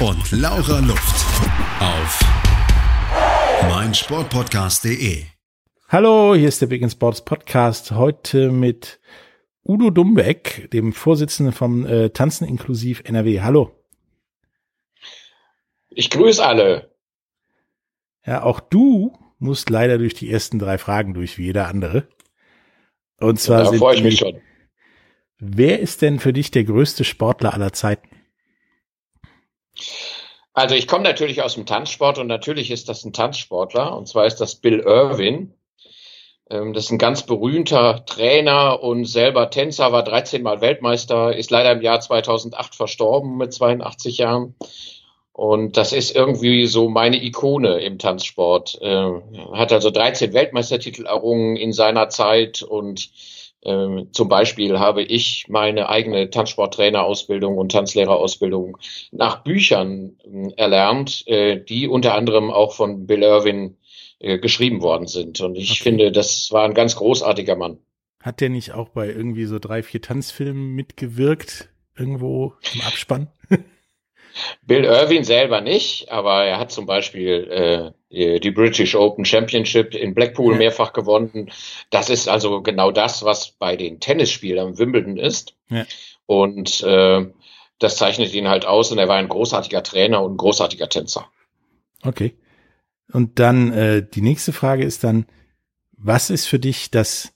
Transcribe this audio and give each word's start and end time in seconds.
und 0.00 0.30
Laura 0.30 0.80
Luft. 0.80 1.24
Auf 1.80 2.20
meinsportpodcast.de. 3.62 5.22
Hallo, 5.88 6.34
hier 6.34 6.48
ist 6.48 6.60
der 6.60 6.66
Big 6.66 6.82
in 6.82 6.90
Sports 6.90 7.24
Podcast. 7.24 7.92
Heute 7.92 8.50
mit 8.50 9.00
Udo 9.64 9.88
Dumbeck, 9.88 10.70
dem 10.70 10.92
Vorsitzenden 10.92 11.54
vom 11.54 11.86
äh, 11.86 12.10
Tanzen 12.10 12.46
inklusiv 12.46 13.02
NRW. 13.06 13.40
Hallo. 13.40 13.72
Ich 15.88 16.10
grüße 16.10 16.44
alle. 16.44 16.94
Ja, 18.26 18.42
auch 18.42 18.60
du 18.60 19.16
musst 19.38 19.70
leider 19.70 19.96
durch 19.96 20.12
die 20.12 20.30
ersten 20.30 20.58
drei 20.58 20.76
Fragen 20.76 21.14
durch, 21.14 21.38
wie 21.38 21.46
jeder 21.46 21.68
andere. 21.68 22.06
Und 23.18 23.40
zwar 23.40 23.60
da 23.60 23.70
sind 23.70 23.78
freue 23.78 23.96
ich 23.96 24.02
mich 24.02 24.18
schon. 24.18 24.42
Wer 25.38 25.80
ist 25.80 26.02
denn 26.02 26.18
für 26.18 26.34
dich 26.34 26.50
der 26.50 26.64
größte 26.64 27.04
Sportler 27.04 27.54
aller 27.54 27.72
Zeiten? 27.72 28.15
Also 30.56 30.74
ich 30.74 30.88
komme 30.88 31.04
natürlich 31.04 31.42
aus 31.42 31.52
dem 31.52 31.66
Tanzsport 31.66 32.16
und 32.16 32.28
natürlich 32.28 32.70
ist 32.70 32.88
das 32.88 33.04
ein 33.04 33.12
Tanzsportler 33.12 33.94
und 33.94 34.08
zwar 34.08 34.24
ist 34.24 34.36
das 34.36 34.54
Bill 34.54 34.80
Irwin. 34.80 35.52
Ähm, 36.48 36.72
Das 36.72 36.84
ist 36.84 36.92
ein 36.92 36.98
ganz 36.98 37.24
berühmter 37.24 38.06
Trainer 38.06 38.82
und 38.82 39.04
selber 39.04 39.50
Tänzer, 39.50 39.92
war 39.92 40.02
13 40.02 40.42
Mal 40.42 40.62
Weltmeister, 40.62 41.36
ist 41.36 41.50
leider 41.50 41.72
im 41.72 41.82
Jahr 41.82 42.00
2008 42.00 42.74
verstorben 42.74 43.36
mit 43.36 43.52
82 43.52 44.16
Jahren. 44.16 44.54
Und 45.34 45.76
das 45.76 45.92
ist 45.92 46.16
irgendwie 46.16 46.66
so 46.66 46.88
meine 46.88 47.22
Ikone 47.22 47.80
im 47.80 47.98
Tanzsport. 47.98 48.78
Äh, 48.80 49.10
hat 49.52 49.72
also 49.74 49.90
13 49.90 50.32
Weltmeistertitel 50.32 51.04
errungen 51.04 51.56
in 51.56 51.74
seiner 51.74 52.08
Zeit 52.08 52.62
und 52.62 53.10
ähm, 53.66 54.08
zum 54.12 54.28
Beispiel 54.28 54.78
habe 54.78 55.02
ich 55.02 55.46
meine 55.48 55.88
eigene 55.88 56.30
Tanzsporttrainerausbildung 56.30 57.58
und 57.58 57.72
Tanzlehrerausbildung 57.72 58.78
nach 59.12 59.42
Büchern 59.44 60.16
äh, 60.24 60.52
erlernt, 60.56 61.26
äh, 61.26 61.60
die 61.62 61.88
unter 61.88 62.14
anderem 62.14 62.50
auch 62.50 62.74
von 62.74 63.06
Bill 63.06 63.22
Irwin 63.22 63.76
äh, 64.20 64.38
geschrieben 64.38 64.82
worden 64.82 65.06
sind. 65.08 65.40
Und 65.40 65.56
ich 65.56 65.80
Okay. 65.80 65.82
finde, 65.82 66.12
das 66.12 66.50
war 66.52 66.64
ein 66.64 66.74
ganz 66.74 66.96
großartiger 66.96 67.56
Mann. 67.56 67.78
Hat 68.20 68.40
der 68.40 68.48
nicht 68.50 68.72
auch 68.72 68.88
bei 68.90 69.08
irgendwie 69.08 69.46
so 69.46 69.58
drei, 69.58 69.82
vier 69.82 70.02
Tanzfilmen 70.02 70.74
mitgewirkt? 70.74 71.70
Irgendwo 71.96 72.54
im 72.74 72.80
Abspann? 72.82 73.28
Bill 74.62 74.84
Irwin 74.84 75.24
selber 75.24 75.60
nicht, 75.60 76.10
aber 76.10 76.44
er 76.44 76.58
hat 76.58 76.70
zum 76.70 76.86
Beispiel 76.86 77.94
äh, 78.10 78.40
die 78.40 78.50
British 78.50 78.94
Open 78.94 79.24
Championship 79.24 79.94
in 79.94 80.14
Blackpool 80.14 80.52
Ja. 80.52 80.58
mehrfach 80.58 80.92
gewonnen. 80.92 81.50
Das 81.90 82.10
ist 82.10 82.28
also 82.28 82.62
genau 82.62 82.90
das, 82.90 83.24
was 83.24 83.50
bei 83.50 83.76
den 83.76 84.00
Tennisspielern 84.00 84.78
Wimbledon 84.78 85.16
ist. 85.16 85.54
Ja. 85.68 85.84
Und 86.26 86.82
äh, 86.82 87.26
das 87.78 87.96
zeichnet 87.96 88.32
ihn 88.32 88.48
halt 88.48 88.66
aus 88.66 88.90
und 88.90 88.98
er 88.98 89.08
war 89.08 89.16
ein 89.16 89.28
großartiger 89.28 89.82
Trainer 89.82 90.22
und 90.22 90.34
ein 90.34 90.38
großartiger 90.38 90.88
Tänzer. 90.88 91.28
Okay. 92.02 92.34
Und 93.12 93.38
dann 93.38 93.72
äh, 93.72 94.06
die 94.06 94.22
nächste 94.22 94.52
Frage 94.52 94.84
ist 94.84 95.04
dann, 95.04 95.26
was 95.92 96.30
ist 96.30 96.46
für 96.46 96.58
dich 96.58 96.90
das 96.90 97.32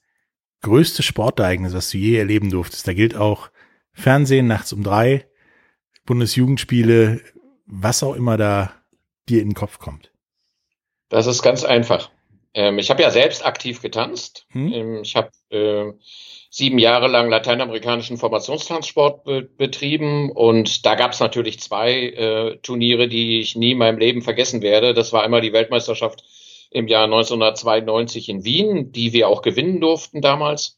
größte 0.63 1.03
Sportereignis, 1.03 1.75
was 1.75 1.91
du 1.91 1.99
je 1.99 2.17
erleben 2.17 2.51
durftest? 2.51 2.87
Da 2.87 2.93
gilt 2.93 3.17
auch 3.17 3.51
Fernsehen 3.93 4.47
nachts 4.47 4.73
um 4.73 4.83
drei, 4.83 5.27
Bundesjugendspiele, 6.11 7.21
was 7.67 8.03
auch 8.03 8.17
immer 8.17 8.37
da 8.37 8.73
dir 9.29 9.41
in 9.41 9.51
den 9.51 9.55
Kopf 9.55 9.79
kommt. 9.79 10.11
Das 11.09 11.29
ist 11.29 11.41
ganz 11.41 11.63
einfach. 11.63 12.11
Ähm, 12.53 12.81
ich 12.81 12.91
habe 12.91 13.01
ja 13.01 13.13
selbst 13.13 13.47
aktiv 13.47 13.81
getanzt. 13.81 14.45
Hm? 14.49 14.73
Ähm, 14.73 15.03
ich 15.03 15.15
habe 15.15 15.31
äh, 15.51 15.93
sieben 16.51 16.81
Jahre 16.81 17.07
lang 17.07 17.31
lateinamerikanischen 17.31 18.17
Formationstanzsport 18.17 19.23
be 19.23 19.43
betrieben 19.43 20.33
und 20.33 20.85
da 20.85 20.97
gab 20.97 21.13
es 21.13 21.21
natürlich 21.21 21.61
zwei 21.61 21.93
äh, 21.93 22.57
Turniere, 22.57 23.07
die 23.07 23.39
ich 23.39 23.55
nie 23.55 23.71
in 23.71 23.79
meinem 23.79 23.99
Leben 23.99 24.23
vergessen 24.23 24.63
werde. 24.63 24.95
Das 24.95 25.13
war 25.13 25.23
einmal 25.23 25.43
die 25.43 25.53
Weltmeisterschaft 25.53 26.25
im 26.73 26.89
Jahr 26.89 27.05
1992 27.05 28.29
in 28.29 28.43
Wien, 28.43 28.91
die 28.91 29.13
wir 29.13 29.29
auch 29.29 29.43
gewinnen 29.43 29.81
durften 29.81 30.21
damals. 30.23 30.77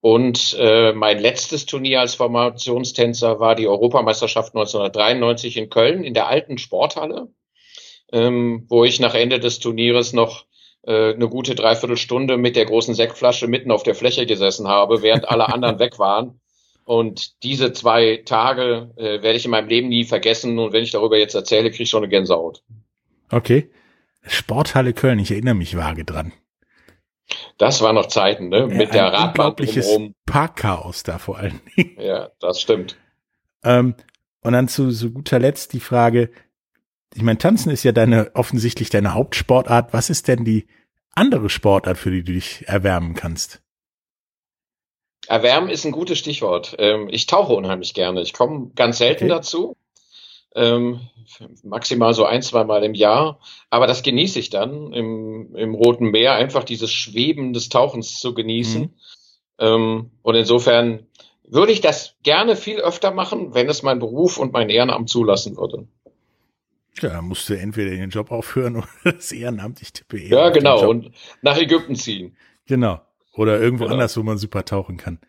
Und 0.00 0.56
äh, 0.58 0.92
mein 0.92 1.18
letztes 1.18 1.66
Turnier 1.66 2.00
als 2.00 2.14
Formationstänzer 2.14 3.38
war 3.38 3.54
die 3.54 3.68
Europameisterschaft 3.68 4.54
1993 4.54 5.58
in 5.58 5.68
Köln 5.68 6.04
in 6.04 6.14
der 6.14 6.28
alten 6.28 6.56
Sporthalle, 6.56 7.28
ähm, 8.10 8.64
wo 8.68 8.84
ich 8.84 8.98
nach 8.98 9.14
Ende 9.14 9.40
des 9.40 9.58
Turnieres 9.58 10.14
noch 10.14 10.46
äh, 10.82 11.12
eine 11.12 11.28
gute 11.28 11.54
Dreiviertelstunde 11.54 12.38
mit 12.38 12.56
der 12.56 12.64
großen 12.64 12.94
Sektflasche 12.94 13.46
mitten 13.46 13.70
auf 13.70 13.82
der 13.82 13.94
Fläche 13.94 14.24
gesessen 14.24 14.68
habe, 14.68 15.02
während 15.02 15.28
alle 15.28 15.52
anderen 15.52 15.78
weg 15.78 15.98
waren. 15.98 16.40
Und 16.84 17.42
diese 17.42 17.72
zwei 17.72 18.22
Tage 18.24 18.90
äh, 18.96 19.22
werde 19.22 19.34
ich 19.34 19.44
in 19.44 19.50
meinem 19.50 19.68
Leben 19.68 19.88
nie 19.88 20.04
vergessen. 20.04 20.58
Und 20.58 20.72
wenn 20.72 20.82
ich 20.82 20.90
darüber 20.90 21.18
jetzt 21.18 21.34
erzähle, 21.34 21.70
kriege 21.70 21.84
ich 21.84 21.90
schon 21.90 22.02
eine 22.02 22.08
Gänsehaut. 22.08 22.62
Okay. 23.30 23.70
Sporthalle 24.22 24.92
Köln, 24.92 25.18
ich 25.18 25.30
erinnere 25.30 25.54
mich 25.54 25.76
vage 25.76 26.04
dran. 26.04 26.32
Das 27.58 27.80
waren 27.82 27.94
noch 27.94 28.06
Zeiten, 28.06 28.48
ne? 28.48 28.66
Mit 28.66 28.94
der 28.94 29.06
Ein 29.06 29.14
Radbahn 29.14 29.28
unglaubliches 29.28 29.86
drumherum. 29.86 30.14
Parkchaos 30.26 31.02
da 31.02 31.18
vor 31.18 31.38
allen 31.38 31.60
Dingen. 31.76 31.96
Ja, 32.00 32.30
das 32.40 32.60
stimmt. 32.60 32.96
Ähm, 33.62 33.94
und 34.42 34.52
dann 34.52 34.68
zu, 34.68 34.90
zu 34.90 35.12
guter 35.12 35.38
Letzt 35.38 35.72
die 35.72 35.80
Frage, 35.80 36.30
ich 37.14 37.22
meine, 37.22 37.38
Tanzen 37.38 37.70
ist 37.70 37.82
ja 37.82 37.92
deine, 37.92 38.30
offensichtlich 38.34 38.88
deine 38.90 39.14
Hauptsportart. 39.14 39.92
Was 39.92 40.10
ist 40.10 40.28
denn 40.28 40.44
die 40.44 40.66
andere 41.14 41.50
Sportart, 41.50 41.98
für 41.98 42.10
die 42.10 42.22
du 42.22 42.32
dich 42.32 42.66
erwärmen 42.68 43.14
kannst? 43.14 43.62
Erwärmen 45.26 45.68
ist 45.68 45.84
ein 45.84 45.92
gutes 45.92 46.18
Stichwort. 46.18 46.76
Ähm, 46.78 47.08
ich 47.10 47.26
tauche 47.26 47.52
unheimlich 47.52 47.94
gerne. 47.94 48.22
Ich 48.22 48.32
komme 48.32 48.70
ganz 48.74 48.98
selten 48.98 49.24
Okay. 49.24 49.34
dazu. 49.34 49.76
Ähm, 50.56 51.00
maximal 51.62 52.12
so 52.12 52.24
ein, 52.24 52.42
zwei 52.42 52.64
Mal 52.64 52.82
im 52.82 52.94
Jahr. 52.94 53.38
Aber 53.70 53.86
das 53.86 54.02
genieße 54.02 54.38
ich 54.38 54.50
dann 54.50 54.92
im, 54.92 55.54
im 55.54 55.74
Roten 55.74 56.10
Meer, 56.10 56.34
einfach 56.34 56.64
dieses 56.64 56.92
Schweben 56.92 57.52
des 57.52 57.68
Tauchens 57.68 58.18
zu 58.18 58.34
genießen. 58.34 58.82
Mhm. 58.82 58.90
Ähm, 59.58 60.10
und 60.22 60.34
insofern 60.34 61.06
würde 61.44 61.72
ich 61.72 61.80
das 61.80 62.16
gerne 62.22 62.56
viel 62.56 62.80
öfter 62.80 63.10
machen, 63.12 63.54
wenn 63.54 63.68
es 63.68 63.82
mein 63.82 63.98
Beruf 63.98 64.38
und 64.38 64.52
mein 64.52 64.70
Ehrenamt 64.70 65.08
zulassen 65.08 65.56
würde. 65.56 65.86
Ja, 67.00 67.10
da 67.10 67.22
musst 67.22 67.48
du 67.48 67.54
entweder 67.54 67.90
den 67.92 68.10
Job 68.10 68.30
aufhören 68.32 68.76
oder 68.78 68.88
das 69.04 69.30
Ehrenamt, 69.32 69.80
ich 69.82 69.92
tippe 69.92 70.18
eher. 70.18 70.28
Ja, 70.38 70.48
genau. 70.50 70.88
Und 70.88 71.12
nach 71.42 71.56
Ägypten 71.58 71.94
ziehen. 71.94 72.36
genau. 72.66 73.00
Oder 73.34 73.60
irgendwo 73.60 73.84
Genau. 73.84 73.94
anders, 73.94 74.16
wo 74.16 74.24
man 74.24 74.38
super 74.38 74.64
tauchen 74.64 74.96
kann. 74.96 75.20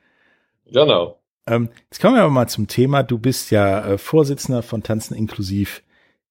Genau. 0.65 1.20
Ähm, 1.47 1.69
jetzt 1.89 2.01
kommen 2.01 2.15
wir 2.15 2.21
aber 2.21 2.31
mal 2.31 2.47
zum 2.47 2.67
Thema. 2.67 3.03
Du 3.03 3.17
bist 3.17 3.51
ja 3.51 3.85
äh, 3.85 3.97
Vorsitzender 3.97 4.63
von 4.63 4.83
Tanzen 4.83 5.15
inklusiv 5.15 5.83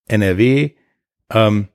NRW. 0.07 0.71
Ähm, 1.31 1.69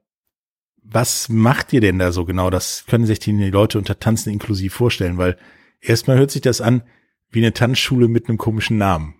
was 0.83 1.29
macht 1.29 1.73
ihr 1.73 1.81
denn 1.81 1.99
da 1.99 2.11
so 2.11 2.25
genau? 2.25 2.49
Das 2.49 2.85
können 2.85 3.05
sich 3.05 3.19
die 3.19 3.31
Leute 3.31 3.77
unter 3.77 3.99
Tanzen 3.99 4.31
inklusiv 4.31 4.73
vorstellen, 4.73 5.17
weil 5.17 5.37
erstmal 5.81 6.17
hört 6.17 6.31
sich 6.31 6.41
das 6.41 6.61
an 6.61 6.83
wie 7.29 7.39
eine 7.39 7.53
Tanzschule 7.53 8.07
mit 8.07 8.29
einem 8.29 8.37
komischen 8.37 8.77
Namen. 8.77 9.15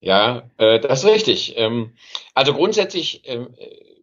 Ja, 0.00 0.50
äh, 0.56 0.80
das 0.80 1.04
ist 1.04 1.10
richtig. 1.10 1.54
Ähm, 1.56 1.92
also 2.34 2.54
grundsätzlich 2.54 3.28
äh, 3.28 3.46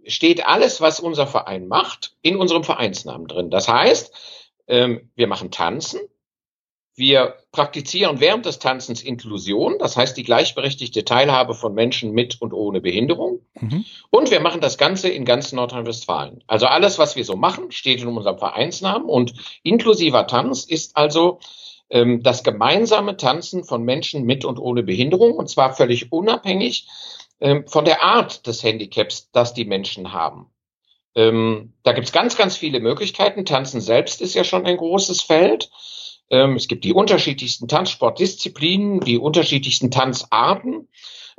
steht 0.06 0.46
alles, 0.46 0.80
was 0.80 1.00
unser 1.00 1.28
Verein 1.28 1.68
macht, 1.68 2.16
in 2.22 2.38
unserem 2.38 2.64
Vereinsnamen 2.64 3.28
drin. 3.28 3.50
Das 3.50 3.68
heißt, 3.68 4.14
ähm, 4.68 5.10
wir 5.16 5.28
machen 5.28 5.52
Tanzen, 5.52 6.00
wir 6.98 7.36
praktizieren 7.52 8.20
während 8.20 8.48
des 8.48 8.58
Tanzens 8.58 9.04
Inklusion, 9.04 9.76
das 9.78 9.96
heißt 9.96 10.18
die 10.18 10.24
gleichberechtigte 10.24 11.06
Teilhabe 11.06 11.54
von 11.54 11.76
Menschen 11.76 12.12
mit 12.12 12.42
und 12.42 12.54
ohne 12.54 12.82
Behinderung. 12.82 13.42
Mhm. 13.54 13.86
Und 14.10 14.32
wir 14.32 14.40
machen 14.40 14.62
das 14.62 14.80
Ganze 14.80 15.08
in 15.08 15.24
ganz 15.24 15.54
Nordrhein-Westfalen. 15.54 16.44
Also 16.48 16.66
alles, 16.66 16.98
was 16.98 17.16
wir 17.16 17.24
so 17.24 17.36
machen, 17.36 17.72
steht 17.72 18.02
in 18.02 18.08
unserem 18.08 18.40
Vereinsnamen 18.40 19.08
und 19.08 19.34
inklusiver 19.62 20.26
Tanz 20.26 20.66
ist 20.66 20.98
also 20.98 21.40
ähm, 21.92 22.24
das 22.24 22.44
gemeinsame 22.44 23.16
Tanzen 23.16 23.64
von 23.64 23.84
Menschen 23.84 24.24
mit 24.24 24.44
und 24.44 24.58
ohne 24.58 24.82
Behinderung 24.82 25.34
und 25.34 25.50
zwar 25.50 25.76
völlig 25.76 26.12
unabhängig 26.12 26.88
ähm, 27.40 27.68
von 27.68 27.86
der 27.86 28.02
Art 28.02 28.48
des 28.48 28.64
Handicaps, 28.64 29.30
das 29.32 29.54
die 29.54 29.66
Menschen 29.66 30.14
haben. 30.14 30.48
Ähm, 31.14 31.74
da 31.84 31.94
gibt's 31.94 32.12
ganz, 32.12 32.38
ganz 32.38 32.58
viele 32.58 32.80
Möglichkeiten. 32.80 33.46
Tanzen 33.46 33.82
selbst 33.82 34.20
ist 34.20 34.34
ja 34.34 34.44
schon 34.44 34.66
ein 34.66 34.78
großes 34.78 35.22
Feld. 35.22 35.70
Ähm, 36.30 36.56
es 36.56 36.68
gibt 36.68 36.84
die 36.84 36.94
unterschiedlichsten 36.94 37.68
Tanzsportdisziplinen, 37.68 39.00
die 39.00 39.18
unterschiedlichsten 39.18 39.92
Tanzarten. 39.92 40.88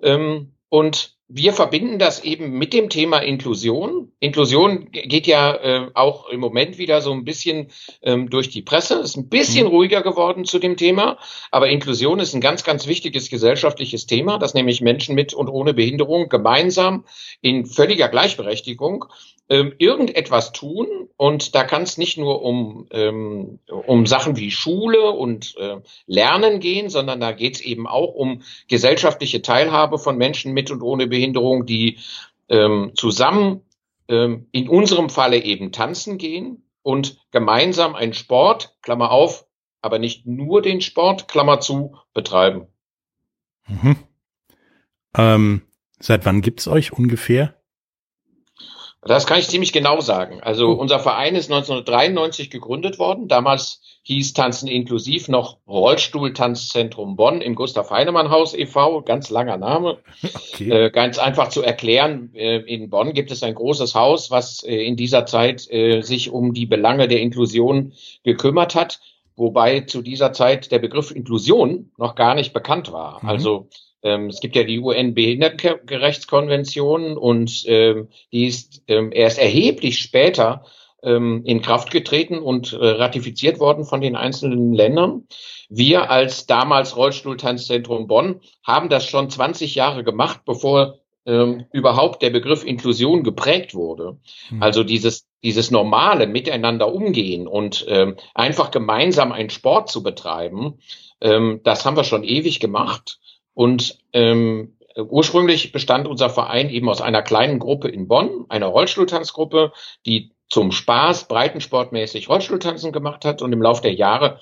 Ähm, 0.02 0.52
und 0.68 1.18
wir 1.30 1.52
verbinden 1.52 1.98
das 1.98 2.24
eben 2.24 2.52
mit 2.52 2.72
dem 2.72 2.88
Thema 2.88 3.18
Inklusion. 3.18 4.12
Inklusion 4.18 4.90
geht 4.90 5.26
ja 5.26 5.54
äh, 5.56 5.90
auch 5.92 6.30
im 6.30 6.40
Moment 6.40 6.78
wieder 6.78 7.02
so 7.02 7.12
ein 7.12 7.24
bisschen 7.24 7.68
ähm, 8.00 8.30
durch 8.30 8.48
die 8.48 8.62
Presse, 8.62 8.94
ist 8.94 9.16
ein 9.16 9.28
bisschen 9.28 9.66
mhm. 9.66 9.72
ruhiger 9.72 10.02
geworden 10.02 10.46
zu 10.46 10.58
dem 10.58 10.78
Thema. 10.78 11.18
Aber 11.50 11.68
Inklusion 11.68 12.18
ist 12.18 12.34
ein 12.34 12.40
ganz, 12.40 12.64
ganz 12.64 12.86
wichtiges 12.86 13.28
gesellschaftliches 13.28 14.06
Thema, 14.06 14.38
dass 14.38 14.54
nämlich 14.54 14.80
Menschen 14.80 15.14
mit 15.14 15.34
und 15.34 15.48
ohne 15.48 15.74
Behinderung 15.74 16.30
gemeinsam 16.30 17.04
in 17.42 17.66
völliger 17.66 18.08
Gleichberechtigung 18.08 19.04
ähm, 19.48 19.72
irgendetwas 19.78 20.52
tun. 20.52 20.86
Und 21.16 21.54
da 21.54 21.64
kann 21.64 21.82
es 21.82 21.98
nicht 21.98 22.18
nur 22.18 22.42
um, 22.42 22.86
ähm, 22.90 23.58
um 23.68 24.06
Sachen 24.06 24.36
wie 24.36 24.50
Schule 24.50 25.10
und 25.10 25.56
äh, 25.58 25.76
Lernen 26.06 26.60
gehen, 26.60 26.90
sondern 26.90 27.20
da 27.20 27.32
geht 27.32 27.56
es 27.56 27.60
eben 27.60 27.86
auch 27.86 28.14
um 28.14 28.42
gesellschaftliche 28.68 29.42
Teilhabe 29.42 29.98
von 29.98 30.16
Menschen 30.16 30.52
mit 30.52 30.70
und 30.70 30.82
ohne 30.82 31.06
Behinderung, 31.06 31.66
die 31.66 31.98
ähm, 32.48 32.92
zusammen 32.94 33.62
ähm, 34.08 34.46
in 34.52 34.68
unserem 34.68 35.10
Falle 35.10 35.42
eben 35.42 35.72
tanzen 35.72 36.18
gehen 36.18 36.62
und 36.82 37.18
gemeinsam 37.30 37.94
einen 37.94 38.14
Sport, 38.14 38.76
Klammer 38.82 39.10
auf, 39.10 39.46
aber 39.82 39.98
nicht 39.98 40.26
nur 40.26 40.62
den 40.62 40.80
Sport, 40.80 41.28
Klammer 41.28 41.60
zu, 41.60 41.96
betreiben. 42.14 42.66
Mhm. 43.66 43.96
Ähm, 45.16 45.62
seit 46.00 46.24
wann 46.24 46.40
gibt's 46.40 46.68
euch 46.68 46.92
ungefähr? 46.92 47.57
Das 49.02 49.26
kann 49.26 49.38
ich 49.38 49.48
ziemlich 49.48 49.72
genau 49.72 50.00
sagen. 50.00 50.40
Also 50.42 50.72
unser 50.72 50.98
Verein 50.98 51.36
ist 51.36 51.50
1993 51.50 52.50
gegründet 52.50 52.98
worden. 52.98 53.28
Damals 53.28 53.80
hieß 54.02 54.32
Tanzen 54.32 54.68
inklusiv 54.68 55.28
noch 55.28 55.58
Rollstuhltanzzentrum 55.68 57.14
Bonn 57.14 57.40
im 57.40 57.54
Gustav 57.54 57.90
Heinemann 57.90 58.30
Haus 58.30 58.54
e.V. 58.54 59.02
Ganz 59.02 59.30
langer 59.30 59.56
Name. 59.56 59.98
Okay. 60.52 60.70
Äh, 60.70 60.90
ganz 60.90 61.18
einfach 61.18 61.48
zu 61.48 61.62
erklären. 61.62 62.30
Äh, 62.34 62.58
in 62.60 62.90
Bonn 62.90 63.12
gibt 63.12 63.30
es 63.30 63.42
ein 63.42 63.54
großes 63.54 63.94
Haus, 63.94 64.30
was 64.30 64.64
äh, 64.64 64.74
in 64.74 64.96
dieser 64.96 65.26
Zeit 65.26 65.70
äh, 65.70 66.00
sich 66.00 66.30
um 66.30 66.52
die 66.52 66.66
Belange 66.66 67.06
der 67.06 67.20
Inklusion 67.20 67.92
gekümmert 68.24 68.74
hat. 68.74 68.98
Wobei 69.36 69.80
zu 69.80 70.02
dieser 70.02 70.32
Zeit 70.32 70.72
der 70.72 70.80
Begriff 70.80 71.12
Inklusion 71.12 71.92
noch 71.96 72.16
gar 72.16 72.34
nicht 72.34 72.52
bekannt 72.52 72.90
war. 72.90 73.22
Mhm. 73.22 73.28
Also 73.28 73.68
ähm, 74.02 74.28
es 74.28 74.40
gibt 74.40 74.56
ja 74.56 74.64
die 74.64 74.80
UN-Behindertenrechtskonvention 74.80 77.16
und 77.16 77.62
ähm, 77.66 78.08
die 78.32 78.46
ist 78.46 78.82
ähm, 78.88 79.12
erst 79.12 79.38
erheblich 79.38 79.98
später 79.98 80.64
ähm, 81.02 81.42
in 81.44 81.62
Kraft 81.62 81.90
getreten 81.90 82.38
und 82.38 82.72
äh, 82.72 82.76
ratifiziert 82.76 83.60
worden 83.60 83.84
von 83.84 84.00
den 84.00 84.16
einzelnen 84.16 84.72
Ländern. 84.72 85.26
Wir 85.68 86.10
als 86.10 86.46
damals 86.46 86.96
Rollstuhltanzzentrum 86.96 88.06
Bonn 88.06 88.40
haben 88.64 88.88
das 88.88 89.06
schon 89.06 89.30
20 89.30 89.74
Jahre 89.74 90.04
gemacht, 90.04 90.40
bevor 90.44 90.98
ähm, 91.26 91.66
überhaupt 91.72 92.22
der 92.22 92.30
Begriff 92.30 92.64
Inklusion 92.64 93.22
geprägt 93.22 93.74
wurde. 93.74 94.18
Mhm. 94.50 94.62
Also 94.62 94.84
dieses 94.84 95.28
dieses 95.44 95.70
normale 95.70 96.26
Miteinander 96.26 96.92
umgehen 96.92 97.46
und 97.46 97.84
ähm, 97.88 98.16
einfach 98.34 98.70
gemeinsam 98.70 99.32
einen 99.32 99.50
Sport 99.50 99.90
zu 99.90 100.02
betreiben, 100.02 100.78
ähm, 101.20 101.60
das 101.64 101.84
haben 101.84 101.96
wir 101.96 102.04
schon 102.04 102.24
ewig 102.24 102.60
gemacht. 102.60 103.18
Und 103.58 103.98
ähm, 104.12 104.76
ursprünglich 104.94 105.72
bestand 105.72 106.06
unser 106.06 106.30
Verein 106.30 106.70
eben 106.70 106.88
aus 106.88 107.00
einer 107.00 107.22
kleinen 107.22 107.58
Gruppe 107.58 107.88
in 107.88 108.06
Bonn, 108.06 108.44
einer 108.48 108.68
Rollstuhltanzgruppe, 108.68 109.72
die 110.06 110.30
zum 110.48 110.70
Spaß 110.70 111.26
breitensportmäßig 111.26 112.28
Rollstuhltanzen 112.28 112.92
gemacht 112.92 113.24
hat. 113.24 113.42
Und 113.42 113.52
im 113.52 113.60
Laufe 113.60 113.82
der 113.82 113.94
Jahre 113.94 114.38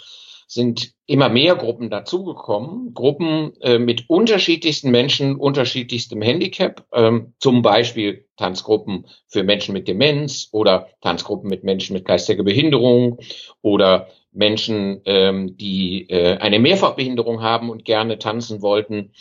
sind 0.47 0.93
immer 1.07 1.31
mehr 1.31 1.57
Gruppen 1.57 1.89
dazugekommen, 1.89 2.93
Gruppen 2.93 3.59
äh, 3.63 3.79
mit 3.79 4.05
unterschiedlichsten 4.11 4.91
Menschen, 4.91 5.37
unterschiedlichstem 5.37 6.21
Handicap, 6.21 6.85
ähm, 6.93 7.33
zum 7.39 7.63
Beispiel 7.63 8.27
Tanzgruppen 8.37 9.07
für 9.29 9.45
Menschen 9.45 9.73
mit 9.73 9.89
Demenz 9.89 10.51
oder 10.53 10.89
Tanzgruppen 11.01 11.49
mit 11.49 11.65
Menschen 11.65 11.95
mit 11.95 12.05
geistiger 12.05 12.43
Behinderung 12.43 13.19
oder 13.63 14.09
Menschen, 14.37 15.01
ähm, 15.07 15.57
die 15.57 16.09
äh, 16.09 16.37
eine 16.39 16.59
Mehrfachbehinderung 16.59 17.43
haben 17.43 17.71
und 17.71 17.85
gerne 17.85 18.19
tanzen 18.19 18.63
wollten. 18.63 19.13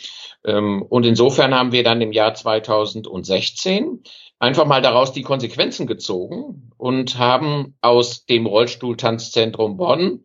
Ähm, 0.44 0.82
und 0.82 1.04
insofern 1.04 1.54
haben 1.54 1.72
wir 1.72 1.82
dann 1.82 2.00
im 2.00 2.12
Jahr 2.12 2.34
2016 2.34 4.02
einfach 4.38 4.66
mal 4.66 4.82
daraus 4.82 5.12
die 5.12 5.22
Konsequenzen 5.22 5.86
gezogen 5.86 6.70
und 6.76 7.18
haben 7.18 7.74
aus 7.80 8.26
dem 8.26 8.46
Rollstuhltanzzentrum 8.46 9.76
Bonn 9.76 10.24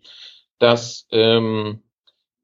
das 0.60 1.08
ähm, 1.12 1.82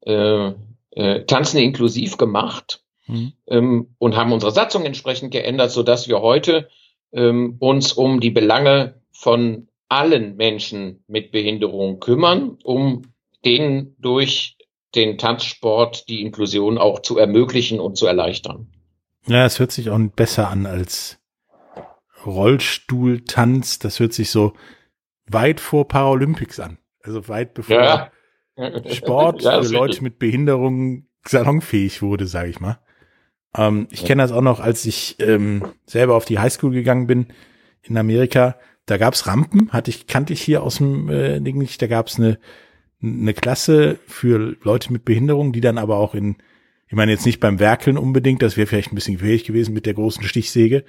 äh, 0.00 0.52
äh, 0.90 1.24
Tanzen 1.26 1.58
inklusiv 1.58 2.16
gemacht 2.16 2.82
mhm. 3.06 3.32
ähm, 3.46 3.94
und 3.98 4.16
haben 4.16 4.32
unsere 4.32 4.52
Satzung 4.52 4.84
entsprechend 4.84 5.30
geändert, 5.30 5.70
so 5.70 5.82
dass 5.82 6.08
wir 6.08 6.20
heute 6.20 6.68
ähm, 7.12 7.56
uns 7.58 7.92
um 7.92 8.20
die 8.20 8.30
Belange 8.30 9.00
von 9.12 9.67
allen 9.88 10.36
Menschen 10.36 11.04
mit 11.06 11.32
Behinderung 11.32 12.00
kümmern, 12.00 12.58
um 12.62 13.02
denen 13.44 13.96
durch 13.98 14.56
den 14.94 15.18
Tanzsport 15.18 16.08
die 16.08 16.22
Inklusion 16.22 16.78
auch 16.78 17.00
zu 17.00 17.18
ermöglichen 17.18 17.80
und 17.80 17.96
zu 17.96 18.06
erleichtern. 18.06 18.68
Ja, 19.26 19.44
es 19.44 19.58
hört 19.58 19.72
sich 19.72 19.90
auch 19.90 19.98
besser 20.16 20.48
an 20.48 20.66
als 20.66 21.18
Rollstuhltanz. 22.24 23.78
Das 23.78 24.00
hört 24.00 24.12
sich 24.12 24.30
so 24.30 24.54
weit 25.26 25.60
vor 25.60 25.86
Paralympics 25.86 26.60
an. 26.60 26.78
Also 27.02 27.28
weit 27.28 27.54
bevor 27.54 27.76
ja. 27.76 28.10
Sport 28.90 29.42
ja, 29.42 29.62
für 29.62 29.72
Leute 29.72 30.02
mit 30.02 30.18
Behinderung 30.18 31.06
salonfähig 31.26 32.02
wurde, 32.02 32.26
sage 32.26 32.50
ich 32.50 32.60
mal. 32.60 32.78
Ähm, 33.56 33.88
ich 33.90 34.04
kenne 34.04 34.22
das 34.22 34.32
auch 34.32 34.42
noch, 34.42 34.60
als 34.60 34.84
ich 34.86 35.16
ähm, 35.20 35.62
selber 35.86 36.14
auf 36.14 36.24
die 36.24 36.38
Highschool 36.38 36.72
gegangen 36.72 37.06
bin 37.06 37.28
in 37.82 37.96
Amerika. 37.96 38.56
Da 38.88 38.96
gab's 38.96 39.26
Rampen, 39.26 39.70
hatte 39.70 39.90
ich, 39.90 40.06
kannte 40.06 40.32
ich 40.32 40.40
hier 40.40 40.62
aus 40.62 40.78
dem 40.78 41.10
äh, 41.10 41.40
Ding 41.40 41.58
nicht. 41.58 41.80
Da 41.82 41.86
gab's 41.86 42.18
eine, 42.18 42.38
eine 43.02 43.34
Klasse 43.34 43.98
für 44.06 44.56
Leute 44.62 44.94
mit 44.94 45.04
Behinderung, 45.04 45.52
die 45.52 45.60
dann 45.60 45.76
aber 45.76 45.98
auch 45.98 46.14
in, 46.14 46.36
ich 46.86 46.94
meine 46.94 47.12
jetzt 47.12 47.26
nicht 47.26 47.38
beim 47.38 47.58
Werkeln 47.58 47.98
unbedingt, 47.98 48.40
das 48.40 48.56
wäre 48.56 48.66
vielleicht 48.66 48.90
ein 48.90 48.94
bisschen 48.94 49.16
gefährlich 49.16 49.44
gewesen 49.44 49.74
mit 49.74 49.84
der 49.84 49.92
großen 49.92 50.24
Stichsäge, 50.24 50.86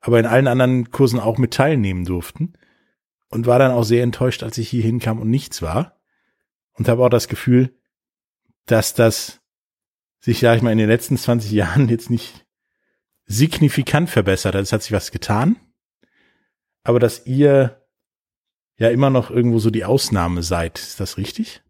aber 0.00 0.18
in 0.18 0.24
allen 0.24 0.46
anderen 0.46 0.90
Kursen 0.90 1.20
auch 1.20 1.36
mit 1.36 1.52
teilnehmen 1.52 2.06
durften. 2.06 2.54
Und 3.28 3.46
war 3.46 3.58
dann 3.58 3.72
auch 3.72 3.82
sehr 3.82 4.02
enttäuscht, 4.02 4.42
als 4.42 4.56
ich 4.56 4.70
hier 4.70 4.82
hinkam 4.82 5.20
und 5.20 5.28
nichts 5.28 5.60
war. 5.60 6.00
Und 6.72 6.88
habe 6.88 7.04
auch 7.04 7.10
das 7.10 7.28
Gefühl, 7.28 7.74
dass 8.64 8.94
das 8.94 9.42
sich, 10.18 10.40
sag 10.40 10.56
ich 10.56 10.62
mal, 10.62 10.72
in 10.72 10.78
den 10.78 10.88
letzten 10.88 11.18
20 11.18 11.52
Jahren 11.52 11.88
jetzt 11.90 12.08
nicht 12.08 12.46
signifikant 13.26 14.08
verbessert 14.08 14.54
hat. 14.54 14.62
Es 14.62 14.72
hat 14.72 14.82
sich 14.82 14.92
was 14.92 15.10
getan 15.10 15.56
aber 16.84 17.00
dass 17.00 17.26
ihr 17.26 17.80
ja 18.78 18.90
immer 18.90 19.10
noch 19.10 19.30
irgendwo 19.30 19.58
so 19.58 19.70
die 19.70 19.84
Ausnahme 19.84 20.42
seid. 20.42 20.78
Ist 20.78 21.00
das 21.00 21.16
richtig? 21.16 21.62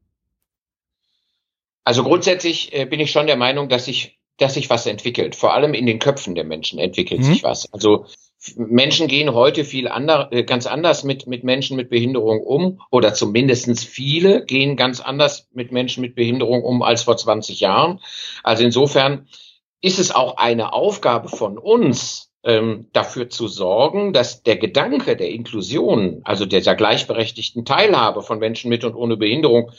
Also 1.85 2.02
grundsätzlich 2.02 2.73
äh, 2.73 2.87
bin 2.87 3.00
ich 3.00 3.11
schon 3.11 3.26
der 3.26 3.37
Meinung, 3.37 3.68
dass 3.68 3.85
sich, 3.85 4.18
dass 4.38 4.54
sich 4.54 4.71
was 4.71 4.87
entwickelt. 4.87 5.37
Vor 5.37 5.52
allem 5.54 5.75
in 5.75 5.87
den 5.87 5.99
Köpfen 5.99 6.35
der 6.35 6.44
Menschen 6.44 6.78
entwickelt 6.78 7.21
mhm. 7.21 7.25
sich 7.25 7.42
was. 7.42 7.73
Also 7.73 8.06
Menschen 8.56 9.06
gehen 9.06 9.33
heute 9.33 9.64
viel 9.64 9.88
ander, 9.88 10.28
äh, 10.33 10.44
ganz 10.44 10.66
anders 10.66 11.04
mit, 11.04 11.26
mit 11.26 11.44
Menschen 11.44 11.76
mit 11.76 11.90
Behinderung 11.90 12.40
um 12.40 12.80
oder 12.90 13.14
zumindestens 13.14 13.85
viele 13.85 14.44
gehen 14.44 14.76
ganz 14.76 15.00
anders 15.00 15.49
mit 15.52 15.73
Menschen 15.73 16.00
mit 16.00 16.14
Behinderung 16.14 16.62
um 16.62 16.83
als 16.83 17.02
vor 17.02 17.16
20 17.16 17.61
Jahren. 17.61 18.00
Also 18.42 18.64
insofern 18.64 19.28
ist 19.80 19.99
es 19.99 20.11
auch 20.11 20.38
eine 20.38 20.73
Aufgabe 20.73 21.28
von 21.28 21.59
uns, 21.59 22.33
ähm, 22.44 22.88
dafür 22.92 23.30
zu 23.30 23.48
sorgen, 23.48 24.12
dass 24.12 24.42
der 24.42 24.56
Gedanke 24.56 25.16
der 25.16 25.30
Inklusion, 25.30 26.20
also 26.24 26.44
dieser 26.46 26.74
gleichberechtigten 26.74 27.64
Teilhabe 27.64 28.22
von 28.22 28.38
Menschen 28.38 28.68
mit 28.68 28.84
und 28.84 28.94
ohne 28.94 29.16
Behinderung, 29.16 29.72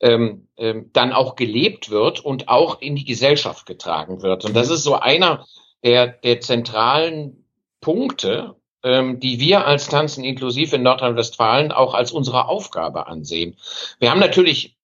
ähm, 0.00 0.48
ähm, 0.56 0.90
dann 0.92 1.12
auch 1.12 1.36
gelebt 1.36 1.90
wird 1.90 2.20
und 2.20 2.48
auch 2.48 2.80
in 2.80 2.96
die 2.96 3.04
Gesellschaft 3.04 3.66
getragen 3.66 4.22
wird. 4.22 4.44
Und 4.44 4.54
das 4.54 4.70
ist 4.70 4.82
so 4.82 4.94
einer 4.94 5.46
der, 5.84 6.06
der 6.06 6.40
zentralen 6.40 7.44
Punkte, 7.80 8.56
ähm, 8.82 9.20
die 9.20 9.40
wir 9.40 9.66
als 9.66 9.88
Tanzen 9.88 10.24
inklusiv 10.24 10.72
in 10.72 10.82
Nordrhein-Westfalen 10.82 11.72
auch 11.72 11.94
als 11.94 12.12
unsere 12.12 12.48
Aufgabe 12.48 13.06
ansehen. 13.06 13.56
Wir 13.98 14.10
haben 14.10 14.20
natürlich 14.20 14.75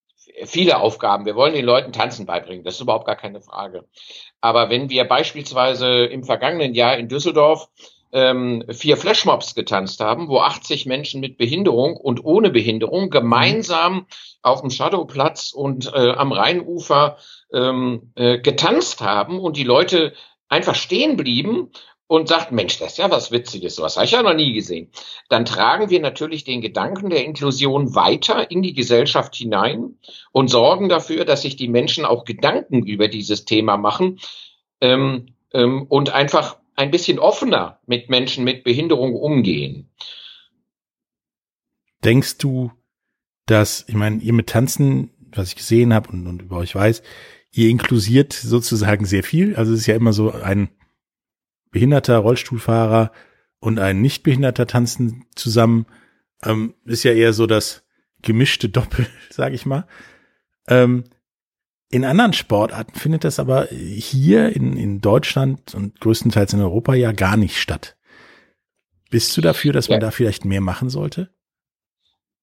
viele 0.44 0.80
Aufgaben. 0.80 1.26
Wir 1.26 1.36
wollen 1.36 1.54
den 1.54 1.64
Leuten 1.64 1.92
Tanzen 1.92 2.26
beibringen. 2.26 2.64
Das 2.64 2.74
ist 2.74 2.80
überhaupt 2.80 3.06
gar 3.06 3.16
keine 3.16 3.40
Frage. 3.40 3.84
Aber 4.40 4.70
wenn 4.70 4.90
wir 4.90 5.04
beispielsweise 5.04 6.04
im 6.04 6.24
vergangenen 6.24 6.74
Jahr 6.74 6.96
in 6.96 7.08
Düsseldorf 7.08 7.68
ähm, 8.12 8.64
vier 8.68 8.96
Flashmobs 8.96 9.54
getanzt 9.54 10.00
haben, 10.00 10.28
wo 10.28 10.40
80 10.40 10.86
Menschen 10.86 11.20
mit 11.20 11.38
Behinderung 11.38 11.96
und 11.96 12.24
ohne 12.24 12.50
Behinderung 12.50 13.08
gemeinsam 13.08 14.06
auf 14.42 14.60
dem 14.60 14.70
Shadowplatz 14.70 15.52
und 15.52 15.92
äh, 15.94 16.10
am 16.10 16.32
Rheinufer 16.32 17.16
ähm, 17.52 18.12
äh, 18.14 18.38
getanzt 18.38 19.00
haben 19.00 19.40
und 19.40 19.56
die 19.56 19.64
Leute 19.64 20.12
einfach 20.48 20.74
stehen 20.74 21.16
blieben 21.16 21.70
und 22.12 22.28
sagt, 22.28 22.52
Mensch, 22.52 22.78
das 22.78 22.92
ist 22.92 22.98
ja 22.98 23.10
was 23.10 23.32
Witziges, 23.32 23.76
sowas 23.76 23.96
habe 23.96 24.04
ich 24.04 24.10
ja 24.10 24.22
noch 24.22 24.34
nie 24.34 24.52
gesehen. 24.52 24.90
Dann 25.30 25.46
tragen 25.46 25.88
wir 25.88 25.98
natürlich 25.98 26.44
den 26.44 26.60
Gedanken 26.60 27.08
der 27.08 27.24
Inklusion 27.24 27.94
weiter 27.94 28.50
in 28.50 28.60
die 28.60 28.74
Gesellschaft 28.74 29.34
hinein 29.34 29.96
und 30.30 30.48
sorgen 30.48 30.90
dafür, 30.90 31.24
dass 31.24 31.40
sich 31.40 31.56
die 31.56 31.68
Menschen 31.68 32.04
auch 32.04 32.26
Gedanken 32.26 32.84
über 32.84 33.08
dieses 33.08 33.46
Thema 33.46 33.78
machen 33.78 34.20
ähm, 34.82 35.28
ähm, 35.54 35.86
und 35.88 36.10
einfach 36.12 36.58
ein 36.74 36.90
bisschen 36.90 37.18
offener 37.18 37.80
mit 37.86 38.10
Menschen 38.10 38.44
mit 38.44 38.62
Behinderung 38.62 39.14
umgehen. 39.14 39.88
Denkst 42.04 42.36
du, 42.36 42.72
dass, 43.46 43.86
ich 43.88 43.94
meine, 43.94 44.20
ihr 44.20 44.34
mit 44.34 44.50
Tanzen, 44.50 45.12
was 45.34 45.48
ich 45.48 45.56
gesehen 45.56 45.94
habe 45.94 46.10
und, 46.10 46.26
und 46.26 46.42
über 46.42 46.58
euch 46.58 46.74
weiß, 46.74 47.02
ihr 47.52 47.70
inklusiert 47.70 48.34
sozusagen 48.34 49.06
sehr 49.06 49.22
viel. 49.22 49.56
Also 49.56 49.72
es 49.72 49.80
ist 49.80 49.86
ja 49.86 49.96
immer 49.96 50.12
so 50.12 50.30
ein 50.30 50.68
behinderter 51.72 52.18
Rollstuhlfahrer 52.18 53.10
und 53.58 53.80
ein 53.80 54.00
Nichtbehinderter 54.00 54.68
tanzen 54.68 55.24
zusammen. 55.34 55.86
Ähm, 56.44 56.74
ist 56.84 57.02
ja 57.02 57.12
eher 57.12 57.32
so 57.32 57.46
das 57.46 57.82
gemischte 58.22 58.68
Doppel, 58.68 59.06
sage 59.30 59.56
ich 59.56 59.66
mal. 59.66 59.86
Ähm, 60.68 61.04
in 61.90 62.04
anderen 62.04 62.32
Sportarten 62.32 62.98
findet 62.98 63.24
das 63.24 63.38
aber 63.38 63.66
hier 63.66 64.54
in, 64.54 64.76
in 64.76 65.00
Deutschland 65.00 65.74
und 65.74 66.00
größtenteils 66.00 66.54
in 66.54 66.62
Europa 66.62 66.94
ja 66.94 67.12
gar 67.12 67.36
nicht 67.36 67.60
statt. 67.60 67.96
Bist 69.10 69.36
du 69.36 69.42
dafür, 69.42 69.74
dass 69.74 69.88
man 69.88 69.96
ja. 69.96 70.06
da 70.06 70.10
vielleicht 70.10 70.46
mehr 70.46 70.62
machen 70.62 70.88
sollte? 70.88 71.28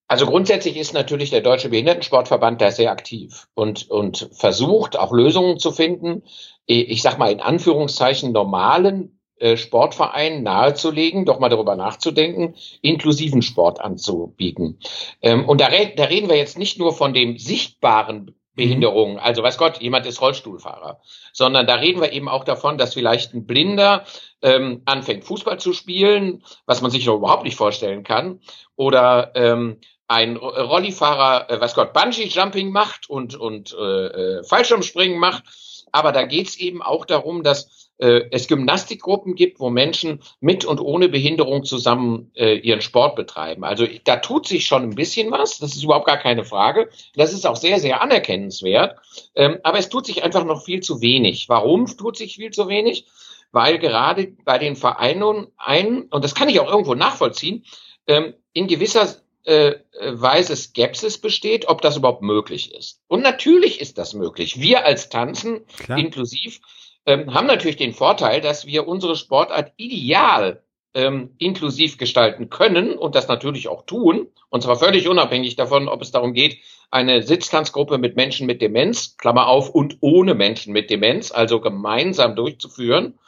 Also 0.07 0.25
grundsätzlich 0.25 0.77
ist 0.77 0.93
natürlich 0.93 1.29
der 1.29 1.41
Deutsche 1.41 1.69
Behindertensportverband 1.69 2.61
da 2.61 2.71
sehr 2.71 2.91
aktiv 2.91 3.47
und, 3.53 3.89
und 3.89 4.29
versucht 4.33 4.97
auch 4.97 5.11
Lösungen 5.11 5.59
zu 5.59 5.71
finden, 5.71 6.23
ich 6.65 7.01
sag 7.01 7.17
mal 7.17 7.31
in 7.31 7.41
Anführungszeichen 7.41 8.31
normalen 8.31 9.18
Sportvereinen 9.57 10.43
nahezulegen, 10.43 11.25
doch 11.25 11.39
mal 11.39 11.49
darüber 11.49 11.75
nachzudenken, 11.75 12.55
inklusiven 12.81 13.41
Sport 13.41 13.79
anzubieten. 13.79 14.79
Ähm, 15.21 15.47
und 15.47 15.61
da, 15.61 15.69
da 15.69 16.03
reden 16.05 16.29
wir 16.29 16.37
jetzt 16.37 16.57
nicht 16.57 16.79
nur 16.79 16.93
von 16.93 17.13
dem 17.13 17.37
sichtbaren 17.37 18.35
Behinderungen. 18.59 19.13
Mhm. 19.13 19.19
Also 19.19 19.41
weiß 19.41 19.57
Gott, 19.57 19.81
jemand 19.81 20.05
ist 20.05 20.21
Rollstuhlfahrer. 20.21 20.99
Sondern 21.31 21.65
da 21.65 21.75
reden 21.75 22.01
wir 22.01 22.11
eben 22.11 22.27
auch 22.27 22.43
davon, 22.43 22.77
dass 22.77 22.93
vielleicht 22.93 23.33
ein 23.33 23.45
Blinder 23.45 24.03
ähm, 24.41 24.81
anfängt, 24.85 25.23
Fußball 25.23 25.59
zu 25.59 25.73
spielen, 25.73 26.43
was 26.65 26.81
man 26.81 26.91
sich 26.91 27.05
noch 27.05 27.15
überhaupt 27.15 27.43
nicht 27.43 27.55
vorstellen 27.55 28.03
kann. 28.03 28.41
Oder 28.75 29.31
ähm, 29.35 29.77
ein 30.09 30.35
Rollifahrer, 30.35 31.49
äh, 31.49 31.61
was 31.61 31.75
Gott, 31.75 31.93
Bungee-Jumping 31.93 32.71
macht 32.71 33.09
und, 33.09 33.35
und 33.35 33.73
äh, 33.79 34.07
äh, 34.39 34.43
Fallschirmspringen 34.43 35.19
macht. 35.19 35.43
Aber 35.91 36.11
da 36.11 36.23
geht's 36.23 36.57
eben 36.57 36.81
auch 36.81 37.05
darum, 37.05 37.43
dass 37.43 37.78
äh, 37.99 38.29
es 38.31 38.47
Gymnastikgruppen 38.47 39.35
gibt, 39.35 39.59
wo 39.59 39.69
Menschen 39.69 40.21
mit 40.39 40.65
und 40.65 40.79
ohne 40.79 41.09
Behinderung 41.09 41.65
zusammen 41.65 42.31
äh, 42.35 42.55
ihren 42.55 42.81
Sport 42.81 43.15
betreiben. 43.15 43.63
Also 43.63 43.85
da 44.05 44.17
tut 44.17 44.47
sich 44.47 44.65
schon 44.65 44.83
ein 44.83 44.95
bisschen 44.95 45.31
was, 45.31 45.59
das 45.59 45.75
ist 45.75 45.83
überhaupt 45.83 46.07
gar 46.07 46.17
keine 46.17 46.45
Frage. 46.45 46.89
Das 47.15 47.33
ist 47.33 47.45
auch 47.45 47.57
sehr, 47.57 47.79
sehr 47.79 48.01
anerkennenswert. 48.01 48.97
Ähm, 49.35 49.59
aber 49.63 49.77
es 49.77 49.89
tut 49.89 50.05
sich 50.05 50.23
einfach 50.23 50.45
noch 50.45 50.63
viel 50.63 50.79
zu 50.79 51.01
wenig. 51.01 51.49
Warum 51.49 51.85
tut 51.85 52.17
sich 52.17 52.35
viel 52.35 52.51
zu 52.51 52.67
wenig? 52.67 53.05
Weil 53.51 53.79
gerade 53.79 54.27
bei 54.45 54.57
den 54.57 54.75
Vereinen 54.75 55.47
ein, 55.57 56.03
und 56.03 56.23
das 56.23 56.35
kann 56.35 56.49
ich 56.49 56.59
auch 56.59 56.71
irgendwo 56.71 56.95
nachvollziehen, 56.95 57.65
ähm, 58.07 58.33
in 58.53 58.67
gewisser 58.67 59.15
äh, 59.43 59.75
Weise 59.99 60.55
Skepsis 60.55 61.17
besteht, 61.17 61.67
ob 61.67 61.81
das 61.81 61.97
überhaupt 61.97 62.21
möglich 62.21 62.73
ist. 62.73 63.01
Und 63.07 63.23
natürlich 63.23 63.81
ist 63.81 63.97
das 63.97 64.13
möglich. 64.13 64.61
Wir 64.61 64.85
als 64.85 65.09
Tanzen 65.09 65.65
Klar. 65.77 65.97
inklusiv 65.97 66.61
ähm, 67.05 67.33
haben 67.33 67.47
natürlich 67.47 67.77
den 67.77 67.93
Vorteil, 67.93 68.41
dass 68.41 68.65
wir 68.65 68.87
unsere 68.87 69.15
Sportart 69.15 69.73
ideal 69.77 70.63
ähm, 70.93 71.35
inklusiv 71.37 71.97
gestalten 71.97 72.49
können 72.49 72.97
und 72.97 73.15
das 73.15 73.27
natürlich 73.27 73.67
auch 73.67 73.85
tun. 73.85 74.27
Und 74.49 74.63
zwar 74.63 74.77
völlig 74.77 75.07
unabhängig 75.07 75.55
davon, 75.55 75.87
ob 75.87 76.01
es 76.01 76.11
darum 76.11 76.33
geht, 76.33 76.57
eine 76.91 77.21
Sitztanzgruppe 77.21 77.97
mit 77.97 78.15
Menschen 78.15 78.47
mit 78.47 78.61
Demenz, 78.61 79.15
Klammer 79.17 79.47
auf, 79.47 79.69
und 79.69 79.97
ohne 80.01 80.33
Menschen 80.33 80.73
mit 80.73 80.89
Demenz, 80.89 81.31
also 81.31 81.61
gemeinsam 81.61 82.35
durchzuführen 82.35 83.19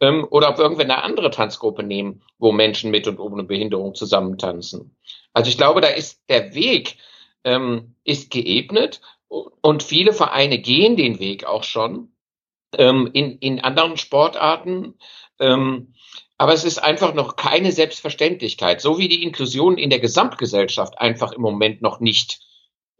ähm, 0.00 0.26
oder 0.30 0.50
ob 0.50 0.58
wir 0.58 0.64
irgendwie 0.64 0.84
eine 0.84 1.02
andere 1.02 1.30
Tanzgruppe 1.30 1.82
nehmen, 1.82 2.22
wo 2.38 2.52
Menschen 2.52 2.90
mit 2.90 3.08
und 3.08 3.18
ohne 3.18 3.42
Behinderung 3.42 3.94
zusammen 3.94 4.38
tanzen. 4.38 4.96
Also 5.32 5.50
ich 5.50 5.56
glaube, 5.56 5.80
da 5.80 5.88
ist 5.88 6.22
der 6.28 6.54
Weg 6.54 6.98
ähm, 7.44 7.94
ist 8.04 8.30
geebnet 8.30 9.00
und 9.28 9.82
viele 9.82 10.12
Vereine 10.12 10.58
gehen 10.58 10.96
den 10.96 11.18
Weg 11.18 11.44
auch 11.44 11.64
schon 11.64 12.12
ähm, 12.76 13.08
in, 13.12 13.38
in 13.38 13.60
anderen 13.60 13.96
Sportarten. 13.96 14.94
Ähm, 15.40 15.94
aber 16.36 16.52
es 16.52 16.64
ist 16.64 16.78
einfach 16.78 17.14
noch 17.14 17.36
keine 17.36 17.72
Selbstverständlichkeit, 17.72 18.80
so 18.80 18.98
wie 18.98 19.08
die 19.08 19.22
Inklusion 19.24 19.76
in 19.76 19.90
der 19.90 19.98
Gesamtgesellschaft 19.98 20.98
einfach 20.98 21.32
im 21.32 21.42
Moment 21.42 21.82
noch 21.82 21.98
nicht 21.98 22.40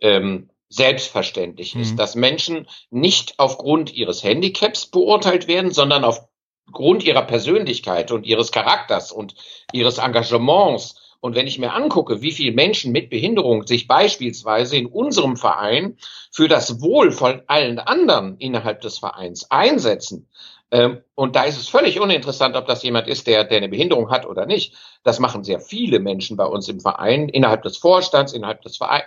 ähm, 0.01 0.51
selbstverständlich 0.69 1.75
ist, 1.77 1.93
mhm. 1.93 1.97
dass 1.97 2.15
Menschen 2.15 2.69
nicht 2.91 3.39
aufgrund 3.39 3.95
ihres 3.95 4.23
Handicaps 4.23 4.87
beurteilt 4.87 5.49
werden, 5.49 5.71
sondern 5.71 6.05
auf 6.05 6.29
Grund 6.71 7.05
ihrer 7.05 7.23
Persönlichkeit 7.23 8.13
und 8.13 8.27
ihres 8.27 8.53
Charakters 8.53 9.11
und 9.13 9.35
ihres 9.73 9.99
Engagements. 9.99 11.08
Und 11.21 11.35
wenn 11.35 11.49
ich 11.49 11.59
mir 11.59 11.73
angucke, 11.73 12.23
wie 12.23 12.31
viele 12.31 12.53
Menschen 12.53 12.93
mit 12.93 13.11
Behinderung 13.11 13.67
sich 13.67 13.89
beispielsweise 13.89 14.77
in 14.77 14.87
unserem 14.87 15.37
Verein 15.37 15.97
für 16.31 16.47
das 16.47 16.81
Wohl 16.81 17.11
von 17.11 17.43
allen 17.49 17.81
anderen 17.81 18.37
innerhalb 18.39 18.81
des 18.83 18.99
Vereins 18.99 19.51
einsetzen, 19.51 20.29
ähm, 20.71 21.03
und 21.15 21.35
da 21.35 21.45
ist 21.45 21.59
es 21.59 21.69
völlig 21.69 21.99
uninteressant, 21.99 22.55
ob 22.55 22.67
das 22.67 22.83
jemand 22.83 23.09
ist, 23.09 23.27
der, 23.27 23.45
der 23.45 23.59
eine 23.59 23.69
Behinderung 23.69 24.11
hat 24.11 24.27
oder 24.27 24.45
nicht. 24.45 24.75
Das 25.03 25.19
machen 25.19 25.43
sehr 25.43 25.61
viele 25.61 25.99
Menschen 25.99 26.37
bei 26.37 26.45
uns 26.45 26.69
im 26.69 26.81
Verein, 26.81 27.29
innerhalb 27.29 27.63
des 27.63 27.79
Vorstands, 27.79 28.33
innerhalb 28.33 28.61
des, 28.63 28.77
Verein, 28.77 29.03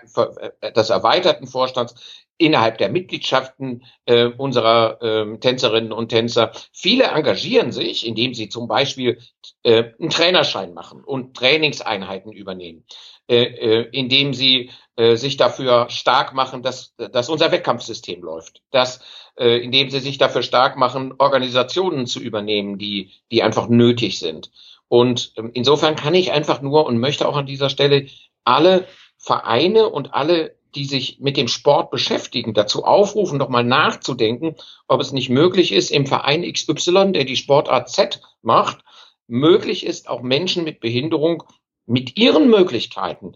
äh, 0.61 0.71
des 0.73 0.89
erweiterten 0.89 1.45
Vorstands, 1.45 2.25
innerhalb 2.37 2.79
der 2.79 2.89
Mitgliedschaften 2.89 3.83
äh, 4.05 4.25
unserer 4.25 5.01
äh, 5.01 5.37
Tänzerinnen 5.37 5.91
und 5.91 6.09
Tänzer. 6.09 6.51
Viele 6.73 7.05
engagieren 7.05 7.71
sich, 7.71 8.07
indem 8.07 8.33
sie 8.33 8.49
zum 8.49 8.67
Beispiel 8.67 9.19
äh, 9.61 9.91
einen 9.99 10.09
Trainerschein 10.09 10.73
machen 10.73 11.03
und 11.03 11.37
Trainingseinheiten 11.37 12.31
übernehmen, 12.31 12.85
äh, 13.27 13.43
äh, 13.43 13.89
indem 13.91 14.33
sie 14.33 14.71
sich 15.15 15.37
dafür 15.37 15.89
stark 15.89 16.33
machen, 16.33 16.63
dass, 16.63 16.95
dass 16.95 17.29
unser 17.29 17.51
Wettkampfsystem 17.51 18.21
läuft, 18.21 18.61
dass 18.71 19.01
äh, 19.37 19.63
indem 19.63 19.89
sie 19.89 19.99
sich 19.99 20.17
dafür 20.17 20.43
stark 20.43 20.77
machen, 20.77 21.13
Organisationen 21.17 22.05
zu 22.05 22.19
übernehmen, 22.19 22.77
die, 22.77 23.11
die 23.31 23.43
einfach 23.43 23.69
nötig 23.69 24.19
sind. 24.19 24.51
Und 24.87 25.33
ähm, 25.37 25.51
insofern 25.53 25.95
kann 25.95 26.15
ich 26.15 26.31
einfach 26.31 26.61
nur 26.61 26.85
und 26.85 26.99
möchte 26.99 27.27
auch 27.27 27.37
an 27.37 27.45
dieser 27.45 27.69
Stelle 27.69 28.07
alle 28.43 28.85
Vereine 29.17 29.89
und 29.89 30.13
alle 30.13 30.55
die 30.75 30.85
sich 30.85 31.19
mit 31.19 31.35
dem 31.35 31.49
Sport 31.49 31.91
beschäftigen, 31.91 32.53
dazu 32.53 32.85
aufrufen, 32.85 33.39
doch 33.39 33.49
mal 33.49 33.63
nachzudenken, 33.63 34.55
ob 34.87 35.01
es 35.01 35.11
nicht 35.11 35.29
möglich 35.29 35.73
ist, 35.73 35.91
im 35.91 36.07
Verein 36.07 36.49
XY, 36.49 37.11
der 37.11 37.25
die 37.25 37.35
Sportart 37.35 37.89
Z 37.89 38.21
macht, 38.41 38.79
möglich 39.27 39.85
ist, 39.85 40.07
auch 40.07 40.21
Menschen 40.21 40.63
mit 40.63 40.79
Behinderung 40.79 41.43
mit 41.85 42.17
ihren 42.17 42.49
Möglichkeiten, 42.49 43.35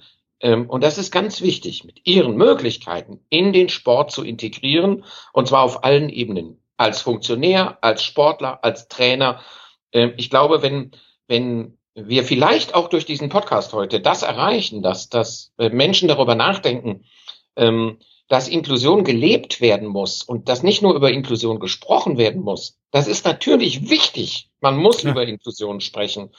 und 0.54 0.84
das 0.84 0.98
ist 0.98 1.12
ganz 1.12 1.42
wichtig, 1.42 1.84
mit 1.86 2.02
ihren 2.06 2.36
Möglichkeiten 2.36 3.20
in 3.30 3.54
den 3.54 3.70
Sport 3.70 4.12
zu 4.12 4.24
integrieren, 4.24 5.04
und 5.34 5.48
zwar 5.48 5.64
auf 5.64 5.84
allen 5.84 6.10
Ebenen, 6.10 6.62
als 6.78 7.02
Funktionär, 7.02 7.78
als 7.82 8.04
Sportler, 8.04 8.64
als 8.64 8.88
Trainer. 8.88 9.42
Ähm, 9.92 10.14
ich 10.18 10.30
glaube, 10.30 10.62
wenn, 10.62 10.92
wenn 11.28 11.78
wir 11.96 12.24
vielleicht 12.26 12.76
auch 12.76 12.90
durch 12.90 13.06
diesen 13.06 13.30
Podcast 13.30 13.74
heute 13.74 14.02
das 14.02 14.22
erreichen, 14.22 14.82
dass, 14.82 15.10
dass 15.10 15.54
äh, 15.58 15.70
Menschen 15.70 16.08
darüber 16.08 16.36
nachdenken, 16.36 17.06
ähm, 17.56 18.00
dass 18.28 18.48
Inklusion 18.48 19.04
gelebt 19.04 19.62
werden 19.62 19.88
muss 19.88 20.24
und 20.24 20.50
dass 20.50 20.64
nicht 20.64 20.82
nur 20.82 20.96
über 20.96 21.12
Inklusion 21.12 21.60
gesprochen 21.60 22.18
werden 22.18 22.42
muss. 22.42 22.78
Das 22.92 23.08
ist 23.08 23.26
natürlich 23.26 23.90
wichtig. 23.90 24.50
Man 24.62 24.78
muss 24.78 25.04
ja. 25.04 25.12
über 25.12 25.26
Inklusion 25.26 25.80
sprechen. 25.80 26.32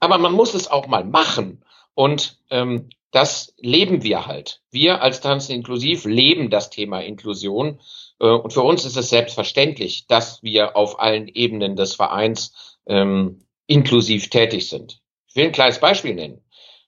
Aber 0.00 0.18
man 0.18 0.32
muss 0.32 0.54
es 0.54 0.70
auch 0.70 0.86
mal 0.86 1.04
machen. 1.04 1.64
Und 1.94 2.38
ähm, 2.50 2.90
das 3.14 3.54
leben 3.58 4.02
wir 4.02 4.26
halt. 4.26 4.60
Wir 4.72 5.00
als 5.00 5.20
Tanzen 5.20 5.52
inklusiv 5.52 6.04
leben 6.04 6.50
das 6.50 6.68
Thema 6.68 6.98
Inklusion. 6.98 7.78
Äh, 8.18 8.26
und 8.26 8.52
für 8.52 8.62
uns 8.62 8.84
ist 8.84 8.96
es 8.96 9.08
selbstverständlich, 9.08 10.08
dass 10.08 10.42
wir 10.42 10.76
auf 10.76 10.98
allen 10.98 11.28
Ebenen 11.28 11.76
des 11.76 11.94
Vereins 11.94 12.80
ähm, 12.86 13.44
inklusiv 13.68 14.30
tätig 14.30 14.68
sind. 14.68 15.00
Ich 15.28 15.36
will 15.36 15.44
ein 15.44 15.52
kleines 15.52 15.78
Beispiel 15.78 16.14
nennen. 16.14 16.40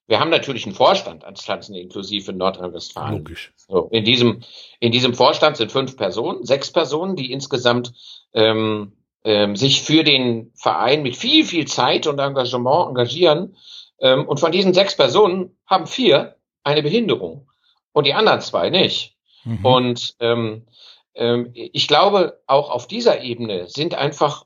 Wir 0.09 0.18
haben 0.18 0.30
natürlich 0.30 0.66
einen 0.66 0.75
Vorstand 0.75 1.25
als 1.25 1.45
Tanzen 1.45 1.76
inklusiv 1.76 2.26
in 2.26 2.38
Nordrhein-Westfalen. 2.38 3.18
Logisch. 3.18 3.52
So, 3.56 3.88
in 3.92 4.04
diesem 4.04 4.42
in 4.80 4.90
diesem 4.90 5.14
Vorstand 5.14 5.56
sind 5.56 5.71
fünf 5.71 5.97
Personen, 5.97 6.45
sechs 6.45 6.73
Personen, 6.73 7.14
die 7.14 7.30
insgesamt 7.30 7.92
ähm, 8.33 8.97
ähm, 9.23 9.54
sich 9.54 9.83
für 9.83 10.02
den 10.02 10.50
Verein 10.56 11.04
mit 11.04 11.16
viel 11.16 11.45
viel 11.45 11.68
Zeit 11.68 12.09
und 12.09 12.18
Engagement 12.18 12.88
engagieren. 12.88 13.56
Ähm, 14.00 14.26
und 14.26 14.41
von 14.41 14.53
diesen 14.53 14.75
sechs 14.75 14.97
Personen 14.97 15.57
haben 15.67 15.87
vier 15.87 16.37
eine 16.62 16.83
Behinderung 16.83 17.49
und 17.93 18.07
die 18.07 18.15
anderen 18.15 18.41
zwei 18.41 18.71
nicht. 18.71 19.17
Mhm. 19.45 19.65
Und 19.65 20.17
ähm, 20.21 20.67
ähm, 21.15 21.50
ich 21.55 21.88
glaube, 21.88 22.43
auch 22.47 22.71
auf 22.71 22.87
dieser 22.87 23.23
Ebene 23.23 23.69
sind 23.69 23.95
einfach 23.95 24.45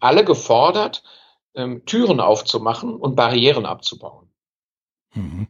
alle 0.00 0.24
gefordert, 0.24 1.02
ähm, 1.54 1.84
Türen 1.84 2.20
aufzumachen 2.20 2.94
und 2.94 3.16
Barrieren 3.16 3.66
abzubauen. 3.66 4.28
Mhm. 5.14 5.48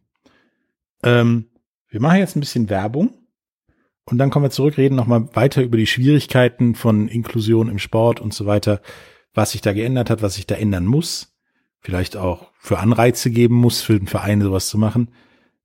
Ähm, 1.03 1.51
wir 1.89 2.01
machen 2.01 2.19
jetzt 2.19 2.37
ein 2.37 2.41
bisschen 2.41 2.71
Werbung 2.71 3.13
und 4.05 4.19
dann 4.19 4.31
kommen 4.31 4.45
wir 4.45 4.51
zurück, 4.51 4.79
reden 4.79 4.97
nochmal 4.97 5.29
weiter 5.35 5.63
über 5.63 5.77
die 5.77 5.87
Schwierigkeiten 5.87 6.75
von 6.75 7.09
Inklusion 7.09 7.69
im 7.69 7.79
Sport 7.79 8.21
und 8.21 8.33
so 8.33 8.47
weiter. 8.47 8.81
was 9.35 9.53
sich 9.53 9.63
da 9.63 9.73
geändert 9.73 10.11
hat, 10.11 10.21
was 10.23 10.35
sich 10.35 10.47
da 10.47 10.57
ändern 10.57 10.85
muss, 10.85 11.32
vielleicht 11.83 12.17
auch 12.17 12.51
für 12.59 12.79
Anreize 12.79 13.31
geben 13.31 13.57
muss, 13.57 13.83
für 13.83 13.99
den 13.99 14.07
Verein 14.07 14.41
sowas 14.41 14.69
zu 14.69 14.79
machen, 14.79 15.11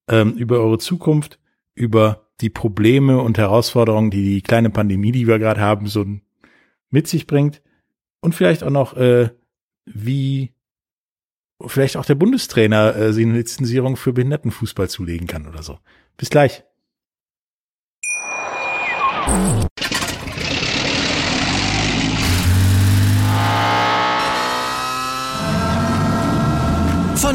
ähm, 0.10 0.34
über 0.34 0.60
eure 0.60 0.80
Zukunft, 0.80 1.40
über 1.76 2.28
die 2.42 2.50
Probleme 2.50 3.22
und 3.22 3.38
Herausforderungen, 3.38 4.12
die 4.12 4.24
die 4.24 4.42
kleine 4.42 4.70
Pandemie, 4.70 5.12
die 5.12 5.28
wir 5.28 5.40
gerade 5.40 5.62
haben, 5.62 5.88
so 5.88 6.06
mit 6.90 7.08
sich 7.08 7.28
bringt 7.28 7.62
und 8.20 8.36
vielleicht 8.36 8.64
auch 8.64 8.70
noch, 8.70 8.96
äh, 8.96 9.30
wie 9.86 10.54
vielleicht 11.66 11.98
auch 11.98 12.06
der 12.06 12.16
Bundestrainer 12.16 12.96
äh, 12.96 13.14
sie 13.14 13.24
eine 13.24 13.34
Lizenzierung 13.34 13.96
für 13.96 14.14
Behindertenfußball 14.14 14.90
zulegen 14.90 15.28
kann 15.28 15.48
oder 15.48 15.64
so. 15.64 15.80
Bis 16.18 16.30
gleich. 16.30 16.64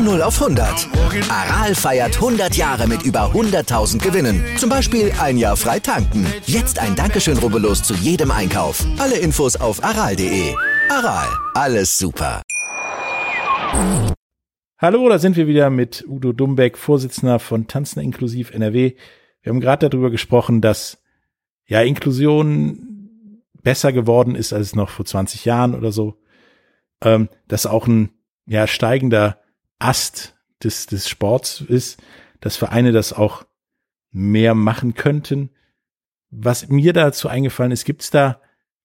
Von 0.03 0.15
0 0.15 0.23
auf 0.23 0.43
100. 0.43 0.89
Aral 1.31 1.77
feiert 1.77 2.17
100 2.17 2.57
Jahre 2.57 2.89
mit 2.89 3.05
über 3.05 3.31
100.000 3.31 4.03
Gewinnen. 4.03 4.43
Zum 4.57 4.69
Beispiel 4.69 5.13
ein 5.21 5.39
Jahr 5.39 5.57
frei 5.57 5.79
tanken. 5.79 6.27
Jetzt 6.45 6.81
ein 6.81 6.97
Dankeschön, 6.97 7.39
rubbellos 7.39 7.85
zu 7.85 7.95
jedem 7.95 8.33
Einkauf. 8.33 8.85
Alle 8.99 9.17
Infos 9.19 9.55
auf 9.55 9.85
aral.de. 9.85 10.57
Aral, 10.91 11.29
alles 11.55 11.97
super. 11.97 12.43
Hallo, 14.77 15.09
da 15.09 15.21
sind 15.21 15.37
wir 15.37 15.47
wieder 15.47 15.71
mit 15.71 16.05
Udo 16.09 16.33
Dumbeck, 16.33 16.79
Vorsitzender 16.79 17.39
von 17.39 17.69
Tanzen 17.69 18.01
inklusiv 18.01 18.51
NRW. 18.51 18.97
Wir 19.43 19.51
haben 19.51 19.61
gerade 19.61 19.89
darüber 19.89 20.11
gesprochen, 20.11 20.61
dass 20.61 21.01
ja 21.65 21.81
Inklusion 21.81 23.39
besser 23.63 23.93
geworden 23.93 24.35
ist 24.35 24.53
als 24.53 24.75
noch 24.75 24.89
vor 24.89 25.05
20 25.05 25.45
Jahren 25.45 25.77
oder 25.77 25.93
so. 25.93 26.19
Ähm, 27.05 27.29
dass 27.47 27.67
auch 27.67 27.87
ein 27.87 28.11
ja 28.47 28.67
steigender 28.67 29.42
Ast 29.83 30.37
des, 30.63 30.87
des 30.87 31.09
Sports 31.09 31.61
ist, 31.61 32.01
dass 32.41 32.57
Vereine 32.57 32.93
das 32.93 33.13
auch 33.13 33.45
mehr 34.11 34.55
machen 34.55 34.95
könnten. 34.95 35.51
Was 36.31 36.69
mir 36.69 36.93
dazu 36.93 37.29
eingefallen 37.29 37.73
ist, 37.73 37.85
gibt 37.85 38.03
es 38.03 38.11
da 38.11 38.41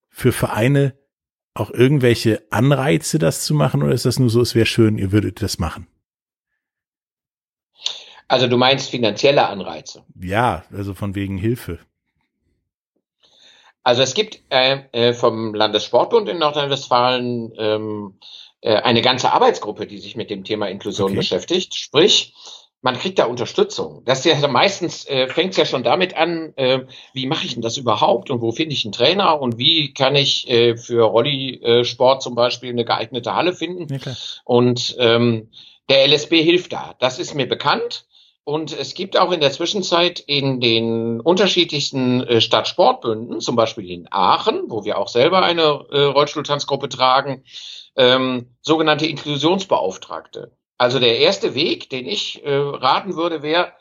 für 0.09 0.31
Vereine 0.31 0.97
auch 1.53 1.71
irgendwelche 1.71 2.43
Anreize, 2.51 3.19
das 3.19 3.43
zu 3.43 3.53
machen, 3.53 3.81
oder 3.81 3.93
ist 3.93 4.05
das 4.05 4.19
nur 4.19 4.29
so, 4.29 4.41
es 4.41 4.55
wäre 4.55 4.65
schön, 4.65 4.97
ihr 4.97 5.11
würdet 5.11 5.41
das 5.41 5.59
machen? 5.59 5.87
Also 8.27 8.47
du 8.47 8.57
meinst 8.57 8.89
finanzielle 8.89 9.47
Anreize? 9.47 10.03
Ja, 10.19 10.65
also 10.71 10.93
von 10.93 11.15
wegen 11.15 11.37
Hilfe. 11.37 11.79
Also 13.83 14.01
es 14.01 14.13
gibt 14.13 14.41
äh, 14.49 14.83
äh 14.91 15.13
vom 15.13 15.53
Landessportbund 15.53 16.27
in 16.27 16.39
Nordrhein-Westfalen 16.39 17.53
ähm, 17.57 18.19
äh, 18.19 18.46
eine 18.75 19.01
ganze 19.01 19.31
Arbeitsgruppe, 19.31 19.88
die 19.88 19.97
sich 19.97 20.15
mit 20.15 20.29
dem 20.29 20.43
Thema 20.43 20.67
Inklusion 20.67 21.12
okay. 21.12 21.17
beschäftigt. 21.17 21.75
Sprich, 21.75 22.33
man 22.81 22.97
kriegt 22.97 23.19
da 23.19 23.25
Unterstützung. 23.25 24.03
Das 24.05 24.24
ja 24.24 24.47
meistens 24.47 25.05
äh, 25.07 25.27
fängt 25.27 25.51
es 25.51 25.57
ja 25.57 25.65
schon 25.65 25.83
damit 25.83 26.15
an, 26.15 26.53
äh, 26.55 26.81
wie 27.13 27.25
mache 27.25 27.45
ich 27.45 27.53
denn 27.53 27.62
das 27.62 27.77
überhaupt 27.77 28.29
und 28.29 28.41
wo 28.41 28.51
finde 28.51 28.74
ich 28.74 28.86
einen 28.86 28.91
Trainer 28.91 29.41
und 29.41 29.57
wie 29.57 29.93
kann 29.93 30.15
ich 30.15 30.50
äh, 30.50 30.77
für 30.77 31.03
Rolli-Sport 31.03 32.21
zum 32.21 32.36
Beispiel 32.36 32.69
eine 32.69 32.86
geeignete 32.86 33.33
Halle 33.33 33.53
finden. 33.53 33.93
Okay. 33.93 34.13
Und 34.45 34.95
ähm, 35.00 35.50
der 35.89 36.07
LSB 36.07 36.43
hilft 36.43 36.74
da. 36.74 36.95
Das 37.00 37.19
ist 37.19 37.33
mir 37.33 37.47
bekannt. 37.47 38.05
Und 38.47 38.71
es 38.71 38.93
gibt 38.93 39.19
auch 39.19 39.33
in 39.33 39.41
der 39.41 39.51
Zwischenzeit 39.51 40.21
in 40.21 40.61
den 40.61 41.19
unterschiedlichsten 41.19 42.23
äh, 42.23 42.39
Stadtsportbünden, 42.39 43.41
zum 43.41 43.57
Beispiel 43.57 43.91
in 43.91 44.07
Aachen, 44.09 44.69
wo 44.69 44.85
wir 44.85 44.99
auch 44.99 45.09
selber 45.09 45.41
eine 45.43 45.85
äh, 45.91 46.03
Rollstuhltanzgruppe 46.03 46.87
tragen, 46.87 47.43
ähm, 47.97 48.55
sogenannte 48.61 49.05
Inklusionsbeauftragte. 49.05 50.53
Also 50.77 50.99
der 50.99 51.19
erste 51.19 51.55
Weg, 51.55 51.89
den 51.89 52.05
ich 52.05 52.41
äh, 52.45 52.55
raten 52.55 53.17
würde, 53.17 53.41
wäre 53.41 53.73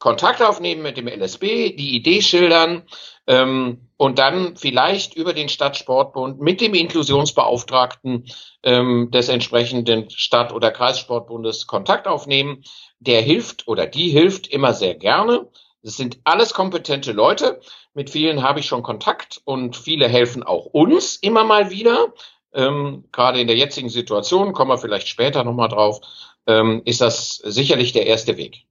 Kontakt 0.00 0.42
aufnehmen 0.42 0.82
mit 0.82 0.96
dem 0.96 1.06
LSB, 1.06 1.76
die 1.76 1.94
Idee 1.94 2.22
schildern 2.22 2.82
ähm, 3.28 3.88
und 3.96 4.18
dann 4.18 4.56
vielleicht 4.56 5.14
über 5.14 5.32
den 5.32 5.48
Stadtsportbund 5.48 6.40
mit 6.40 6.60
dem 6.60 6.74
Inklusionsbeauftragten 6.74 8.24
ähm, 8.64 9.10
des 9.12 9.28
entsprechenden 9.28 10.10
Stadt- 10.10 10.52
oder 10.52 10.72
Kreissportbundes 10.72 11.68
Kontakt 11.68 12.08
aufnehmen. 12.08 12.64
Der 12.98 13.22
hilft 13.22 13.68
oder 13.68 13.86
die 13.86 14.08
hilft 14.08 14.48
immer 14.48 14.72
sehr 14.72 14.96
gerne. 14.96 15.48
Das 15.82 15.96
sind 15.96 16.18
alles 16.24 16.54
kompetente 16.54 17.12
Leute. 17.12 17.60
Mit 17.94 18.10
vielen 18.10 18.42
habe 18.42 18.60
ich 18.60 18.66
schon 18.66 18.82
Kontakt 18.82 19.40
und 19.44 19.76
viele 19.76 20.08
helfen 20.08 20.42
auch 20.42 20.66
uns 20.66 21.16
immer 21.16 21.44
mal 21.44 21.70
wieder 21.70 22.12
ähm, 22.52 23.04
gerade 23.12 23.40
in 23.40 23.46
der 23.46 23.56
jetzigen 23.56 23.88
Situation, 23.88 24.52
kommen 24.52 24.70
wir 24.70 24.78
vielleicht 24.78 25.08
später 25.08 25.44
nochmal 25.44 25.68
drauf, 25.68 26.00
ähm, 26.46 26.82
ist 26.84 27.00
das 27.00 27.36
sicherlich 27.36 27.92
der 27.92 28.06
erste 28.06 28.36
Weg. 28.36 28.66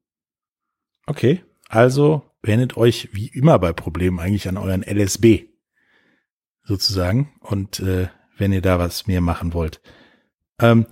Okay, 1.09 1.43
also 1.69 2.21
wendet 2.43 2.77
euch 2.77 3.09
wie 3.13 3.29
immer 3.29 3.57
bei 3.57 3.73
Problemen 3.73 4.19
eigentlich 4.19 4.47
an 4.47 4.57
euren 4.57 4.83
LSB 4.83 5.45
sozusagen 6.61 7.33
und 7.39 7.79
äh, 7.79 8.09
wenn 8.37 8.53
ihr 8.53 8.61
da 8.61 8.77
was 8.77 9.07
mehr 9.07 9.19
machen 9.19 9.55
wollt. 9.55 9.81
Ähm, 10.59 10.85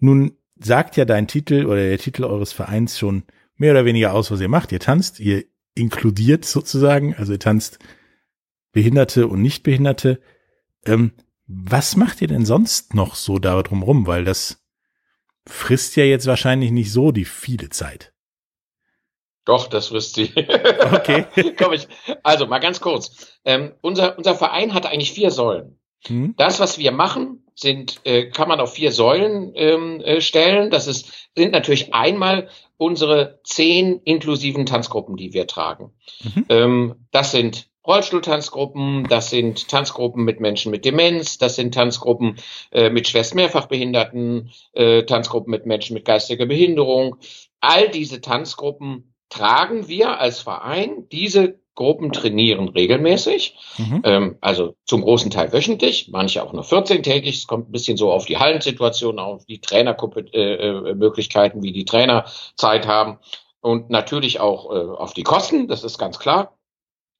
nun 0.00 0.32
sagt 0.58 0.96
ja 0.96 1.04
dein 1.04 1.28
Titel 1.28 1.66
oder 1.66 1.76
der 1.76 1.98
Titel 1.98 2.24
eures 2.24 2.52
Vereins 2.52 2.98
schon 2.98 3.22
mehr 3.54 3.70
oder 3.70 3.84
weniger 3.84 4.14
aus, 4.14 4.32
was 4.32 4.40
ihr 4.40 4.48
macht. 4.48 4.72
Ihr 4.72 4.80
tanzt, 4.80 5.20
ihr 5.20 5.44
inkludiert 5.76 6.44
sozusagen, 6.44 7.14
also 7.14 7.32
ihr 7.32 7.38
tanzt 7.38 7.78
Behinderte 8.72 9.28
und 9.28 9.42
Nichtbehinderte. 9.42 10.20
Ähm, 10.84 11.12
was 11.46 11.94
macht 11.94 12.20
ihr 12.20 12.26
denn 12.26 12.44
sonst 12.44 12.94
noch 12.94 13.14
so 13.14 13.38
da 13.38 13.62
drumrum? 13.62 14.08
Weil 14.08 14.24
das 14.24 14.60
frisst 15.46 15.94
ja 15.94 16.02
jetzt 16.02 16.26
wahrscheinlich 16.26 16.72
nicht 16.72 16.90
so 16.90 17.12
die 17.12 17.26
viele 17.26 17.68
Zeit. 17.68 18.11
Doch, 19.44 19.66
das 19.66 19.88
frisst 19.88 20.14
sie. 20.14 20.32
Okay. 20.36 21.26
Komm 21.58 21.72
ich. 21.72 21.88
Also 22.22 22.46
mal 22.46 22.60
ganz 22.60 22.80
kurz. 22.80 23.38
Ähm, 23.44 23.72
unser, 23.80 24.16
unser 24.16 24.34
Verein 24.34 24.74
hat 24.74 24.86
eigentlich 24.86 25.12
vier 25.12 25.30
Säulen. 25.30 25.78
Hm. 26.06 26.34
Das, 26.36 26.60
was 26.60 26.78
wir 26.78 26.92
machen, 26.92 27.44
sind, 27.54 28.00
äh, 28.04 28.30
kann 28.30 28.48
man 28.48 28.60
auf 28.60 28.74
vier 28.74 28.92
Säulen 28.92 29.52
ähm, 29.54 30.00
äh, 30.00 30.20
stellen. 30.20 30.70
Das 30.70 30.86
ist, 30.86 31.30
sind 31.36 31.52
natürlich 31.52 31.94
einmal 31.94 32.48
unsere 32.76 33.40
zehn 33.44 34.00
inklusiven 34.04 34.66
Tanzgruppen, 34.66 35.16
die 35.16 35.32
wir 35.32 35.46
tragen. 35.46 35.92
Mhm. 36.22 36.44
Ähm, 36.48 36.94
das 37.10 37.32
sind 37.32 37.68
Rollstuhltanzgruppen, 37.86 39.08
das 39.08 39.30
sind 39.30 39.68
Tanzgruppen 39.68 40.24
mit 40.24 40.40
Menschen 40.40 40.70
mit 40.70 40.84
Demenz, 40.84 41.38
das 41.38 41.56
sind 41.56 41.74
Tanzgruppen 41.74 42.36
äh, 42.70 42.90
mit 42.90 43.08
schwerst 43.08 43.34
mehrfachbehinderten, 43.34 44.50
äh, 44.72 45.02
Tanzgruppen 45.02 45.50
mit 45.50 45.66
Menschen 45.66 45.94
mit 45.94 46.04
geistiger 46.04 46.46
Behinderung. 46.46 47.16
All 47.60 47.88
diese 47.88 48.20
Tanzgruppen 48.20 49.11
tragen 49.32 49.88
wir 49.88 50.20
als 50.20 50.40
Verein. 50.40 51.08
Diese 51.10 51.58
Gruppen 51.74 52.12
trainieren 52.12 52.68
regelmäßig, 52.68 53.56
mhm. 53.78 54.02
ähm, 54.04 54.36
also 54.42 54.74
zum 54.84 55.00
großen 55.00 55.30
Teil 55.30 55.54
wöchentlich, 55.54 56.08
manche 56.12 56.42
auch 56.42 56.52
nur 56.52 56.64
14-tägig. 56.64 57.30
Es 57.30 57.46
kommt 57.46 57.70
ein 57.70 57.72
bisschen 57.72 57.96
so 57.96 58.12
auf 58.12 58.26
die 58.26 58.36
Hallensituation, 58.36 59.18
auf 59.18 59.46
die 59.46 59.60
Trainermöglichkeiten, 59.60 61.58
äh, 61.58 61.62
äh 61.62 61.64
wie 61.64 61.72
die 61.72 61.86
Trainer 61.86 62.26
Zeit 62.56 62.86
haben 62.86 63.18
und 63.62 63.88
natürlich 63.88 64.38
auch 64.38 64.70
äh, 64.70 64.78
auf 64.78 65.14
die 65.14 65.22
Kosten, 65.22 65.66
das 65.66 65.82
ist 65.82 65.96
ganz 65.96 66.18
klar. 66.18 66.58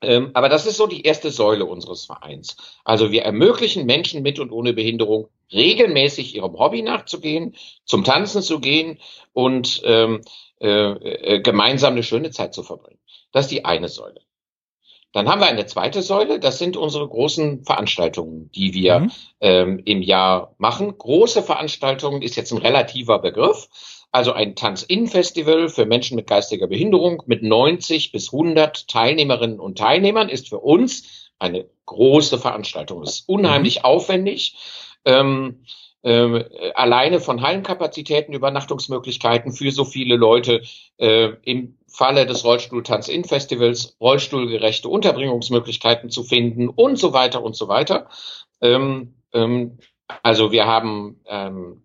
Ähm, 0.03 0.33
aber 0.35 0.51
das 0.51 0.67
ist 0.67 0.77
so 0.77 0.87
die 0.87 1.03
erste 1.03 1.31
Säule 1.31 1.65
unseres 1.65 2.05
Vereins. 2.05 2.57
Also 2.85 3.11
wir 3.11 3.23
ermöglichen 3.23 3.87
Menschen 3.87 4.23
mit 4.23 4.39
und 4.39 4.51
ohne 4.51 4.75
Behinderung 4.75 5.29
regelmäßig 5.51 6.35
ihrem 6.35 6.59
Hobby 6.59 6.83
nachzugehen, 6.83 7.55
zum 7.85 8.05
Tanzen 8.05 8.43
zu 8.43 8.59
gehen 8.61 8.99
und 9.33 9.81
ähm, 9.85 10.21
äh, 10.63 10.93
äh, 10.93 11.41
gemeinsam 11.41 11.95
eine 11.95 12.05
schöne 12.05 12.31
Zeit 12.31 12.55
zu 12.55 12.63
verbringen. 12.63 13.01
Das 13.33 13.47
ist 13.47 13.51
die 13.51 13.65
eine 13.65 13.89
Säule. 13.89 14.21
Dann 15.13 15.29
haben 15.29 15.41
wir 15.41 15.49
eine 15.49 15.67
zweite 15.67 16.03
Säule, 16.03 16.39
das 16.41 16.59
sind 16.59 16.77
unsere 16.77 17.07
großen 17.07 17.65
Veranstaltungen, 17.65 18.51
die 18.53 18.73
wir 18.73 19.01
mhm. 19.01 19.13
ähm, 19.41 19.83
im 19.85 20.03
Jahr 20.03 20.55
machen. 20.59 20.97
Große 20.97 21.43
Veranstaltungen 21.43 22.23
ist 22.23 22.37
jetzt 22.37 22.53
ein 22.53 22.59
relativer 22.59 23.19
Begriff. 23.19 23.69
Also 24.13 24.33
ein 24.33 24.55
Tanz-In-Festival 24.55 25.69
für 25.69 25.85
Menschen 25.85 26.17
mit 26.17 26.29
geistiger 26.29 26.69
Behinderung 26.69 27.23
mit 27.27 27.43
90 27.43 28.13
bis 28.13 28.33
100 28.33 28.87
Teilnehmerinnen 28.87 29.59
und 29.59 29.79
Teilnehmern 29.79 30.29
ist 30.29 30.49
für 30.49 30.59
uns 30.61 31.33
eine 31.39 31.67
große 31.87 32.39
Veranstaltung. 32.39 33.03
Es 33.03 33.21
ist 33.21 33.29
unheimlich 33.29 33.81
mhm. 33.81 33.85
aufwendig. 33.85 34.57
Ähm, 35.05 35.65
äh, 36.03 36.73
alleine 36.75 37.21
von 37.21 37.43
Hallenkapazitäten, 37.43 38.35
Übernachtungsmöglichkeiten 38.35 39.53
für 39.53 39.71
so 39.71 39.85
viele 39.85 40.17
Leute 40.17 40.63
äh, 40.99 41.31
im 41.45 41.79
Falle 41.87 42.27
des 42.27 42.45
Rollstuhl-Tanz-In-Festivals 42.45 43.97
rollstuhlgerechte 44.01 44.89
Unterbringungsmöglichkeiten 44.89 46.11
zu 46.11 46.25
finden 46.25 46.69
und 46.69 46.97
so 46.99 47.13
weiter 47.13 47.43
und 47.43 47.55
so 47.55 47.69
weiter. 47.69 48.09
Ähm, 48.61 49.15
ähm, 49.33 49.79
Also 50.23 50.53
wir 50.53 50.67
haben 50.67 51.21
ähm, 51.27 51.83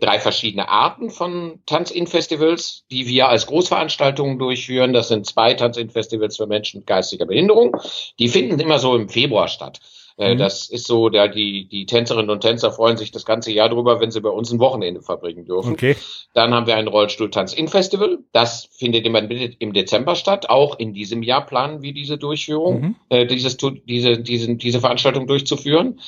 drei 0.00 0.18
verschiedene 0.18 0.68
Arten 0.68 1.10
von 1.10 1.60
Tanz-In-Festivals, 1.66 2.84
die 2.90 3.06
wir 3.06 3.28
als 3.28 3.46
Großveranstaltungen 3.46 4.38
durchführen. 4.38 4.92
Das 4.92 5.08
sind 5.08 5.26
zwei 5.26 5.54
Tanz-In-Festivals 5.54 6.36
für 6.36 6.46
Menschen 6.46 6.80
mit 6.80 6.86
geistiger 6.86 7.26
Behinderung. 7.26 7.76
Die 8.18 8.28
finden 8.28 8.60
immer 8.60 8.78
so 8.78 8.94
im 8.96 9.08
Februar 9.08 9.48
statt. 9.48 9.80
Äh, 10.18 10.34
mhm. 10.34 10.38
Das 10.38 10.68
ist 10.68 10.86
so, 10.86 11.08
da 11.08 11.28
die, 11.28 11.68
die 11.68 11.86
Tänzerinnen 11.86 12.30
und 12.30 12.40
Tänzer 12.40 12.70
freuen 12.70 12.96
sich 12.96 13.12
das 13.12 13.24
ganze 13.24 13.50
Jahr 13.50 13.68
drüber, 13.68 14.00
wenn 14.00 14.10
sie 14.10 14.20
bei 14.20 14.28
uns 14.28 14.52
ein 14.52 14.58
Wochenende 14.58 15.00
verbringen 15.02 15.44
dürfen. 15.46 15.72
Okay. 15.72 15.96
Dann 16.34 16.52
haben 16.52 16.66
wir 16.66 16.76
ein 16.76 16.88
Rollstuhl-Tanz-In-Festival. 16.88 18.18
Das 18.32 18.68
findet 18.72 19.06
immer 19.06 19.22
im 19.22 19.72
Dezember 19.72 20.14
statt. 20.14 20.50
Auch 20.50 20.78
in 20.78 20.92
diesem 20.92 21.22
Jahr 21.22 21.46
planen 21.46 21.82
wir 21.82 21.94
diese 21.94 22.18
Durchführung, 22.18 22.80
mhm. 22.80 22.96
äh, 23.08 23.26
dieses, 23.26 23.56
diese, 23.56 24.18
diese, 24.18 24.56
diese 24.56 24.80
Veranstaltung 24.80 25.26
durchzuführen. 25.26 26.00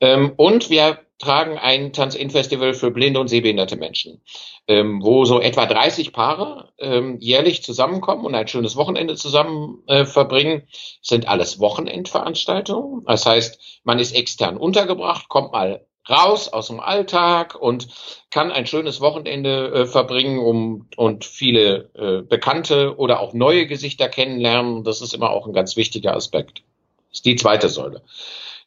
Ähm, 0.00 0.32
und 0.36 0.70
wir 0.70 0.98
tragen 1.18 1.58
ein 1.58 1.92
Tanz-In-Festival 1.92 2.74
für 2.74 2.90
blinde 2.90 3.18
und 3.18 3.28
sehbehinderte 3.28 3.76
Menschen, 3.76 4.22
ähm, 4.68 5.02
wo 5.02 5.24
so 5.24 5.40
etwa 5.40 5.66
30 5.66 6.12
Paare 6.12 6.72
ähm, 6.78 7.18
jährlich 7.18 7.62
zusammenkommen 7.62 8.24
und 8.24 8.34
ein 8.34 8.46
schönes 8.46 8.76
Wochenende 8.76 9.16
zusammen 9.16 9.82
äh, 9.88 10.04
verbringen. 10.04 10.62
Das 10.70 11.08
sind 11.08 11.28
alles 11.28 11.58
Wochenendveranstaltungen. 11.58 13.04
Das 13.04 13.26
heißt, 13.26 13.80
man 13.82 13.98
ist 13.98 14.14
extern 14.14 14.56
untergebracht, 14.56 15.28
kommt 15.28 15.52
mal 15.52 15.84
raus 16.08 16.48
aus 16.48 16.68
dem 16.68 16.80
Alltag 16.80 17.54
und 17.54 17.88
kann 18.30 18.50
ein 18.50 18.66
schönes 18.66 19.00
Wochenende 19.00 19.72
äh, 19.72 19.86
verbringen 19.86 20.38
um, 20.38 20.88
und 20.96 21.24
viele 21.24 21.90
äh, 21.94 22.22
bekannte 22.22 22.96
oder 22.96 23.20
auch 23.20 23.34
neue 23.34 23.66
Gesichter 23.66 24.08
kennenlernen. 24.08 24.84
Das 24.84 25.02
ist 25.02 25.14
immer 25.14 25.30
auch 25.30 25.46
ein 25.46 25.52
ganz 25.52 25.76
wichtiger 25.76 26.14
Aspekt. 26.14 26.62
Das 27.10 27.18
ist 27.18 27.26
die 27.26 27.36
zweite 27.36 27.68
Säule. 27.68 28.02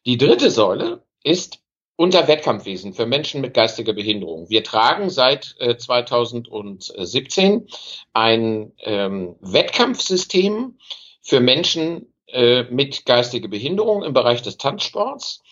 Die 0.06 0.18
dritte 0.18 0.52
Säule 0.52 1.02
ist 1.24 1.60
unser 1.96 2.28
Wettkampfwesen 2.28 2.94
für 2.94 3.06
Menschen 3.06 3.42
mit 3.42 3.54
geistiger 3.54 3.94
Behinderung. 3.94 4.50
Wir 4.50 4.64
tragen 4.64 5.10
seit 5.10 5.56
äh, 5.60 5.78
2017 5.78 7.68
ein 8.14 8.72
ähm, 8.80 9.36
Wettkampfsystem 9.42 10.80
für 11.22 11.40
Menschen 11.40 12.12
äh, 12.28 12.64
mit 12.64 13.06
geistiger 13.06 13.50
Behinderung 13.50 14.04
im 14.04 14.14
Bereich 14.14 14.42
des 14.42 14.58
Tanzsports. 14.58 15.44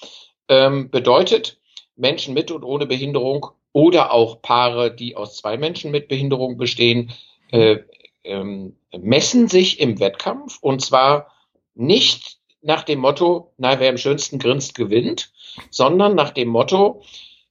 Ähm, 0.47 0.89
bedeutet, 0.89 1.59
Menschen 1.95 2.33
mit 2.33 2.49
und 2.49 2.63
ohne 2.63 2.87
Behinderung 2.87 3.47
oder 3.71 4.11
auch 4.11 4.41
Paare, 4.41 4.95
die 4.95 5.15
aus 5.15 5.37
zwei 5.37 5.57
Menschen 5.57 5.91
mit 5.91 6.07
Behinderung 6.07 6.57
bestehen, 6.57 7.11
äh, 7.51 7.77
ähm, 8.23 8.75
messen 8.97 9.47
sich 9.47 9.79
im 9.79 9.99
Wettkampf 9.99 10.57
und 10.61 10.81
zwar 10.81 11.31
nicht 11.75 12.38
nach 12.61 12.83
dem 12.83 12.99
Motto, 12.99 13.53
na, 13.57 13.79
wer 13.79 13.89
am 13.89 13.97
schönsten 13.97 14.39
grinst, 14.39 14.75
gewinnt, 14.75 15.31
sondern 15.69 16.15
nach 16.15 16.31
dem 16.31 16.49
Motto, 16.49 17.01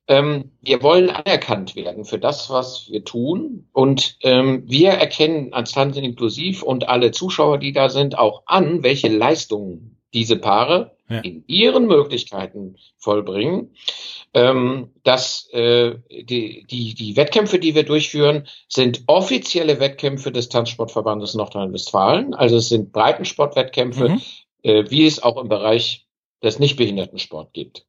ähm, 0.08 0.52
wir 0.62 0.82
wollen 0.82 1.10
anerkannt 1.10 1.76
werden 1.76 2.04
für 2.04 2.18
das, 2.18 2.48
was 2.48 2.90
wir 2.90 3.04
tun. 3.04 3.68
Und 3.72 4.16
ähm, 4.22 4.64
wir 4.66 4.90
erkennen 4.90 5.52
als 5.52 5.72
Tanzen 5.72 6.02
inklusiv 6.02 6.62
und 6.62 6.88
alle 6.88 7.10
Zuschauer, 7.10 7.58
die 7.58 7.72
da 7.72 7.90
sind, 7.90 8.18
auch 8.18 8.42
an, 8.46 8.82
welche 8.82 9.08
Leistungen 9.08 9.98
diese 10.14 10.36
Paare 10.36 10.96
ja. 11.10 11.20
in 11.20 11.44
ihren 11.46 11.86
Möglichkeiten 11.86 12.76
vollbringen. 12.96 13.74
Ähm, 14.34 14.90
dass 15.04 15.48
äh, 15.52 15.94
die, 16.10 16.66
die, 16.70 16.94
die 16.94 17.16
Wettkämpfe, 17.16 17.58
die 17.58 17.74
wir 17.74 17.84
durchführen, 17.84 18.46
sind 18.68 19.04
offizielle 19.06 19.80
Wettkämpfe 19.80 20.30
des 20.30 20.50
Tanzsportverbandes 20.50 21.34
Nordrhein-Westfalen. 21.34 22.34
Also 22.34 22.58
es 22.58 22.68
sind 22.68 22.92
Breitensportwettkämpfe, 22.92 24.10
mhm. 24.10 24.22
Äh, 24.62 24.84
wie 24.88 25.06
es 25.06 25.22
auch 25.22 25.36
im 25.36 25.48
Bereich 25.48 26.06
des 26.42 26.58
Nichtbehindertensport 26.58 27.52
gibt. 27.52 27.86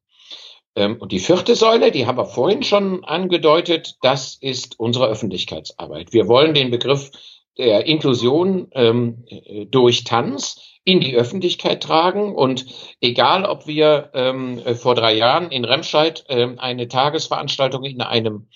Ähm, 0.76 0.96
und 1.00 1.12
die 1.12 1.18
vierte 1.18 1.54
Säule, 1.54 1.90
die 1.90 2.06
haben 2.06 2.18
wir 2.18 2.26
vorhin 2.26 2.62
schon 2.62 3.04
angedeutet, 3.04 3.96
das 4.02 4.36
ist 4.40 4.78
unsere 4.78 5.08
Öffentlichkeitsarbeit. 5.08 6.12
Wir 6.12 6.28
wollen 6.28 6.54
den 6.54 6.70
Begriff 6.70 7.10
der 7.58 7.86
Inklusion 7.86 8.68
ähm, 8.72 9.24
durch 9.70 10.04
Tanz 10.04 10.78
in 10.84 11.00
die 11.00 11.14
Öffentlichkeit 11.14 11.82
tragen. 11.82 12.34
Und 12.34 12.64
egal, 13.00 13.44
ob 13.44 13.66
wir 13.66 14.10
ähm, 14.14 14.62
vor 14.76 14.94
drei 14.94 15.14
Jahren 15.14 15.50
in 15.50 15.64
Remscheid 15.64 16.24
ähm, 16.28 16.58
eine 16.58 16.88
Tagesveranstaltung 16.88 17.84
in 17.84 18.00
einem 18.00 18.48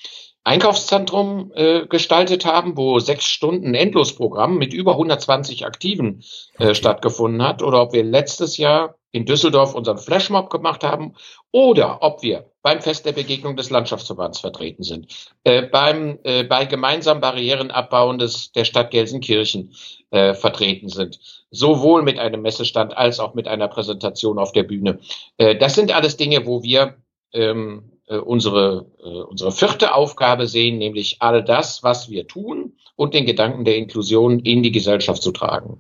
Einkaufszentrum 0.45 1.53
äh, 1.55 1.87
gestaltet 1.87 2.45
haben, 2.45 2.77
wo 2.77 2.99
sechs 2.99 3.27
Stunden 3.27 3.75
Endlosprogramm 3.75 4.59
mit 4.59 4.75
über 4.75 4.93
120 4.93 5.65
Aktiven 5.65 6.23
äh, 6.59 6.75
stattgefunden 6.75 7.43
hat, 7.43 7.63
oder 7.63 7.81
ob 7.81 7.95
wir 7.95 8.05
letztes 8.05 8.59
Jahr 8.59 8.97
in 9.11 9.25
Düsseldorf 9.25 9.75
unseren 9.75 9.97
Flashmob 9.97 10.51
gemacht 10.51 10.83
haben 10.83 11.15
oder 11.53 12.03
ob 12.03 12.23
wir 12.23 12.51
beim 12.63 12.81
Fest 12.81 13.07
der 13.07 13.13
Begegnung 13.13 13.57
des 13.57 13.71
Landschaftsverbands 13.71 14.41
vertreten 14.41 14.83
sind, 14.83 15.31
äh, 15.45 15.63
beim 15.63 16.19
äh, 16.25 16.43
bei 16.43 16.65
gemeinsamen 16.65 17.21
Barrierenabbauen 17.21 18.19
des 18.19 18.51
der 18.53 18.65
Stadt 18.65 18.91
Gelsenkirchen 18.91 19.73
äh, 20.11 20.35
vertreten 20.35 20.89
sind, 20.89 21.21
sowohl 21.53 22.03
mit 22.03 22.19
einem 22.19 22.43
Messestand 22.43 22.97
als 22.97 23.21
auch 23.21 23.35
mit 23.35 23.47
einer 23.47 23.69
Präsentation 23.69 24.39
auf 24.41 24.51
der 24.51 24.65
Bühne. 24.65 24.99
Äh, 25.39 25.57
das 25.57 25.77
sind 25.77 25.95
alles 25.95 26.17
Dinge, 26.17 26.45
wo 26.45 26.65
wir 26.65 26.97
ähm, 27.33 27.94
äh, 28.07 28.17
unsere 28.17 28.87
äh, 28.99 29.23
unsere 29.23 29.53
vierte 29.53 29.95
Aufgabe 29.95 30.47
sehen, 30.47 30.79
nämlich 30.79 31.17
all 31.21 31.43
das, 31.43 31.83
was 31.83 32.11
wir 32.11 32.27
tun 32.27 32.75
und 32.97 33.15
den 33.15 33.27
Gedanken 33.27 33.65
der 33.65 33.77
Inklusion 33.77 34.41
in 34.41 34.63
die 34.63 34.73
Gesellschaft 34.73 35.23
zu 35.23 35.33
tragen. 35.33 35.79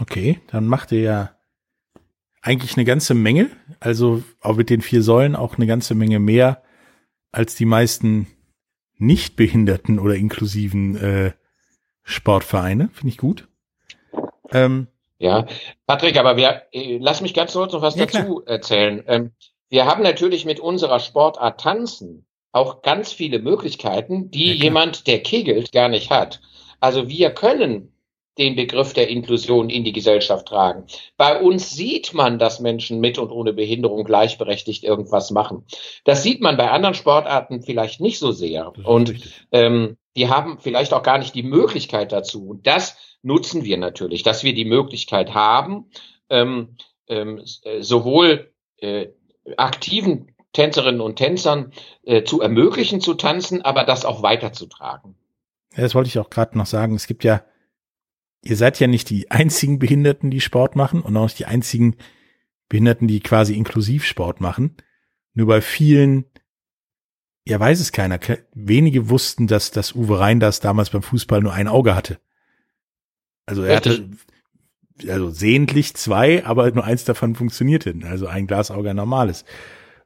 Okay, 0.00 0.40
dann 0.50 0.66
macht 0.66 0.92
ihr 0.92 1.00
ja 1.00 1.30
eigentlich 2.42 2.76
eine 2.76 2.84
ganze 2.84 3.14
Menge. 3.14 3.50
Also 3.80 4.22
auch 4.40 4.56
mit 4.56 4.70
den 4.70 4.82
vier 4.82 5.02
Säulen 5.02 5.36
auch 5.36 5.56
eine 5.56 5.66
ganze 5.66 5.94
Menge 5.94 6.18
mehr 6.18 6.62
als 7.32 7.54
die 7.54 7.64
meisten 7.64 8.26
nicht 8.96 9.36
behinderten 9.36 9.98
oder 9.98 10.14
inklusiven 10.14 10.96
äh, 10.96 11.32
Sportvereine. 12.02 12.90
Finde 12.92 13.08
ich 13.08 13.18
gut. 13.18 13.48
Ähm, 14.52 14.88
ja, 15.18 15.46
Patrick, 15.86 16.16
aber 16.16 16.36
wir, 16.36 16.62
äh, 16.72 16.98
lass 16.98 17.20
mich 17.20 17.34
ganz 17.34 17.52
kurz 17.54 17.72
noch 17.72 17.82
was 17.82 17.96
ja, 17.96 18.06
dazu 18.06 18.40
klar. 18.40 18.42
erzählen. 18.46 19.02
Ähm, 19.06 19.32
wir 19.70 19.86
haben 19.86 20.02
natürlich 20.02 20.44
mit 20.44 20.60
unserer 20.60 21.00
Sportart 21.00 21.60
Tanzen 21.60 22.26
auch 22.52 22.82
ganz 22.82 23.12
viele 23.12 23.40
Möglichkeiten, 23.40 24.30
die 24.30 24.52
ja, 24.52 24.64
jemand, 24.64 25.06
der 25.06 25.22
kegelt, 25.22 25.72
gar 25.72 25.88
nicht 25.88 26.10
hat. 26.10 26.40
Also 26.80 27.08
wir 27.08 27.30
können 27.30 27.94
den 28.38 28.56
Begriff 28.56 28.92
der 28.92 29.08
Inklusion 29.08 29.70
in 29.70 29.84
die 29.84 29.92
Gesellschaft 29.92 30.48
tragen. 30.48 30.86
Bei 31.16 31.40
uns 31.40 31.70
sieht 31.70 32.14
man, 32.14 32.38
dass 32.38 32.60
Menschen 32.60 33.00
mit 33.00 33.18
und 33.18 33.30
ohne 33.30 33.52
Behinderung 33.52 34.04
gleichberechtigt 34.04 34.82
irgendwas 34.82 35.30
machen. 35.30 35.64
Das 36.04 36.22
sieht 36.22 36.40
man 36.40 36.56
bei 36.56 36.70
anderen 36.70 36.94
Sportarten 36.94 37.62
vielleicht 37.62 38.00
nicht 38.00 38.18
so 38.18 38.32
sehr. 38.32 38.72
Und 38.84 39.14
ähm, 39.52 39.96
die 40.16 40.28
haben 40.28 40.58
vielleicht 40.60 40.92
auch 40.92 41.02
gar 41.02 41.18
nicht 41.18 41.34
die 41.34 41.42
Möglichkeit 41.42 42.12
dazu. 42.12 42.48
Und 42.48 42.66
das 42.66 42.96
nutzen 43.22 43.64
wir 43.64 43.78
natürlich, 43.78 44.22
dass 44.22 44.42
wir 44.42 44.54
die 44.54 44.64
Möglichkeit 44.64 45.34
haben, 45.34 45.90
ähm, 46.28 46.76
ähm, 47.08 47.42
sowohl 47.80 48.52
äh, 48.78 49.08
aktiven 49.56 50.32
Tänzerinnen 50.52 51.00
und 51.00 51.16
Tänzern 51.16 51.72
äh, 52.04 52.24
zu 52.24 52.40
ermöglichen 52.40 53.00
zu 53.00 53.14
tanzen, 53.14 53.62
aber 53.62 53.84
das 53.84 54.04
auch 54.04 54.22
weiterzutragen. 54.22 55.16
Ja, 55.74 55.82
das 55.82 55.94
wollte 55.94 56.08
ich 56.08 56.18
auch 56.18 56.30
gerade 56.30 56.56
noch 56.56 56.66
sagen. 56.66 56.94
Es 56.94 57.06
gibt 57.06 57.24
ja 57.24 57.42
ihr 58.44 58.56
seid 58.56 58.78
ja 58.78 58.86
nicht 58.86 59.10
die 59.10 59.30
einzigen 59.30 59.78
Behinderten, 59.78 60.30
die 60.30 60.40
Sport 60.40 60.76
machen 60.76 61.00
und 61.00 61.16
auch 61.16 61.24
nicht 61.24 61.38
die 61.38 61.46
einzigen 61.46 61.96
Behinderten, 62.68 63.08
die 63.08 63.20
quasi 63.20 63.54
inklusiv 63.54 64.04
Sport 64.04 64.40
machen. 64.40 64.76
Nur 65.32 65.46
bei 65.46 65.60
vielen, 65.60 66.26
ja 67.46 67.58
weiß 67.58 67.80
es 67.80 67.92
keiner. 67.92 68.18
Wenige 68.52 69.08
wussten, 69.08 69.46
dass, 69.46 69.70
dass 69.70 69.94
Uwe 69.94 70.20
Reinders 70.20 70.60
damals 70.60 70.90
beim 70.90 71.02
Fußball 71.02 71.40
nur 71.40 71.52
ein 71.52 71.68
Auge 71.68 71.94
hatte. 71.94 72.20
Also 73.46 73.62
er 73.62 73.76
hatte, 73.76 74.10
also 75.08 75.30
sehentlich 75.30 75.94
zwei, 75.94 76.44
aber 76.44 76.70
nur 76.70 76.84
eins 76.84 77.04
davon 77.04 77.34
funktionierte. 77.34 77.94
Also 78.04 78.26
ein 78.26 78.46
Glasauge 78.46 78.90
ein 78.90 78.96
normales. 78.96 79.44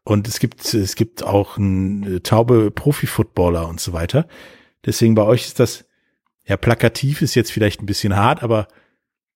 Und 0.05 0.27
es 0.27 0.39
gibt, 0.41 0.73
es 0.73 0.95
gibt 0.97 1.23
auch 1.23 1.59
einen 1.59 2.17
äh, 2.17 2.21
taube 2.21 2.71
Profi-Footballer 2.71 3.69
und 3.69 3.81
so 3.81 3.93
weiter. 3.93 4.27
Deswegen 4.87 5.15
bei 5.15 5.25
euch 5.25 5.45
ist 5.45 5.61
das 5.61 5.89
ja, 6.49 6.57
plakativ 6.57 7.21
ist 7.21 7.35
jetzt 7.35 7.53
vielleicht 7.53 7.83
ein 7.83 7.87
bisschen 7.87 8.17
hart, 8.17 8.43
aber 8.43 8.69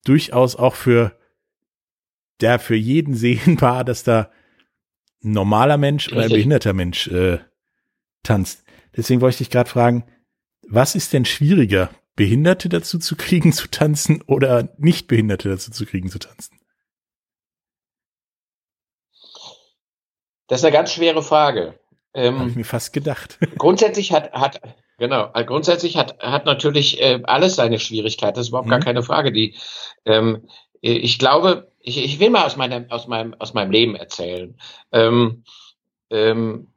durchaus 0.03 0.55
auch 0.55 0.73
für, 0.75 1.15
der 2.41 2.57
für 2.57 2.75
jeden 2.75 3.13
sehenbar, 3.15 3.85
dass 3.85 4.03
da 4.03 4.31
ein 5.23 5.31
normaler 5.31 5.77
Mensch 5.77 6.11
oder 6.11 6.23
ein 6.23 6.29
behinderter 6.29 6.73
Mensch 6.73 7.07
äh, 7.07 7.37
tanzt. 8.23 8.63
Deswegen 8.97 9.21
wollte 9.21 9.35
ich 9.35 9.37
dich 9.37 9.49
gerade 9.51 9.69
fragen, 9.69 10.05
was 10.67 10.95
ist 10.95 11.13
denn 11.13 11.25
schwieriger, 11.25 11.89
Behinderte 12.15 12.69
dazu 12.69 12.99
zu 12.99 13.15
kriegen 13.15 13.53
zu 13.53 13.67
tanzen 13.67 14.21
oder 14.23 14.69
Nicht-Behinderte 14.77 15.49
dazu 15.49 15.71
zu 15.71 15.85
kriegen 15.85 16.09
zu 16.09 16.19
tanzen? 16.19 16.59
Das 20.47 20.59
ist 20.59 20.65
eine 20.65 20.73
ganz 20.73 20.93
schwere 20.93 21.23
Frage. 21.23 21.79
Ähm, 22.13 22.39
Habe 22.39 22.49
ich 22.49 22.55
mir 22.55 22.65
fast 22.65 22.93
gedacht. 22.93 23.39
Grundsätzlich 23.57 24.11
hat, 24.11 24.31
hat, 24.33 24.61
Genau. 24.97 25.29
Also 25.33 25.47
grundsätzlich 25.47 25.97
hat, 25.97 26.21
hat 26.21 26.45
natürlich 26.45 27.01
äh, 27.01 27.19
alles 27.23 27.55
seine 27.55 27.79
Schwierigkeiten. 27.79 28.35
Das 28.35 28.45
ist 28.45 28.49
überhaupt 28.49 28.67
mhm. 28.67 28.71
gar 28.71 28.79
keine 28.79 29.03
Frage. 29.03 29.31
Die, 29.31 29.55
ähm, 30.05 30.47
ich 30.81 31.17
glaube, 31.17 31.71
ich, 31.79 32.03
ich 32.03 32.19
will 32.19 32.29
mal 32.29 32.45
aus 32.45 32.57
meinem, 32.57 32.89
aus 32.89 33.07
meinem, 33.07 33.33
aus 33.39 33.53
meinem 33.53 33.71
Leben 33.71 33.95
erzählen. 33.95 34.57
Ähm, 34.91 35.43
ähm, 36.09 36.73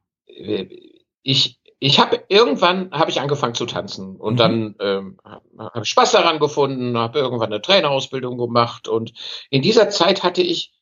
ich, 1.23 1.59
ich 1.79 1.99
habe 2.01 2.25
irgendwann 2.29 2.91
habe 2.93 3.11
ich 3.11 3.21
angefangen 3.21 3.55
zu 3.55 3.67
tanzen 3.67 4.17
und 4.17 4.35
mhm. 4.35 4.39
dann 4.39 4.75
ähm, 4.81 5.19
habe 5.59 5.83
ich 5.83 5.91
Spaß 5.91 6.13
daran 6.13 6.39
gefunden, 6.39 6.97
habe 6.97 7.19
irgendwann 7.19 7.53
eine 7.53 7.61
Trainerausbildung 7.61 8.39
gemacht 8.39 8.89
und 8.89 9.13
in 9.51 9.63
dieser 9.63 9.91
Zeit 9.91 10.23
hatte 10.23 10.43
ich 10.43 10.73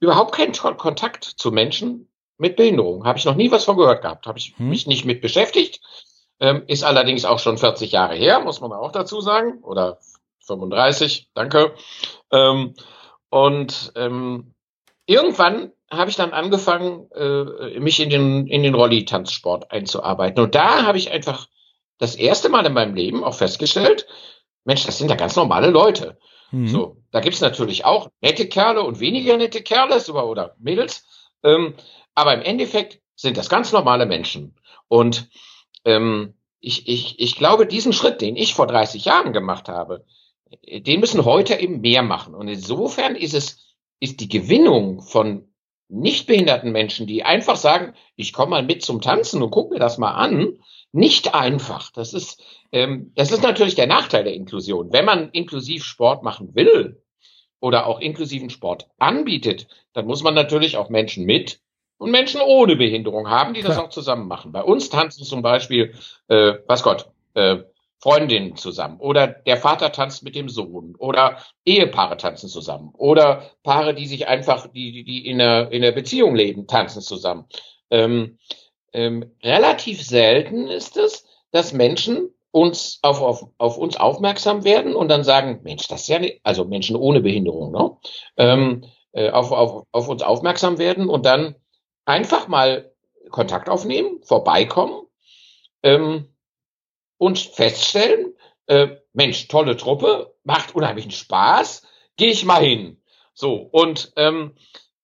überhaupt 0.00 0.34
keinen 0.34 0.52
Kontakt 0.52 1.24
zu 1.24 1.50
Menschen 1.50 2.08
mit 2.38 2.56
Behinderung. 2.56 3.04
Habe 3.04 3.18
ich 3.18 3.24
noch 3.24 3.34
nie 3.34 3.50
was 3.50 3.64
von 3.64 3.76
gehört 3.76 4.02
gehabt, 4.02 4.26
habe 4.26 4.38
ich 4.38 4.58
mhm. 4.58 4.70
mich 4.70 4.86
nicht 4.86 5.04
mit 5.04 5.20
beschäftigt. 5.20 5.80
Ähm, 6.40 6.64
ist 6.66 6.82
allerdings 6.82 7.24
auch 7.24 7.38
schon 7.38 7.58
40 7.58 7.92
Jahre 7.92 8.16
her, 8.16 8.40
muss 8.40 8.60
man 8.60 8.72
auch 8.72 8.90
dazu 8.90 9.20
sagen, 9.20 9.62
oder 9.62 9.98
35, 10.46 11.30
danke. 11.34 11.74
Ähm, 12.32 12.74
und 13.30 13.92
ähm, 13.96 14.53
irgendwann 15.06 15.72
habe 15.90 16.10
ich 16.10 16.16
dann 16.16 16.32
angefangen, 16.32 17.10
äh, 17.12 17.78
mich 17.78 18.00
in 18.00 18.10
den, 18.10 18.46
in 18.46 18.62
den 18.62 18.74
Rolli-Tanzsport 18.74 19.70
einzuarbeiten. 19.70 20.42
Und 20.42 20.54
da 20.54 20.84
habe 20.84 20.98
ich 20.98 21.10
einfach 21.10 21.46
das 21.98 22.16
erste 22.16 22.48
Mal 22.48 22.66
in 22.66 22.72
meinem 22.72 22.94
Leben 22.94 23.22
auch 23.22 23.34
festgestellt, 23.34 24.06
Mensch, 24.64 24.84
das 24.84 24.98
sind 24.98 25.10
ja 25.10 25.16
ganz 25.16 25.36
normale 25.36 25.70
Leute. 25.70 26.18
Mhm. 26.50 26.68
So, 26.68 26.96
da 27.10 27.20
gibt's 27.20 27.40
natürlich 27.40 27.84
auch 27.84 28.10
nette 28.20 28.48
Kerle 28.48 28.82
und 28.82 29.00
weniger 29.00 29.36
nette 29.36 29.62
Kerle 29.62 30.00
oder 30.24 30.56
Mädels. 30.58 31.06
Ähm, 31.42 31.74
aber 32.14 32.34
im 32.34 32.42
Endeffekt 32.42 33.00
sind 33.14 33.36
das 33.36 33.48
ganz 33.48 33.72
normale 33.72 34.06
Menschen. 34.06 34.56
Und 34.88 35.28
ähm, 35.84 36.34
ich, 36.60 36.88
ich, 36.88 37.20
ich 37.20 37.36
glaube, 37.36 37.66
diesen 37.66 37.92
Schritt, 37.92 38.20
den 38.20 38.36
ich 38.36 38.54
vor 38.54 38.66
30 38.66 39.04
Jahren 39.04 39.32
gemacht 39.32 39.68
habe, 39.68 40.04
den 40.66 41.00
müssen 41.00 41.24
heute 41.24 41.56
eben 41.56 41.80
mehr 41.80 42.02
machen. 42.02 42.34
Und 42.34 42.48
insofern 42.48 43.16
ist 43.16 43.34
es, 43.34 43.63
ist 44.04 44.20
die 44.20 44.28
Gewinnung 44.28 45.00
von 45.00 45.48
nicht 45.88 46.26
behinderten 46.26 46.72
Menschen, 46.72 47.06
die 47.06 47.24
einfach 47.24 47.56
sagen, 47.56 47.94
ich 48.16 48.32
komme 48.32 48.50
mal 48.50 48.62
mit 48.62 48.82
zum 48.82 49.00
Tanzen 49.00 49.42
und 49.42 49.50
guck 49.50 49.70
mir 49.70 49.78
das 49.78 49.98
mal 49.98 50.12
an, 50.12 50.58
nicht 50.92 51.34
einfach. 51.34 51.90
Das 51.90 52.14
ist, 52.14 52.42
ähm, 52.70 53.12
das 53.16 53.32
ist 53.32 53.42
natürlich 53.42 53.74
der 53.74 53.86
Nachteil 53.86 54.24
der 54.24 54.34
Inklusion. 54.34 54.92
Wenn 54.92 55.04
man 55.04 55.30
inklusiv 55.30 55.84
Sport 55.84 56.22
machen 56.22 56.54
will 56.54 57.02
oder 57.60 57.86
auch 57.86 58.00
inklusiven 58.00 58.50
Sport 58.50 58.88
anbietet, 58.98 59.66
dann 59.92 60.06
muss 60.06 60.22
man 60.22 60.34
natürlich 60.34 60.76
auch 60.76 60.90
Menschen 60.90 61.24
mit 61.24 61.60
und 61.96 62.10
Menschen 62.10 62.40
ohne 62.40 62.76
Behinderung 62.76 63.28
haben, 63.28 63.54
die 63.54 63.62
das 63.62 63.78
auch 63.78 63.88
zusammen 63.88 64.28
machen. 64.28 64.52
Bei 64.52 64.62
uns 64.62 64.90
tanzen 64.90 65.24
zum 65.24 65.42
Beispiel, 65.42 65.94
äh, 66.28 66.54
was 66.66 66.82
Gott, 66.82 67.08
äh, 67.34 67.58
Freundinnen 68.04 68.54
zusammen 68.54 69.00
oder 69.00 69.26
der 69.26 69.56
Vater 69.56 69.90
tanzt 69.90 70.24
mit 70.24 70.34
dem 70.34 70.50
Sohn 70.50 70.94
oder 70.98 71.38
Ehepaare 71.64 72.18
tanzen 72.18 72.50
zusammen 72.50 72.90
oder 72.92 73.50
Paare, 73.62 73.94
die 73.94 74.06
sich 74.06 74.28
einfach, 74.28 74.66
die, 74.66 75.04
die 75.04 75.26
in 75.26 75.40
einer, 75.40 75.72
in 75.72 75.82
einer 75.82 75.92
Beziehung 75.92 76.34
leben, 76.34 76.66
tanzen 76.66 77.00
zusammen. 77.00 77.46
Ähm, 77.90 78.36
ähm, 78.92 79.32
relativ 79.42 80.02
selten 80.02 80.68
ist 80.68 80.98
es, 80.98 81.24
dass 81.50 81.72
Menschen 81.72 82.28
uns 82.50 82.98
auf, 83.00 83.22
auf, 83.22 83.46
auf 83.56 83.78
uns 83.78 83.96
aufmerksam 83.96 84.64
werden 84.64 84.94
und 84.94 85.08
dann 85.08 85.24
sagen, 85.24 85.60
Mensch, 85.62 85.88
das 85.88 86.02
ist 86.02 86.08
ja 86.08 86.18
nicht, 86.18 86.40
also 86.42 86.66
Menschen 86.66 86.96
ohne 86.96 87.22
Behinderung, 87.22 87.72
ne? 87.72 87.96
Ähm, 88.36 88.84
äh, 89.12 89.30
auf, 89.30 89.50
auf, 89.50 89.86
auf 89.92 90.08
uns 90.10 90.22
aufmerksam 90.22 90.76
werden 90.76 91.08
und 91.08 91.24
dann 91.24 91.54
einfach 92.04 92.48
mal 92.48 92.92
Kontakt 93.30 93.70
aufnehmen, 93.70 94.20
vorbeikommen 94.24 95.06
ähm, 95.82 96.33
und 97.24 97.38
feststellen, 97.38 98.34
äh, 98.66 98.96
Mensch, 99.14 99.48
tolle 99.48 99.78
Truppe, 99.78 100.34
macht 100.44 100.74
unheimlichen 100.74 101.10
Spaß, 101.10 101.86
gehe 102.18 102.30
ich 102.30 102.44
mal 102.44 102.62
hin. 102.62 103.00
So, 103.32 103.54
und 103.54 104.12
ähm, 104.16 104.52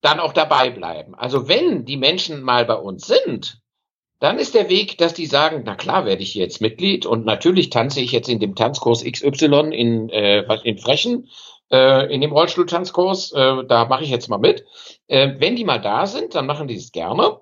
dann 0.01 0.19
auch 0.19 0.31
dabei 0.31 0.69
bleiben. 0.69 1.15
Also 1.15 1.47
wenn 1.47 1.83
die 1.83 1.97
Menschen 1.97 2.43
mal 2.43 2.65
bei 2.65 2.75
uns 2.75 3.07
sind, 3.07 3.59
dann 4.19 4.37
ist 4.37 4.53
der 4.53 4.69
Weg, 4.69 4.99
dass 4.99 5.15
die 5.15 5.25
sagen, 5.25 5.63
na 5.65 5.73
klar 5.73 6.05
werde 6.05 6.21
ich 6.21 6.35
jetzt 6.35 6.61
Mitglied 6.61 7.07
und 7.07 7.25
natürlich 7.25 7.71
tanze 7.71 8.01
ich 8.01 8.11
jetzt 8.11 8.29
in 8.29 8.39
dem 8.39 8.53
Tanzkurs 8.53 9.03
XY 9.03 9.71
in, 9.73 10.09
äh, 10.09 10.43
in 10.63 10.77
Frechen, 10.77 11.27
äh, 11.71 12.13
in 12.13 12.21
dem 12.21 12.31
Rollstuhltanzkurs, 12.31 13.31
äh, 13.31 13.65
da 13.65 13.85
mache 13.85 14.03
ich 14.03 14.11
jetzt 14.11 14.29
mal 14.29 14.37
mit. 14.37 14.63
Äh, 15.07 15.39
wenn 15.39 15.55
die 15.55 15.65
mal 15.65 15.81
da 15.81 16.05
sind, 16.05 16.35
dann 16.35 16.45
machen 16.45 16.67
die 16.67 16.75
es 16.75 16.91
gerne. 16.91 17.39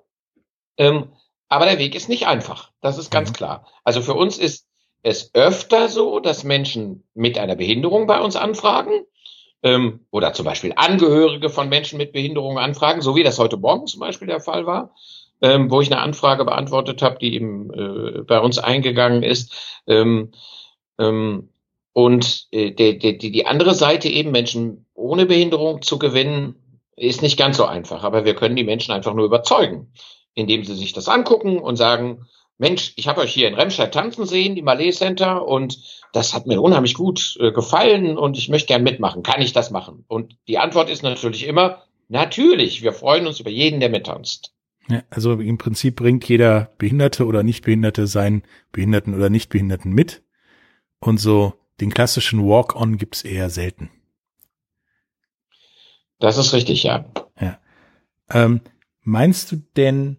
Ähm, 0.78 1.12
aber 1.50 1.66
der 1.66 1.78
Weg 1.78 1.94
ist 1.94 2.08
nicht 2.08 2.26
einfach. 2.26 2.70
Das 2.80 2.96
ist 2.96 3.10
ganz 3.10 3.28
mhm. 3.28 3.34
klar. 3.34 3.66
Also 3.84 4.00
für 4.00 4.14
uns 4.14 4.38
ist 4.38 4.69
es 5.02 5.34
öfter 5.34 5.88
so, 5.88 6.20
dass 6.20 6.44
Menschen 6.44 7.04
mit 7.14 7.38
einer 7.38 7.56
Behinderung 7.56 8.06
bei 8.06 8.20
uns 8.20 8.36
anfragen 8.36 9.04
ähm, 9.62 10.00
oder 10.10 10.32
zum 10.32 10.44
Beispiel 10.44 10.72
Angehörige 10.76 11.50
von 11.50 11.68
Menschen 11.68 11.98
mit 11.98 12.12
Behinderung 12.12 12.58
anfragen, 12.58 13.02
so 13.02 13.16
wie 13.16 13.22
das 13.22 13.38
heute 13.38 13.56
Morgen 13.56 13.86
zum 13.86 14.00
Beispiel 14.00 14.28
der 14.28 14.40
Fall 14.40 14.66
war, 14.66 14.94
ähm, 15.40 15.70
wo 15.70 15.80
ich 15.80 15.90
eine 15.90 16.00
Anfrage 16.00 16.44
beantwortet 16.44 17.02
habe, 17.02 17.18
die 17.18 17.34
eben 17.34 17.70
äh, 17.72 18.22
bei 18.22 18.40
uns 18.40 18.58
eingegangen 18.58 19.22
ist. 19.22 19.80
Ähm, 19.86 20.32
ähm, 20.98 21.48
und 21.92 22.46
äh, 22.52 22.70
die, 22.70 22.98
die, 22.98 23.18
die 23.18 23.46
andere 23.46 23.74
Seite 23.74 24.08
eben 24.08 24.30
Menschen 24.30 24.86
ohne 24.94 25.26
Behinderung 25.26 25.82
zu 25.82 25.98
gewinnen, 25.98 26.54
ist 26.96 27.22
nicht 27.22 27.38
ganz 27.38 27.56
so 27.56 27.64
einfach. 27.64 28.04
Aber 28.04 28.24
wir 28.24 28.34
können 28.34 28.56
die 28.56 28.64
Menschen 28.64 28.92
einfach 28.92 29.14
nur 29.14 29.24
überzeugen, 29.24 29.92
indem 30.34 30.64
sie 30.64 30.74
sich 30.74 30.92
das 30.92 31.08
angucken 31.08 31.58
und 31.58 31.76
sagen, 31.76 32.26
Mensch, 32.60 32.92
ich 32.96 33.08
habe 33.08 33.22
euch 33.22 33.32
hier 33.32 33.48
in 33.48 33.54
Remscheid 33.54 33.92
tanzen 33.92 34.26
sehen, 34.26 34.54
die 34.54 34.60
Malay 34.60 34.90
Center, 34.90 35.46
und 35.48 35.78
das 36.12 36.34
hat 36.34 36.46
mir 36.46 36.60
unheimlich 36.60 36.92
gut 36.92 37.38
äh, 37.40 37.52
gefallen 37.52 38.18
und 38.18 38.36
ich 38.36 38.50
möchte 38.50 38.66
gern 38.66 38.82
mitmachen. 38.82 39.22
Kann 39.22 39.40
ich 39.40 39.54
das 39.54 39.70
machen? 39.70 40.04
Und 40.08 40.36
die 40.46 40.58
Antwort 40.58 40.90
ist 40.90 41.02
natürlich 41.02 41.46
immer, 41.46 41.82
natürlich, 42.08 42.82
wir 42.82 42.92
freuen 42.92 43.26
uns 43.26 43.40
über 43.40 43.48
jeden, 43.48 43.80
der 43.80 43.88
mittanzt. 43.88 44.52
Ja, 44.90 45.02
also 45.08 45.32
im 45.32 45.56
Prinzip 45.56 45.96
bringt 45.96 46.28
jeder 46.28 46.70
Behinderte 46.76 47.24
oder 47.24 47.42
Nichtbehinderte 47.42 48.06
seinen 48.06 48.42
Behinderten 48.72 49.14
oder 49.14 49.30
Nichtbehinderten 49.30 49.92
mit. 49.92 50.22
Und 50.98 51.16
so 51.16 51.54
den 51.80 51.90
klassischen 51.90 52.46
Walk-on 52.46 52.98
gibt's 52.98 53.22
eher 53.22 53.48
selten. 53.48 53.88
Das 56.18 56.36
ist 56.36 56.52
richtig, 56.52 56.82
ja. 56.82 57.06
Ja. 57.40 57.58
Ähm, 58.28 58.60
meinst 59.00 59.50
du 59.50 59.62
denn, 59.76 60.18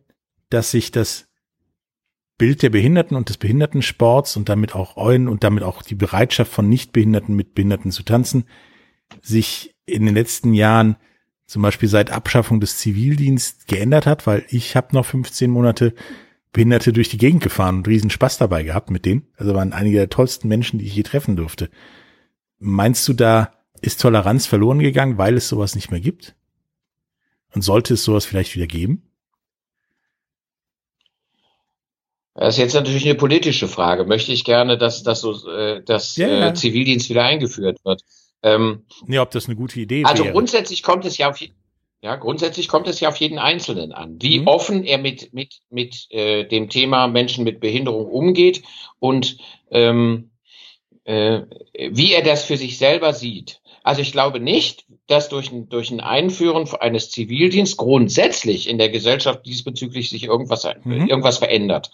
dass 0.50 0.72
sich 0.72 0.90
das 0.90 1.31
Bild 2.42 2.64
der 2.64 2.72
Behinderten 2.72 3.16
und 3.16 3.30
des 3.30 3.38
Behindertensports 3.38 4.36
und 4.36 4.50
damit 4.50 4.74
auch 4.74 4.98
euren 4.98 5.28
und 5.28 5.44
damit 5.44 5.62
auch 5.62 5.84
die 5.84 5.94
Bereitschaft 5.94 6.52
von 6.52 6.68
Nichtbehinderten 6.68 7.36
mit 7.36 7.54
Behinderten 7.54 7.92
zu 7.92 8.02
tanzen 8.02 8.46
sich 9.22 9.76
in 9.86 10.08
den 10.08 10.16
letzten 10.16 10.56
Jahren 10.56 10.96
zum 11.46 11.62
Beispiel 11.62 11.88
seit 11.88 12.10
Abschaffung 12.10 12.60
des 12.60 12.80
Zivildienst 12.80 13.68
geändert 13.68 14.08
hat, 14.08 14.26
weil 14.26 14.44
ich 14.50 14.76
habe 14.76 14.88
noch 14.96 15.06
15 15.06 15.52
Monate 15.52 15.94
Behinderte 16.52 16.94
durch 16.94 17.10
die 17.10 17.20
Gegend 17.20 17.44
gefahren 17.44 17.76
und 17.76 17.88
riesen 17.88 18.10
Spaß 18.10 18.40
dabei 18.40 18.64
gehabt 18.64 18.90
mit 18.90 19.06
denen. 19.06 19.28
Also 19.38 19.54
waren 19.54 19.72
einige 19.72 19.98
der 19.98 20.10
tollsten 20.10 20.48
Menschen, 20.48 20.80
die 20.80 20.88
ich 20.88 20.96
je 20.96 21.04
treffen 21.04 21.36
durfte. 21.36 21.70
Meinst 22.58 23.08
du, 23.08 23.14
da 23.14 23.54
ist 23.82 24.02
Toleranz 24.02 24.48
verloren 24.48 24.80
gegangen, 24.80 25.20
weil 25.20 25.38
es 25.38 25.48
sowas 25.48 25.76
nicht 25.76 25.92
mehr 25.92 26.02
gibt? 26.02 26.36
Und 27.54 27.62
sollte 27.62 27.94
es 27.94 28.04
sowas 28.04 28.26
vielleicht 28.26 28.56
wieder 28.56 28.66
geben? 28.66 29.11
Das 32.34 32.56
ist 32.56 32.60
jetzt 32.60 32.74
natürlich 32.74 33.06
eine 33.06 33.16
politische 33.16 33.68
Frage. 33.68 34.06
Möchte 34.06 34.32
ich 34.32 34.46
gerne, 34.46 34.78
dass, 34.78 35.04
dass, 35.04 35.22
so, 35.22 35.50
äh, 35.50 35.84
dass 35.84 36.16
ja, 36.16 36.28
ja. 36.28 36.48
Äh, 36.50 36.54
Zivildienst 36.54 37.10
wieder 37.10 37.24
eingeführt 37.24 37.80
wird? 37.84 38.04
Ähm, 38.42 38.86
nee, 39.06 39.20
ob 39.20 39.32
das 39.32 39.48
eine 39.48 39.56
gute 39.56 39.80
Idee 39.80 40.02
ist. 40.02 40.10
Also 40.10 40.24
wäre. 40.24 40.34
grundsätzlich 40.34 40.82
kommt 40.82 41.06
es 41.06 41.18
ja 41.18 41.30
auf, 41.30 41.40
ja, 42.02 42.16
grundsätzlich 42.16 42.68
kommt 42.70 42.88
es 42.88 43.00
ja 43.00 43.10
auf 43.10 43.18
jeden 43.18 43.38
Einzelnen 43.38 43.92
an, 43.92 44.18
wie 44.22 44.40
mhm. 44.40 44.48
offen 44.48 44.84
er 44.86 44.98
mit, 44.98 45.34
mit, 45.34 45.60
mit 45.70 46.08
äh, 46.10 46.46
dem 46.46 46.70
Thema 46.70 47.08
Menschen 47.08 47.44
mit 47.44 47.60
Behinderung 47.60 48.08
umgeht 48.08 48.64
und 49.00 49.38
ähm, 49.70 50.32
äh, 51.04 51.42
wie 51.74 52.14
er 52.14 52.24
das 52.24 52.46
für 52.46 52.58
sich 52.58 52.78
selber 52.78 53.14
sieht. 53.14 53.60
Also 53.84 54.02
ich 54.02 54.12
glaube 54.12 54.40
nicht, 54.40 54.86
dass 55.08 55.28
durch 55.28 55.52
ein, 55.52 55.68
durch 55.68 55.92
ein 55.92 56.00
Einführen 56.00 56.68
eines 56.80 57.12
Zivildienstes 57.12 57.78
grundsätzlich 57.78 58.70
in 58.70 58.78
der 58.78 58.90
Gesellschaft 58.90 59.46
diesbezüglich 59.46 60.10
sich 60.10 60.24
irgendwas, 60.24 60.68
mhm. 60.84 61.08
irgendwas 61.08 61.40
verändert 61.40 61.92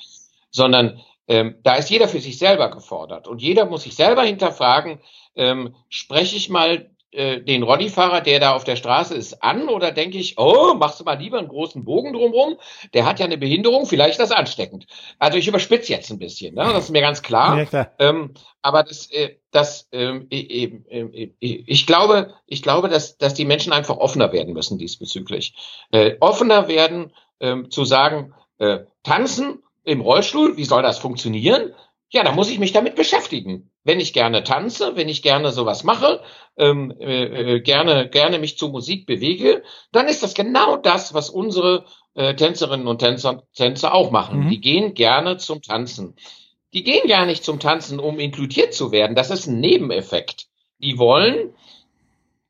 sondern 0.57 0.99
ähm, 1.27 1.55
da 1.63 1.75
ist 1.75 1.89
jeder 1.89 2.07
für 2.07 2.19
sich 2.19 2.37
selber 2.37 2.69
gefordert 2.69 3.27
und 3.27 3.41
jeder 3.41 3.65
muss 3.65 3.83
sich 3.83 3.95
selber 3.95 4.23
hinterfragen, 4.23 4.99
ähm, 5.35 5.75
spreche 5.89 6.35
ich 6.35 6.49
mal 6.49 6.89
äh, 7.11 7.41
den 7.41 7.63
Rollifahrer, 7.63 8.21
der 8.21 8.39
da 8.39 8.53
auf 8.55 8.63
der 8.63 8.75
Straße 8.75 9.15
ist, 9.15 9.43
an 9.43 9.69
oder 9.69 9.91
denke 9.91 10.17
ich, 10.17 10.37
oh, 10.37 10.73
machst 10.73 10.99
du 10.99 11.03
mal 11.03 11.17
lieber 11.17 11.37
einen 11.37 11.47
großen 11.47 11.85
Bogen 11.85 12.13
drumherum, 12.13 12.57
der 12.93 13.05
hat 13.05 13.19
ja 13.19 13.25
eine 13.25 13.37
Behinderung, 13.37 13.85
vielleicht 13.85 14.19
ist 14.19 14.19
das 14.19 14.31
ansteckend. 14.31 14.87
Also 15.19 15.37
ich 15.37 15.47
überspitze 15.47 15.93
jetzt 15.93 16.09
ein 16.11 16.19
bisschen, 16.19 16.55
ne? 16.55 16.63
das 16.73 16.85
ist 16.85 16.91
mir 16.91 17.01
ganz 17.01 17.21
klar. 17.21 17.57
Ja, 17.59 17.65
klar. 17.65 17.91
Ähm, 17.99 18.33
aber 18.61 18.83
das, 18.83 19.11
äh, 19.11 19.35
das 19.51 19.87
äh, 19.91 20.19
ich 21.39 21.87
glaube, 21.87 22.33
ich 22.45 22.63
glaube, 22.63 22.89
dass, 22.89 23.17
dass 23.17 23.33
die 23.33 23.45
Menschen 23.45 23.73
einfach 23.73 23.97
offener 23.97 24.33
werden 24.33 24.53
müssen 24.53 24.77
diesbezüglich. 24.77 25.53
Äh, 25.91 26.15
offener 26.19 26.67
werden, 26.67 27.13
ähm, 27.39 27.69
zu 27.69 27.85
sagen, 27.85 28.33
äh, 28.57 28.79
tanzen 29.03 29.63
im 29.88 30.02
Rollstuhl, 30.02 30.58
wie 30.58 30.65
soll 30.65 30.84
das 30.84 31.00
funktionieren? 31.00 31.73
Ja, 32.10 32.23
da 32.23 32.32
muss 32.34 32.50
ich 32.50 32.60
mich 32.60 32.73
damit 32.73 32.95
beschäftigen. 32.95 33.71
wenn 33.84 34.02
ich 34.02 34.12
gerne 34.12 34.43
tanze, 34.43 34.97
wenn 34.97 35.08
ich 35.08 35.21
gerne 35.21 35.52
sowas 35.52 35.86
mache, 35.86 36.21
ähm, 36.58 36.93
äh, 37.00 37.56
äh, 37.56 37.62
gerne, 37.62 38.10
gerne 38.10 38.38
mich 38.38 38.58
zu 38.58 38.67
Musik 38.67 39.06
bewege, 39.06 39.63
dann 39.93 40.10
ist 40.10 40.23
das 40.23 40.34
genau 40.34 40.76
das, 40.76 41.13
was 41.13 41.30
unsere 41.30 41.86
äh, 42.13 42.36
Tänzerinnen 42.36 42.86
und 42.86 43.00
Tänzer, 43.00 43.43
Tänzer 43.56 43.93
auch 43.93 44.12
machen. 44.12 44.41
Mhm. 44.41 44.50
Die 44.50 44.60
gehen 44.60 44.93
gerne 44.93 45.38
zum 45.38 45.62
Tanzen. 45.62 46.15
Die 46.73 46.84
gehen 46.84 47.08
gar 47.08 47.26
nicht 47.26 47.45
zum 47.45 47.62
Tanzen, 47.62 47.97
um 47.97 48.19
inkludiert 48.19 48.73
zu 48.73 48.91
werden. 48.91 49.15
Das 49.15 49.32
ist 49.32 49.47
ein 49.47 49.62
Nebeneffekt. 49.62 50.47
Die 50.80 50.97
wollen 50.97 51.54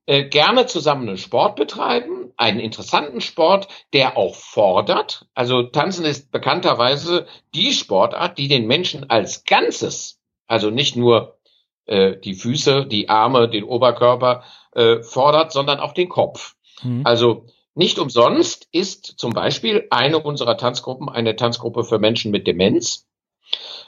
äh, 0.08 0.24
gerne 0.24 0.66
zusammen 0.66 1.08
einen 1.08 1.18
Sport 1.18 1.58
betreiben, 1.58 2.32
einen 2.38 2.60
interessanten 2.60 3.22
Sport, 3.22 3.68
der 3.94 4.18
auch 4.18 4.36
fordert. 4.36 5.28
Also 5.34 5.64
Tanzen 5.64 6.06
ist 6.06 6.32
bekannterweise 6.32 7.28
die 7.54 7.74
Sportart, 7.74 8.38
die 8.38 8.48
den 8.48 8.68
Menschen 8.68 9.10
als 9.10 9.44
Ganzes, 9.44 10.20
also 10.48 10.70
nicht 10.70 10.96
nur 10.96 11.38
äh, 11.86 12.16
die 12.18 12.36
Füße, 12.36 12.86
die 12.86 13.10
Arme, 13.10 13.50
den 13.50 13.66
Oberkörper 13.66 14.44
äh, 14.72 15.04
fordert, 15.04 15.52
sondern 15.52 15.80
auch 15.80 15.94
den 15.94 16.10
Kopf. 16.10 16.56
Mhm. 16.84 17.02
Also 17.04 17.46
nicht 17.76 18.00
umsonst 18.00 18.68
ist 18.72 19.20
zum 19.20 19.34
Beispiel 19.34 19.88
eine 19.90 20.20
unserer 20.20 20.58
Tanzgruppen 20.58 21.10
eine 21.10 21.36
Tanzgruppe 21.36 21.84
für 21.84 22.00
Menschen 22.00 22.32
mit 22.32 22.48
Demenz. 22.48 23.08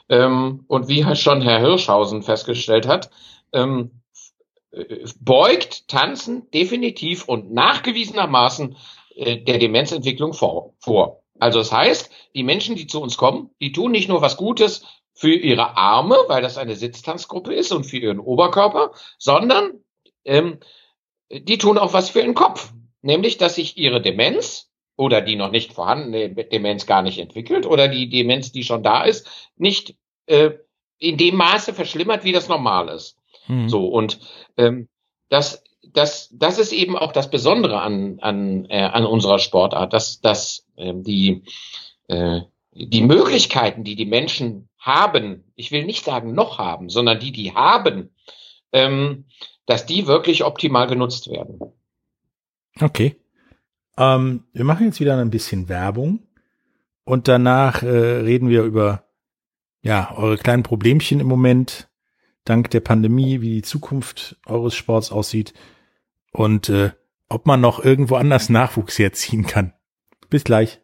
Ähm, 0.09 0.65
und 0.67 0.89
wie 0.89 1.15
schon 1.15 1.41
Herr 1.41 1.59
Hirschhausen 1.59 2.23
festgestellt 2.23 2.87
hat, 2.87 3.09
ähm, 3.53 3.91
äh, 3.91 4.08
beugt 5.19 5.87
Tanzen 5.87 6.49
definitiv 6.51 7.27
und 7.27 7.51
nachgewiesenermaßen 7.51 8.75
äh, 9.15 9.37
der 9.37 9.57
Demenzentwicklung 9.57 10.33
vor, 10.33 10.73
vor. 10.79 11.23
Also 11.39 11.59
das 11.59 11.71
heißt, 11.71 12.11
die 12.35 12.43
Menschen, 12.43 12.75
die 12.75 12.87
zu 12.87 13.01
uns 13.01 13.17
kommen, 13.17 13.49
die 13.61 13.71
tun 13.71 13.91
nicht 13.91 14.09
nur 14.09 14.21
was 14.21 14.37
Gutes 14.37 14.85
für 15.13 15.33
ihre 15.33 15.77
Arme, 15.77 16.17
weil 16.27 16.41
das 16.41 16.57
eine 16.57 16.75
Sitztanzgruppe 16.75 17.53
ist 17.53 17.71
und 17.71 17.85
für 17.85 17.97
ihren 17.97 18.19
Oberkörper, 18.19 18.91
sondern 19.17 19.83
ähm, 20.25 20.59
die 21.31 21.57
tun 21.57 21.77
auch 21.77 21.93
was 21.93 22.09
für 22.09 22.19
ihren 22.19 22.35
Kopf. 22.35 22.71
Nämlich, 23.01 23.37
dass 23.37 23.55
sich 23.55 23.77
ihre 23.77 24.01
Demenz 24.01 24.69
oder 24.97 25.21
die 25.21 25.37
noch 25.37 25.51
nicht 25.51 25.73
vorhandene 25.73 26.29
Demenz 26.45 26.85
gar 26.85 27.01
nicht 27.01 27.19
entwickelt 27.19 27.65
oder 27.65 27.87
die 27.87 28.09
Demenz, 28.09 28.51
die 28.51 28.63
schon 28.63 28.83
da 28.83 29.03
ist, 29.03 29.29
nicht 29.55 29.95
äh, 30.25 30.51
in 30.97 31.17
dem 31.17 31.35
Maße 31.35 31.73
verschlimmert, 31.73 32.25
wie 32.25 32.33
das 32.33 32.49
normal 32.49 32.89
ist. 32.89 33.18
Mhm. 33.49 33.67
So 33.67 33.87
und 33.87 34.19
ähm, 34.57 34.87
das, 35.27 35.63
das, 35.91 36.29
das 36.31 36.59
ist 36.59 36.71
eben 36.71 36.97
auch 36.97 37.11
das 37.11 37.29
Besondere 37.29 37.81
an 37.81 38.19
an 38.21 38.65
äh, 38.69 38.81
an 38.81 39.05
unserer 39.05 39.39
Sportart, 39.39 39.91
dass 39.91 40.21
dass 40.21 40.65
ähm, 40.77 41.03
die 41.03 41.43
äh, 42.07 42.41
die 42.71 43.01
Möglichkeiten, 43.01 43.83
die 43.83 43.95
die 43.95 44.05
Menschen 44.05 44.69
haben, 44.77 45.43
ich 45.55 45.71
will 45.71 45.85
nicht 45.85 46.05
sagen 46.05 46.33
noch 46.33 46.57
haben, 46.57 46.89
sondern 46.89 47.19
die, 47.19 47.31
die 47.31 47.53
haben, 47.53 48.11
ähm, 48.71 49.25
dass 49.65 49.85
die 49.85 50.07
wirklich 50.07 50.43
optimal 50.43 50.87
genutzt 50.87 51.29
werden. 51.29 51.59
Okay. 52.79 53.15
Ähm, 53.97 54.45
wir 54.53 54.63
machen 54.63 54.85
jetzt 54.85 54.99
wieder 54.99 55.17
ein 55.17 55.29
bisschen 55.29 55.67
Werbung 55.67 56.27
und 57.03 57.27
danach 57.27 57.83
äh, 57.83 57.87
reden 57.87 58.49
wir 58.49 58.63
über 58.63 59.03
ja 59.81 60.15
eure 60.15 60.37
kleinen 60.37 60.63
Problemchen 60.63 61.19
im 61.19 61.27
Moment 61.27 61.88
dank 62.49 62.69
der 62.71 62.79
Pandemie, 62.79 63.41
wie 63.41 63.55
die 63.55 63.61
Zukunft 63.61 64.37
eures 64.45 64.75
Sports 64.75 65.11
aussieht 65.11 65.53
und 66.31 66.69
äh, 66.69 66.91
ob 67.29 67.45
man 67.45 67.61
noch 67.61 67.83
irgendwo 67.83 68.15
anders 68.15 68.49
Nachwuchs 68.49 68.97
herziehen 68.97 69.45
kann. 69.45 69.73
Bis 70.29 70.43
gleich. 70.43 70.81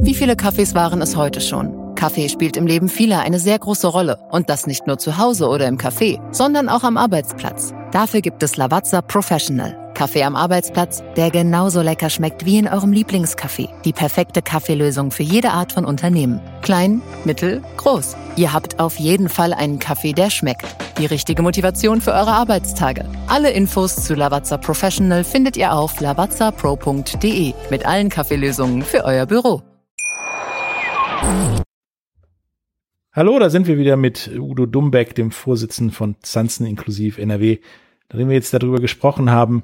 Wie 0.00 0.14
viele 0.14 0.36
Kaffees 0.36 0.74
waren 0.74 1.02
es 1.02 1.16
heute 1.16 1.40
schon? 1.40 1.94
Kaffee 1.94 2.28
spielt 2.28 2.56
im 2.56 2.66
Leben 2.66 2.88
vieler 2.88 3.20
eine 3.20 3.38
sehr 3.38 3.58
große 3.58 3.86
Rolle. 3.86 4.18
Und 4.30 4.48
das 4.48 4.66
nicht 4.66 4.86
nur 4.86 4.98
zu 4.98 5.18
Hause 5.18 5.48
oder 5.48 5.68
im 5.68 5.76
Café, 5.76 6.18
sondern 6.32 6.68
auch 6.68 6.82
am 6.82 6.96
Arbeitsplatz. 6.96 7.74
Dafür 7.92 8.22
gibt 8.22 8.42
es 8.42 8.56
Lavazza 8.56 9.02
Professional. 9.02 9.89
Kaffee 10.00 10.22
am 10.22 10.34
Arbeitsplatz, 10.34 11.02
der 11.14 11.30
genauso 11.30 11.82
lecker 11.82 12.08
schmeckt 12.08 12.46
wie 12.46 12.56
in 12.56 12.66
eurem 12.66 12.90
Lieblingscafé. 12.90 13.68
Die 13.82 13.92
perfekte 13.92 14.40
Kaffeelösung 14.40 15.10
für 15.10 15.24
jede 15.24 15.50
Art 15.50 15.74
von 15.74 15.84
Unternehmen. 15.84 16.40
Klein, 16.62 17.02
mittel, 17.26 17.60
groß. 17.76 18.16
Ihr 18.34 18.54
habt 18.54 18.80
auf 18.80 18.98
jeden 18.98 19.28
Fall 19.28 19.52
einen 19.52 19.78
Kaffee, 19.78 20.14
der 20.14 20.30
schmeckt. 20.30 20.64
Die 20.96 21.04
richtige 21.04 21.42
Motivation 21.42 22.00
für 22.00 22.12
eure 22.12 22.32
Arbeitstage. 22.32 23.04
Alle 23.26 23.50
Infos 23.50 23.94
zu 23.96 24.14
Lavazza 24.14 24.56
Professional 24.56 25.22
findet 25.22 25.58
ihr 25.58 25.74
auf 25.74 26.00
lavazzapro.de 26.00 27.52
mit 27.68 27.84
allen 27.84 28.08
Kaffeelösungen 28.08 28.80
für 28.80 29.04
euer 29.04 29.26
Büro. 29.26 29.60
Hallo, 33.12 33.38
da 33.38 33.50
sind 33.50 33.66
wir 33.66 33.76
wieder 33.76 33.98
mit 33.98 34.30
Udo 34.34 34.64
Dumbeck, 34.64 35.14
dem 35.14 35.30
Vorsitzenden 35.30 35.94
von 35.94 36.16
Zanzen 36.22 36.64
Inklusiv 36.64 37.18
NRW. 37.18 37.58
Nachdem 38.08 38.28
wir 38.28 38.36
jetzt 38.36 38.54
darüber 38.54 38.78
gesprochen 38.78 39.30
haben, 39.30 39.62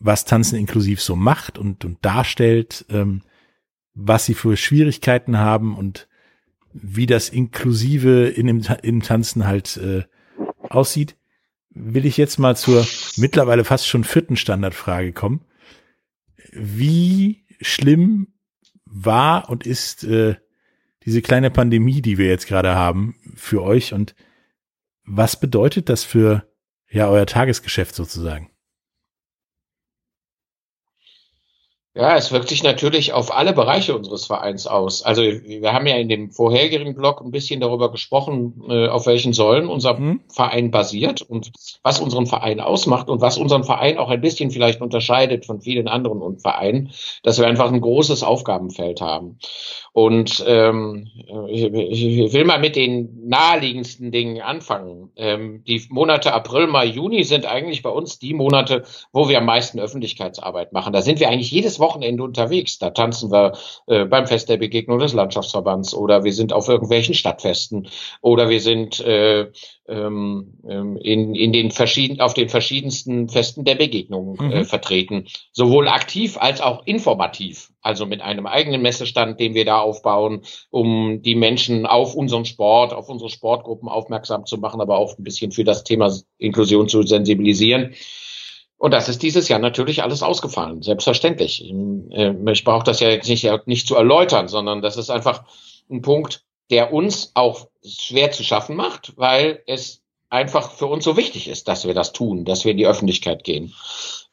was 0.00 0.24
Tanzen 0.24 0.58
inklusiv 0.58 1.00
so 1.00 1.14
macht 1.14 1.58
und, 1.58 1.84
und 1.84 2.04
darstellt, 2.04 2.86
ähm, 2.88 3.22
was 3.94 4.24
sie 4.24 4.34
für 4.34 4.56
Schwierigkeiten 4.56 5.38
haben 5.38 5.76
und 5.76 6.08
wie 6.72 7.06
das 7.06 7.28
Inklusive 7.28 8.28
in 8.28 8.46
dem, 8.46 8.62
im 8.82 9.02
Tanzen 9.02 9.46
halt 9.46 9.76
äh, 9.76 10.04
aussieht, 10.62 11.16
will 11.70 12.06
ich 12.06 12.16
jetzt 12.16 12.38
mal 12.38 12.56
zur 12.56 12.86
mittlerweile 13.16 13.64
fast 13.64 13.86
schon 13.86 14.04
vierten 14.04 14.36
Standardfrage 14.36 15.12
kommen. 15.12 15.44
Wie 16.52 17.44
schlimm 17.60 18.28
war 18.86 19.50
und 19.50 19.66
ist 19.66 20.04
äh, 20.04 20.36
diese 21.04 21.22
kleine 21.22 21.50
Pandemie, 21.50 22.02
die 22.02 22.18
wir 22.18 22.26
jetzt 22.26 22.46
gerade 22.46 22.74
haben, 22.74 23.16
für 23.34 23.62
euch 23.62 23.92
und 23.92 24.14
was 25.04 25.38
bedeutet 25.38 25.88
das 25.88 26.04
für 26.04 26.46
ja 26.88 27.08
euer 27.08 27.26
Tagesgeschäft 27.26 27.94
sozusagen? 27.94 28.49
Ja, 31.92 32.16
es 32.16 32.30
wirkt 32.30 32.48
sich 32.48 32.62
natürlich 32.62 33.12
auf 33.12 33.36
alle 33.36 33.52
Bereiche 33.52 33.96
unseres 33.96 34.24
Vereins 34.24 34.68
aus. 34.68 35.02
Also 35.02 35.22
wir 35.22 35.72
haben 35.72 35.88
ja 35.88 35.96
in 35.96 36.08
dem 36.08 36.30
vorherigen 36.30 36.94
Blog 36.94 37.20
ein 37.20 37.32
bisschen 37.32 37.58
darüber 37.58 37.90
gesprochen, 37.90 38.62
äh, 38.68 38.86
auf 38.86 39.06
welchen 39.06 39.32
Säulen 39.32 39.66
unser 39.66 39.98
mhm. 39.98 40.20
Verein 40.32 40.70
basiert 40.70 41.20
und 41.22 41.50
was 41.82 41.98
unseren 41.98 42.26
Verein 42.26 42.60
ausmacht 42.60 43.08
und 43.08 43.20
was 43.20 43.38
unseren 43.38 43.64
Verein 43.64 43.98
auch 43.98 44.08
ein 44.08 44.20
bisschen 44.20 44.52
vielleicht 44.52 44.80
unterscheidet 44.80 45.46
von 45.46 45.60
vielen 45.60 45.88
anderen 45.88 46.38
Vereinen, 46.38 46.92
dass 47.24 47.40
wir 47.40 47.48
einfach 47.48 47.72
ein 47.72 47.80
großes 47.80 48.22
Aufgabenfeld 48.22 49.00
haben. 49.00 49.40
Und 49.92 50.44
ähm, 50.46 51.08
ich, 51.48 51.64
ich 51.64 52.32
will 52.32 52.44
mal 52.44 52.60
mit 52.60 52.76
den 52.76 53.26
naheliegendsten 53.26 54.12
Dingen 54.12 54.40
anfangen. 54.40 55.10
Ähm, 55.16 55.64
die 55.66 55.84
Monate 55.90 56.32
April, 56.32 56.68
Mai, 56.68 56.86
Juni 56.86 57.24
sind 57.24 57.46
eigentlich 57.46 57.82
bei 57.82 57.90
uns 57.90 58.20
die 58.20 58.32
Monate, 58.32 58.84
wo 59.12 59.28
wir 59.28 59.38
am 59.38 59.46
meisten 59.46 59.80
Öffentlichkeitsarbeit 59.80 60.72
machen. 60.72 60.92
Da 60.92 61.02
sind 61.02 61.18
wir 61.18 61.28
eigentlich 61.28 61.50
jedes 61.50 61.79
Wochenende 61.80 62.22
unterwegs. 62.22 62.78
Da 62.78 62.90
tanzen 62.90 63.32
wir 63.32 63.52
äh, 63.86 64.04
beim 64.04 64.26
Fest 64.26 64.48
der 64.48 64.58
Begegnung 64.58 64.98
des 64.98 65.12
Landschaftsverbands 65.12 65.94
oder 65.94 66.24
wir 66.24 66.32
sind 66.32 66.52
auf 66.52 66.68
irgendwelchen 66.68 67.14
Stadtfesten 67.14 67.88
oder 68.20 68.48
wir 68.48 68.60
sind 68.60 69.00
äh, 69.00 69.50
ähm, 69.88 70.54
ähm, 70.68 70.96
in, 70.98 71.34
in 71.34 71.52
den 71.52 71.72
verschiedenen, 71.72 72.20
auf 72.20 72.32
den 72.34 72.48
verschiedensten 72.48 73.28
Festen 73.28 73.64
der 73.64 73.74
Begegnung 73.74 74.38
äh, 74.38 74.60
mhm. 74.60 74.64
vertreten. 74.64 75.26
Sowohl 75.52 75.88
aktiv 75.88 76.38
als 76.38 76.60
auch 76.60 76.86
informativ. 76.86 77.72
Also 77.82 78.06
mit 78.06 78.20
einem 78.20 78.46
eigenen 78.46 78.82
Messestand, 78.82 79.40
den 79.40 79.54
wir 79.54 79.64
da 79.64 79.80
aufbauen, 79.80 80.42
um 80.70 81.22
die 81.22 81.34
Menschen 81.34 81.86
auf 81.86 82.14
unseren 82.14 82.44
Sport, 82.44 82.92
auf 82.92 83.08
unsere 83.08 83.30
Sportgruppen 83.30 83.88
aufmerksam 83.88 84.46
zu 84.46 84.58
machen, 84.58 84.80
aber 84.80 84.98
auch 84.98 85.18
ein 85.18 85.24
bisschen 85.24 85.50
für 85.50 85.64
das 85.64 85.82
Thema 85.82 86.14
Inklusion 86.38 86.88
zu 86.88 87.02
sensibilisieren. 87.02 87.94
Und 88.80 88.94
das 88.94 89.10
ist 89.10 89.22
dieses 89.22 89.48
Jahr 89.50 89.58
natürlich 89.58 90.02
alles 90.02 90.22
ausgefallen, 90.22 90.80
selbstverständlich. 90.80 91.62
Ich, 91.62 91.70
äh, 92.18 92.34
ich 92.50 92.64
brauche 92.64 92.82
das 92.82 92.98
ja 93.00 93.10
jetzt 93.10 93.28
nicht, 93.28 93.46
nicht 93.66 93.86
zu 93.86 93.94
erläutern, 93.94 94.48
sondern 94.48 94.80
das 94.80 94.96
ist 94.96 95.10
einfach 95.10 95.44
ein 95.90 96.00
Punkt, 96.00 96.44
der 96.70 96.90
uns 96.90 97.32
auch 97.34 97.68
schwer 97.84 98.32
zu 98.32 98.42
schaffen 98.42 98.76
macht, 98.76 99.12
weil 99.16 99.62
es 99.66 100.00
einfach 100.30 100.70
für 100.70 100.86
uns 100.86 101.04
so 101.04 101.18
wichtig 101.18 101.48
ist, 101.48 101.68
dass 101.68 101.86
wir 101.86 101.92
das 101.92 102.14
tun, 102.14 102.46
dass 102.46 102.64
wir 102.64 102.70
in 102.70 102.78
die 102.78 102.86
Öffentlichkeit 102.86 103.44
gehen. 103.44 103.74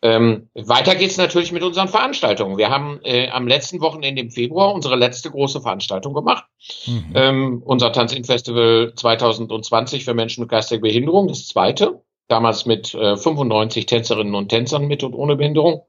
Ähm, 0.02 0.48
weiter 0.54 0.96
geht's 0.96 1.18
natürlich 1.18 1.52
mit 1.52 1.64
unseren 1.64 1.90
Veranstaltungen. 1.90 2.58
Wir 2.58 2.70
haben 2.70 3.02
äh, 3.04 3.28
am 3.28 3.48
letzten 3.48 3.82
Wochenende 3.82 4.22
im 4.22 4.32
Februar 4.32 4.74
unsere 4.74 4.96
letzte 4.96 5.30
große 5.30 5.60
Veranstaltung 5.60 6.14
gemacht. 6.14 6.46
Mhm. 6.86 7.12
Ähm, 7.16 7.62
unser 7.66 7.92
Tanzin-Festival 7.92 8.94
2020 8.96 10.06
für 10.06 10.14
Menschen 10.14 10.42
mit 10.42 10.52
geistiger 10.52 10.80
Behinderung, 10.80 11.28
das 11.28 11.48
zweite. 11.48 12.02
Damals 12.28 12.66
mit 12.66 12.94
äh, 12.94 13.18
95 13.18 13.86
Tänzerinnen 13.86 14.36
und 14.36 14.50
Tänzern 14.50 14.88
mit 14.88 15.04
und 15.04 15.14
ohne 15.14 15.36
Behinderung. 15.36 15.84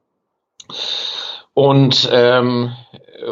Und 1.54 2.08
ähm, 2.12 2.72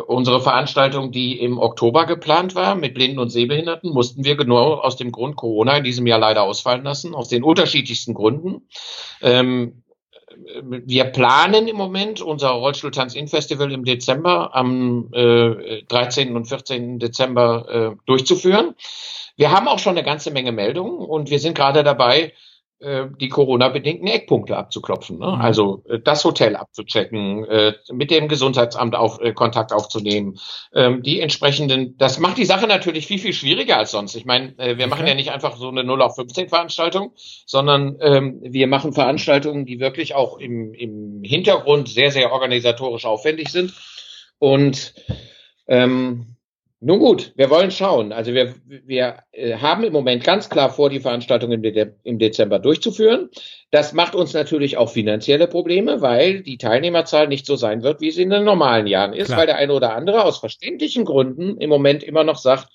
unsere 0.09 0.41
Veranstaltung, 0.41 1.13
die 1.13 1.39
im 1.41 1.59
Oktober 1.59 2.07
geplant 2.07 2.55
war 2.55 2.75
mit 2.75 2.95
Blinden 2.95 3.21
und 3.21 3.31
Sehbehinderten, 3.31 3.93
mussten 3.93 4.25
wir 4.25 4.37
genau 4.37 4.75
aus 4.75 4.97
dem 4.97 5.13
Grund 5.13 5.37
Corona 5.37 5.77
in 5.77 5.85
diesem 5.85 6.07
Jahr 6.07 6.19
leider 6.19 6.43
ausfallen 6.43 6.83
lassen, 6.83 7.15
aus 7.15 7.29
den 7.29 7.45
unterschiedlichsten 7.45 8.15
Gründen. 8.15 8.69
Ähm, 9.23 9.83
wir 10.63 11.05
planen 11.05 11.67
im 11.69 11.77
Moment 11.77 12.21
unser 12.21 12.51
Rollstuhltanz-In-Festival 12.51 13.73
im 13.73 13.85
Dezember, 13.85 14.55
am 14.55 15.09
äh, 15.13 15.83
13. 15.85 16.37
und 16.37 16.47
14. 16.47 16.99
Dezember 16.99 17.69
äh, 17.69 17.97
durchzuführen. 18.07 18.75
Wir 19.37 19.51
haben 19.51 19.69
auch 19.69 19.79
schon 19.79 19.97
eine 19.97 20.05
ganze 20.05 20.31
Menge 20.31 20.53
Meldungen 20.53 20.99
und 20.99 21.31
wir 21.31 21.39
sind 21.39 21.55
gerade 21.55 21.85
dabei, 21.85 22.33
die 22.79 23.29
Corona-bedingten 23.31 24.07
Eckpunkte 24.07 24.57
abzuklopfen. 24.57 25.19
Ne? 25.19 25.27
Mhm. 25.27 25.41
Also 25.41 25.83
äh, 25.89 25.99
das 25.99 26.25
Hotel 26.25 26.57
abzuchecken, 26.57 27.45
äh, 27.47 27.73
mit 27.91 28.11
dem 28.11 28.29
Gesundheitsamt 28.29 28.95
auf, 28.95 29.19
äh, 29.21 29.33
Kontakt 29.33 29.73
aufzunehmen, 29.73 30.39
ähm, 30.75 31.03
die 31.03 31.21
entsprechenden, 31.21 31.97
das 31.97 32.19
macht 32.19 32.37
die 32.37 32.45
Sache 32.45 32.67
natürlich 32.67 33.07
viel, 33.07 33.19
viel 33.19 33.33
schwieriger 33.33 33.79
als 33.79 33.93
sonst. 33.93 34.15
Ich 34.15 34.27
meine, 34.27 34.59
äh, 34.59 34.77
wir 34.77 34.89
machen 34.89 35.07
ja 35.07 35.15
nicht 35.15 35.31
einfach 35.31 35.57
so 35.57 35.69
eine 35.69 35.85
0 35.85 36.03
auf 36.03 36.17
15 36.17 36.51
Veranstaltung, 36.51 37.13
sondern 37.47 37.97
ähm, 38.01 38.41
wir 38.43 38.67
machen 38.67 38.93
Veranstaltungen, 38.93 39.65
die 39.65 39.81
wirklich 39.81 40.15
auch 40.15 40.39
im, 40.39 40.75
im 40.75 41.23
Hintergrund 41.25 41.89
sehr, 41.89 42.11
sehr 42.11 42.31
organisatorisch 42.33 43.07
aufwendig 43.07 43.49
sind. 43.49 43.73
Und 44.39 44.95
ähm, 45.67 46.36
nun 46.81 46.99
gut, 46.99 47.33
wir 47.37 47.49
wollen 47.49 47.71
schauen. 47.71 48.13
Also 48.13 48.35
wir, 48.35 48.55
wir 48.67 49.21
äh, 49.33 49.57
haben 49.57 49.83
im 49.83 49.95
Moment 49.95 50.23
ganz 50.23 50.51
klar 50.51 50.71
vor, 50.71 50.91
die 50.91 51.01
Veranstaltung 51.01 51.51
im, 51.51 51.63
De 51.63 51.93
im 52.03 52.19
Dezember 52.19 52.59
durchzuführen. 52.59 53.31
Das 53.71 53.95
macht 53.95 54.15
uns 54.15 54.35
natürlich 54.35 54.77
auch 54.77 54.91
finanzielle 54.91 55.47
Probleme, 55.47 56.03
weil 56.03 56.43
die 56.43 56.59
Teilnehmerzahl 56.59 57.29
nicht 57.29 57.47
so 57.47 57.57
sein 57.57 57.83
wird, 57.83 58.03
wie 58.03 58.11
sie 58.11 58.23
in 58.23 58.31
den 58.31 58.45
normalen 58.45 58.87
Jahren 58.87 59.15
ist, 59.15 59.29
klar. 59.29 59.39
weil 59.39 59.47
der 59.47 59.57
eine 59.57 59.73
oder 59.73 59.95
andere 59.95 60.25
aus 60.25 60.39
verständlichen 60.39 61.07
Gründen 61.07 61.57
im 61.57 61.71
Moment 61.71 62.03
immer 62.03 62.25
noch 62.25 62.37
sagt, 62.37 62.69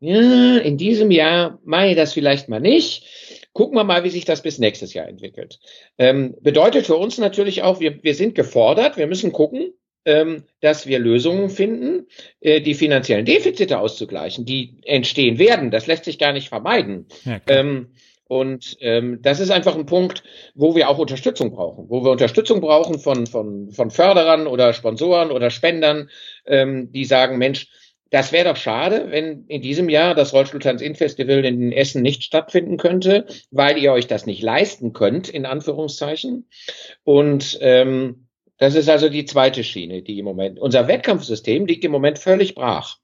ja, 0.00 0.56
in 0.58 0.76
diesem 0.76 1.12
Jahr 1.12 1.60
mache 1.64 1.90
ich 1.90 1.96
das 1.96 2.12
vielleicht 2.12 2.48
mal 2.48 2.60
nicht. 2.60 3.06
Gucken 3.52 3.76
wir 3.76 3.84
mal, 3.84 4.02
wie 4.02 4.10
sich 4.10 4.24
das 4.24 4.42
bis 4.42 4.58
nächstes 4.58 4.94
Jahr 4.94 5.06
entwickelt. 5.06 5.60
Ähm, 5.96 6.34
bedeutet 6.40 6.86
für 6.86 6.96
uns 6.96 7.18
natürlich 7.18 7.62
auch, 7.62 7.78
wir, 7.78 8.02
wir 8.02 8.16
sind 8.16 8.34
gefordert, 8.34 8.96
wir 8.96 9.06
müssen 9.06 9.30
gucken, 9.30 9.74
dass 10.04 10.86
wir 10.86 10.98
Lösungen 10.98 11.50
finden, 11.50 12.06
äh, 12.40 12.60
die 12.60 12.74
finanziellen 12.74 13.24
Defizite 13.24 13.78
auszugleichen, 13.78 14.44
die 14.44 14.76
entstehen 14.84 15.38
werden. 15.38 15.70
Das 15.70 15.86
lässt 15.86 16.04
sich 16.04 16.18
gar 16.18 16.32
nicht 16.32 16.48
vermeiden. 16.48 17.06
Ja, 17.24 17.40
ähm, 17.46 17.88
und 18.32 18.78
ähm, 18.80 19.18
das 19.20 19.40
ist 19.40 19.50
einfach 19.50 19.76
ein 19.76 19.84
Punkt, 19.84 20.22
wo 20.54 20.74
wir 20.74 20.88
auch 20.88 20.98
Unterstützung 20.98 21.50
brauchen, 21.50 21.90
wo 21.90 22.02
wir 22.02 22.10
Unterstützung 22.10 22.62
brauchen 22.62 22.98
von, 22.98 23.26
von, 23.26 23.70
von 23.72 23.90
Förderern 23.90 24.46
oder 24.46 24.72
Sponsoren 24.72 25.30
oder 25.30 25.50
Spendern, 25.50 26.08
ähm, 26.46 26.90
die 26.92 27.04
sagen, 27.04 27.36
Mensch, 27.36 27.68
das 28.08 28.32
wäre 28.32 28.48
doch 28.48 28.56
schade, 28.56 29.06
wenn 29.10 29.46
in 29.48 29.60
diesem 29.60 29.88
Jahr 29.88 30.14
das 30.14 30.32
Rollstuhltanz-In-Festival 30.32 31.44
in 31.44 31.72
Essen 31.72 32.00
nicht 32.00 32.24
stattfinden 32.24 32.78
könnte, 32.78 33.26
weil 33.50 33.76
ihr 33.76 33.92
euch 33.92 34.06
das 34.06 34.24
nicht 34.24 34.42
leisten 34.42 34.92
könnt, 34.92 35.28
in 35.28 35.44
Anführungszeichen. 35.44 36.46
Und 37.04 37.58
ähm, 37.60 38.21
das 38.62 38.76
ist 38.76 38.88
also 38.88 39.08
die 39.08 39.24
zweite 39.24 39.64
Schiene, 39.64 40.02
die 40.02 40.20
im 40.20 40.24
Moment, 40.24 40.60
unser 40.60 40.86
Wettkampfsystem 40.86 41.66
liegt 41.66 41.84
im 41.84 41.90
Moment 41.90 42.20
völlig 42.20 42.54
brach. 42.54 42.98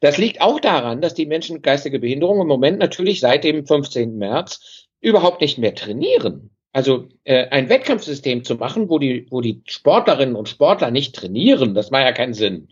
Das 0.00 0.16
liegt 0.16 0.40
auch 0.40 0.60
daran, 0.60 1.02
dass 1.02 1.12
die 1.12 1.26
Menschen 1.26 1.56
mit 1.56 1.62
geistiger 1.62 1.98
Behinderung 1.98 2.40
im 2.40 2.46
Moment 2.46 2.78
natürlich 2.78 3.20
seit 3.20 3.44
dem 3.44 3.66
15. 3.66 4.16
März 4.16 4.86
überhaupt 5.02 5.42
nicht 5.42 5.58
mehr 5.58 5.74
trainieren. 5.74 6.56
Also 6.72 7.08
äh, 7.24 7.48
ein 7.48 7.68
Wettkampfsystem 7.68 8.44
zu 8.44 8.54
machen, 8.54 8.88
wo 8.88 8.98
die, 8.98 9.26
wo 9.28 9.42
die 9.42 9.60
Sportlerinnen 9.66 10.36
und 10.36 10.48
Sportler 10.48 10.90
nicht 10.90 11.14
trainieren, 11.14 11.74
das 11.74 11.90
macht 11.90 12.04
ja 12.04 12.12
keinen 12.12 12.32
Sinn. 12.32 12.68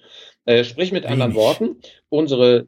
Äh, 0.46 0.64
sprich 0.64 0.90
mit 0.90 1.04
anderen 1.04 1.34
Worten, 1.34 1.82
unsere 2.08 2.66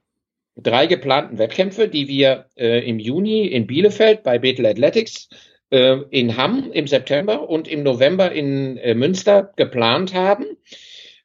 drei 0.56 0.86
geplanten 0.86 1.38
Wettkämpfe, 1.38 1.88
die 1.88 2.06
wir 2.06 2.50
äh, 2.54 2.86
im 2.86 2.98
Juni 2.98 3.46
in 3.46 3.66
Bielefeld 3.66 4.24
bei 4.24 4.38
Bethel 4.38 4.66
Athletics 4.66 5.30
äh, 5.70 5.96
in 6.10 6.36
Hamm 6.36 6.70
im 6.72 6.86
September 6.86 7.48
und 7.48 7.68
im 7.68 7.82
November 7.82 8.32
in 8.32 8.76
äh, 8.78 8.94
Münster 8.94 9.52
geplant 9.56 10.14
haben, 10.14 10.44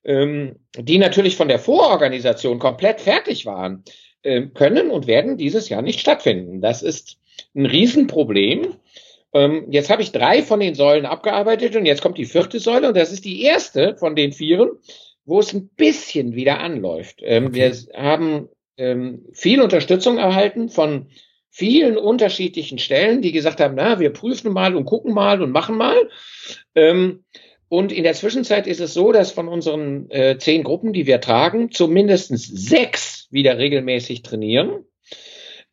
ähm, 0.03 0.55
die 0.77 0.97
natürlich 0.97 1.35
von 1.35 1.47
der 1.47 1.59
Vororganisation 1.59 2.59
komplett 2.59 3.01
fertig 3.01 3.45
waren, 3.45 3.83
äh, 4.23 4.43
können 4.47 4.91
und 4.91 5.07
werden 5.07 5.37
dieses 5.37 5.69
Jahr 5.69 5.81
nicht 5.81 5.99
stattfinden. 5.99 6.61
Das 6.61 6.83
ist 6.83 7.17
ein 7.55 7.65
Riesenproblem. 7.65 8.75
Ähm, 9.33 9.67
jetzt 9.69 9.89
habe 9.89 10.01
ich 10.01 10.11
drei 10.11 10.41
von 10.41 10.59
den 10.59 10.75
Säulen 10.75 11.05
abgearbeitet 11.05 11.75
und 11.75 11.85
jetzt 11.85 12.01
kommt 12.01 12.17
die 12.17 12.25
vierte 12.25 12.59
Säule 12.59 12.87
und 12.87 12.97
das 12.97 13.11
ist 13.11 13.25
die 13.25 13.43
erste 13.43 13.95
von 13.95 14.15
den 14.15 14.31
vieren, 14.31 14.71
wo 15.25 15.39
es 15.39 15.53
ein 15.53 15.69
bisschen 15.69 16.33
wieder 16.33 16.59
anläuft. 16.59 17.19
Ähm, 17.21 17.47
okay. 17.47 17.55
Wir 17.55 18.01
haben 18.01 18.49
ähm, 18.77 19.25
viel 19.33 19.61
Unterstützung 19.61 20.17
erhalten 20.17 20.69
von 20.69 21.07
vielen 21.59 21.97
unterschiedlichen 21.97 22.79
Stellen, 22.79 23.21
die 23.21 23.33
gesagt 23.33 23.59
haben, 23.59 23.75
na, 23.75 23.99
wir 23.99 24.11
prüfen 24.11 24.53
mal 24.53 24.77
und 24.77 24.85
gucken 24.85 25.13
mal 25.13 25.41
und 25.41 25.51
machen 25.51 25.75
mal. 25.75 26.09
Ähm, 26.73 27.25
und 27.67 27.91
in 27.91 28.03
der 28.03 28.13
Zwischenzeit 28.13 28.65
ist 28.65 28.79
es 28.79 28.93
so, 28.93 29.11
dass 29.11 29.33
von 29.33 29.49
unseren 29.49 30.09
äh, 30.09 30.37
zehn 30.37 30.63
Gruppen, 30.63 30.93
die 30.93 31.05
wir 31.05 31.19
tragen, 31.19 31.69
zumindest 31.69 32.31
sechs 32.33 33.27
wieder 33.29 33.57
regelmäßig 33.57 34.21
trainieren. 34.21 34.85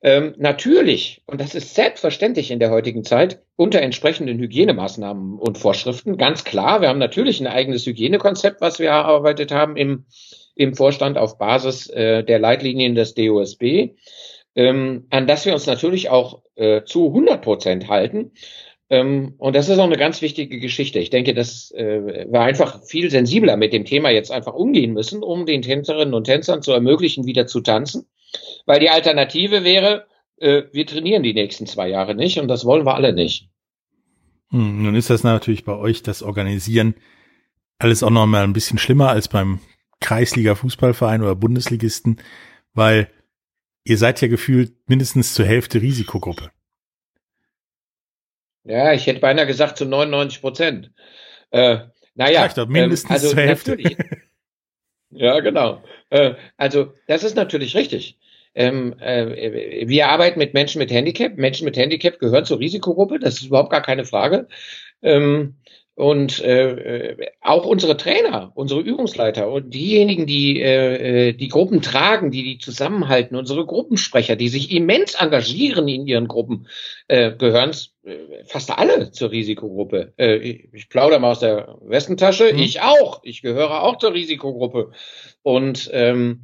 Ähm, 0.03 0.34
natürlich, 0.39 1.22
und 1.26 1.41
das 1.41 1.55
ist 1.55 1.76
selbstverständlich 1.76 2.51
in 2.51 2.59
der 2.59 2.70
heutigen 2.70 3.05
Zeit, 3.05 3.41
unter 3.55 3.80
entsprechenden 3.80 4.39
Hygienemaßnahmen 4.39 5.39
und 5.39 5.57
Vorschriften, 5.57 6.16
ganz 6.16 6.43
klar. 6.43 6.80
Wir 6.80 6.89
haben 6.89 6.99
natürlich 6.99 7.41
ein 7.41 7.47
eigenes 7.47 7.87
Hygienekonzept, 7.87 8.61
was 8.61 8.80
wir 8.80 8.89
erarbeitet 8.89 9.53
haben 9.53 9.76
im, 9.76 10.05
im 10.57 10.74
Vorstand 10.74 11.16
auf 11.16 11.39
Basis 11.39 11.89
äh, 11.89 12.24
der 12.24 12.41
Leitlinien 12.41 12.97
des 12.97 13.14
DOSB 13.14 13.95
ähm, 14.57 15.07
an 15.11 15.26
das 15.26 15.44
wir 15.44 15.52
uns 15.52 15.66
natürlich 15.66 16.11
auch 16.11 16.42
äh, 16.57 16.82
zu 16.84 17.09
100 17.09 17.42
Prozent 17.42 17.88
halten. 17.88 18.32
Ähm, 18.88 19.34
und 19.38 19.54
das 19.54 19.68
ist 19.68 19.78
auch 19.78 19.84
eine 19.84 19.98
ganz 19.98 20.22
wichtige 20.22 20.59
Geschichte. 20.59 20.98
Ich 20.98 21.11
denke, 21.11 21.34
dass 21.34 21.70
äh, 21.72 22.26
wir 22.28 22.40
einfach 22.40 22.82
viel 22.84 23.11
sensibler 23.11 23.57
mit 23.57 23.72
dem 23.72 23.84
Thema 23.84 24.11
jetzt 24.11 24.30
einfach 24.32 24.54
umgehen 24.54 24.92
müssen, 24.92 25.22
um 25.22 25.44
den 25.44 25.62
Tänzerinnen 25.62 26.14
und 26.14 26.24
Tänzern 26.24 26.62
zu 26.62 26.72
ermöglichen, 26.72 27.26
wieder 27.26 27.46
zu 27.46 27.61
tanzen. 27.61 28.07
Weil 28.64 28.80
die 28.80 28.90
Alternative 28.90 29.62
wäre, 29.64 30.07
äh, 30.38 30.62
wir 30.72 30.86
trainieren 30.86 31.22
die 31.22 31.34
nächsten 31.34 31.66
zwei 31.66 31.88
Jahre 31.88 32.14
nicht 32.14 32.38
und 32.38 32.48
das 32.48 32.64
wollen 32.64 32.86
wir 32.86 32.94
alle 32.94 33.12
nicht. 33.12 33.48
Hm, 34.50 34.84
nun 34.84 34.94
ist 34.94 35.11
das 35.11 35.24
natürlich 35.24 35.64
bei 35.64 35.76
euch 35.76 36.02
das 36.02 36.22
Organisieren 36.22 36.94
alles 37.78 38.02
auch 38.02 38.11
noch 38.11 38.26
mal 38.26 38.44
ein 38.44 38.54
bisschen 38.54 38.78
schlimmer 38.78 39.11
als 39.11 39.28
beim 39.28 39.61
Kreisliga 40.00 40.54
Fußballverein 40.54 41.22
oder 41.22 41.34
Bundesligisten, 41.34 42.20
weil 42.72 43.11
ihr 43.87 43.99
seid 43.99 44.20
ja 44.20 44.28
gefühlt 44.28 44.72
mindestens 44.89 45.34
zur 45.34 45.47
Hälfte 45.47 45.80
Risikogruppe. 45.80 46.51
Ja, 48.64 48.93
ich 48.93 49.07
hätte 49.07 49.20
beinahe 49.20 49.47
gesagt 49.47 49.78
zu 49.78 49.84
99 49.84 50.41
Prozent. 50.41 50.91
Äh, 51.51 51.78
naja, 52.14 52.49
doch, 52.49 52.66
mindestens 52.66 53.11
ähm, 53.11 53.14
also 53.14 53.28
zur 53.28 53.41
Hälfte. 53.41 53.76
ja, 55.11 55.39
genau. 55.41 55.84
Äh, 56.11 56.34
also 56.57 56.93
das 57.07 57.22
ist 57.22 57.37
natürlich 57.37 57.76
richtig. 57.76 58.18
Ähm, 58.55 58.99
äh, 58.99 59.87
wir 59.87 60.09
arbeiten 60.09 60.41
mit 60.41 60.53
Menschen 60.53 60.80
mit 60.80 60.91
Handicap. 60.91 61.37
Menschen 61.37 61.64
mit 61.64 61.76
Handicap 61.76 62.18
gehören 62.18 62.45
zur 62.45 62.59
Risikogruppe, 62.59 63.20
das 63.20 63.34
ist 63.34 63.47
überhaupt 63.47 63.70
gar 63.70 63.82
keine 63.82 64.05
Frage. 64.05 64.49
Ähm, 65.03 65.57
und 65.97 66.44
äh, 66.44 67.12
äh, 67.12 67.26
auch 67.40 67.64
unsere 67.64 67.97
Trainer, 67.97 68.53
unsere 68.55 68.80
Übungsleiter 68.80 69.51
und 69.51 69.72
diejenigen, 69.72 70.26
die 70.26 70.61
äh, 70.61 71.28
äh, 71.28 71.32
die 71.32 71.49
Gruppen 71.49 71.80
tragen, 71.80 72.30
die 72.30 72.42
die 72.42 72.59
zusammenhalten, 72.59 73.34
unsere 73.34 73.64
Gruppensprecher, 73.64 74.36
die 74.36 74.49
sich 74.49 74.72
immens 74.72 75.14
engagieren 75.14 75.88
in 75.88 76.07
ihren 76.07 76.28
Gruppen, 76.28 76.68
äh, 77.09 77.32
gehören 77.32 77.70
äh, 78.05 78.44
fast 78.44 78.70
alle 78.76 79.11
zur 79.11 79.30
Risikogruppe. 79.30 80.12
Äh, 80.18 80.36
ich, 80.36 80.68
ich 80.74 80.88
plaudere 80.90 81.18
mal 81.18 81.30
aus 81.30 81.40
der 81.40 81.78
Westentasche. 81.80 82.53
Mhm. 82.53 82.59
Ich 82.59 82.82
auch. 82.82 83.20
Ich 83.22 83.40
gehöre 83.40 83.82
auch 83.82 83.97
zur 83.97 84.12
Risikogruppe. 84.12 84.92
Und 85.42 85.88
ähm, 85.94 86.42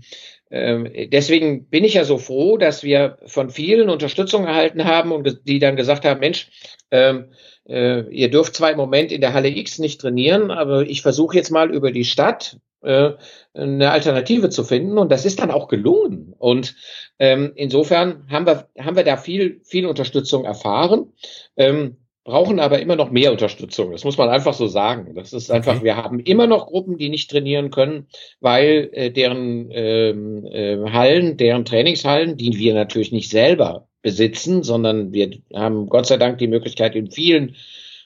äh, 0.48 1.08
deswegen 1.08 1.68
bin 1.68 1.84
ich 1.84 1.92
ja 1.92 2.04
so 2.04 2.16
froh, 2.16 2.56
dass 2.56 2.84
wir 2.84 3.18
von 3.26 3.50
vielen 3.50 3.90
Unterstützung 3.90 4.46
erhalten 4.46 4.86
haben 4.86 5.12
und 5.12 5.46
die 5.46 5.58
dann 5.58 5.76
gesagt 5.76 6.06
haben, 6.06 6.20
Mensch, 6.20 6.48
ähm, 6.90 7.32
äh, 7.68 8.02
ihr 8.10 8.30
dürft 8.30 8.54
zwar 8.56 8.70
im 8.70 8.76
Moment 8.76 9.12
in 9.12 9.20
der 9.20 9.34
Halle 9.34 9.48
X 9.48 9.78
nicht 9.78 10.00
trainieren, 10.00 10.50
aber 10.50 10.82
ich 10.82 11.02
versuche 11.02 11.36
jetzt 11.36 11.50
mal 11.50 11.72
über 11.74 11.92
die 11.92 12.04
Stadt 12.04 12.58
äh, 12.82 13.12
eine 13.54 13.90
Alternative 13.90 14.48
zu 14.50 14.64
finden 14.64 14.98
und 14.98 15.12
das 15.12 15.24
ist 15.24 15.40
dann 15.40 15.50
auch 15.50 15.68
gelungen. 15.68 16.34
Und 16.38 16.74
ähm, 17.18 17.52
insofern 17.54 18.26
haben 18.30 18.46
wir, 18.46 18.68
haben 18.78 18.96
wir 18.96 19.04
da 19.04 19.16
viel, 19.16 19.60
viel 19.64 19.86
Unterstützung 19.86 20.44
erfahren. 20.44 21.12
Ähm, 21.56 21.98
brauchen 22.24 22.60
aber 22.60 22.80
immer 22.80 22.96
noch 22.96 23.10
mehr 23.10 23.32
Unterstützung. 23.32 23.90
Das 23.90 24.04
muss 24.04 24.16
man 24.16 24.28
einfach 24.28 24.54
so 24.54 24.68
sagen. 24.68 25.14
Das 25.14 25.32
ist 25.32 25.50
einfach, 25.50 25.76
okay. 25.76 25.84
wir 25.84 25.96
haben 25.96 26.20
immer 26.20 26.46
noch 26.46 26.66
Gruppen, 26.66 26.96
die 26.96 27.08
nicht 27.08 27.30
trainieren 27.30 27.70
können, 27.70 28.06
weil 28.40 28.90
äh, 28.92 29.10
deren 29.10 29.68
ähm, 29.72 30.46
äh, 30.46 30.78
Hallen, 30.90 31.36
deren 31.36 31.64
Trainingshallen, 31.64 32.36
die 32.36 32.56
wir 32.58 32.74
natürlich 32.74 33.12
nicht 33.12 33.30
selber 33.30 33.88
besitzen, 34.02 34.62
sondern 34.62 35.12
wir 35.12 35.30
haben 35.54 35.88
Gott 35.88 36.06
sei 36.06 36.16
Dank 36.16 36.38
die 36.38 36.48
Möglichkeit 36.48 36.94
in 36.96 37.10
vielen 37.10 37.56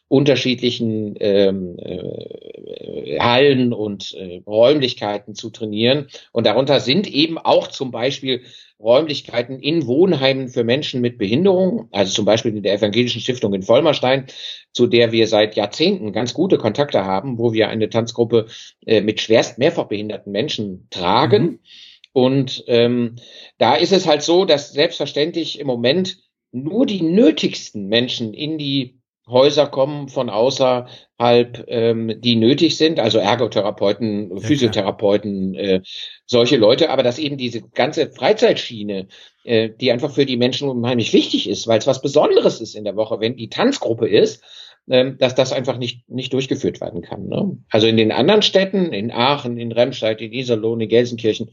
unterschiedlichen 0.09 1.17
ähm, 1.19 1.77
äh, 1.79 3.19
Hallen 3.19 3.73
und 3.73 4.15
äh, 4.15 4.41
Räumlichkeiten 4.47 5.35
zu 5.35 5.51
trainieren. 5.51 6.07
Und 6.33 6.47
darunter 6.47 6.79
sind 6.79 7.13
eben 7.13 7.39
auch 7.39 7.67
zum 7.69 7.91
Beispiel 7.91 8.43
Räumlichkeiten 8.79 9.59
in 9.59 9.87
Wohnheimen 9.87 10.49
für 10.49 10.63
Menschen 10.63 11.01
mit 11.01 11.19
Behinderung, 11.19 11.89
also 11.93 12.13
zum 12.13 12.25
Beispiel 12.25 12.55
in 12.55 12.63
der 12.63 12.75
Evangelischen 12.75 13.21
Stiftung 13.21 13.55
in 13.55 13.63
Vollmerstein, 13.63 14.27
zu 14.73 14.87
der 14.87 15.13
wir 15.13 15.27
seit 15.27 15.57
Jahrzehnten 15.57 16.13
ganz 16.13 16.35
gute 16.35 16.59
Kontakte 16.59 17.05
haben, 17.05 17.39
wo 17.39 17.53
wir 17.53 17.69
eine 17.69 17.89
Tanzgruppe 17.89 18.47
äh, 18.85 19.01
mit 19.01 19.21
schwerst 19.21 19.59
mehrfach 19.59 19.87
behinderten 19.87 20.31
Menschen 20.31 20.87
tragen. 20.91 21.43
Mhm. 21.43 21.59
Und 22.17 22.65
ähm, 22.67 23.17
da 23.59 23.75
ist 23.75 23.93
es 23.93 24.07
halt 24.07 24.23
so, 24.23 24.47
dass 24.47 24.73
selbstverständlich 24.73 25.61
im 25.61 25.67
Moment 25.67 26.17
nur 26.51 26.87
die 26.87 27.03
nötigsten 27.03 27.89
Menschen 27.89 28.33
in 28.33 28.57
die 28.57 29.03
Häuser 29.29 29.67
kommen 29.67 30.09
von 30.09 30.31
außerhalb, 30.31 31.67
ähm, 31.69 32.19
die 32.23 32.37
nötig 32.37 32.79
sind, 32.79 33.01
also 33.01 33.19
Ergotherapeuten, 33.19 34.31
ja, 34.31 34.41
Physiotherapeuten, 34.41 35.55
äh, 35.57 35.83
solche 36.25 36.57
Leute, 36.57 36.89
aber 36.89 37.03
dass 37.03 37.19
eben 37.19 37.37
diese 37.37 37.61
ganze 37.61 38.11
Freizeitschiene, 38.11 39.09
äh, 39.45 39.69
die 39.79 39.93
einfach 39.93 40.11
für 40.11 40.25
die 40.25 40.39
Menschen 40.39 40.71
unheimlich 40.71 41.13
wichtig 41.13 41.47
ist, 41.47 41.67
weil 41.67 41.81
es 41.81 41.87
was 41.87 42.01
Besonderes 42.01 42.63
ist 42.63 42.75
in 42.77 42.85
der 42.85 42.97
Woche, 42.97 43.21
wenn 43.21 43.37
die 43.37 43.51
Tanzgruppe 43.51 44.09
ist, 44.09 44.43
dass 44.87 45.35
das 45.35 45.53
einfach 45.53 45.79
nicht, 45.79 46.09
nicht 46.09 46.33
durchgeführt 46.33 46.81
werden 46.81 47.03
kann. 47.03 47.27
Ne? 47.27 47.59
Also 47.71 47.89
in 47.89 47.97
den 47.97 48.13
anderen 48.13 48.43
Städten, 48.43 48.93
in 48.93 49.11
Aachen, 49.11 49.59
in 49.59 49.73
Remscheid, 49.73 50.21
in 50.21 50.33
Iserlohn, 50.33 50.81
in 50.81 50.89
Gelsenkirchen, 50.89 51.51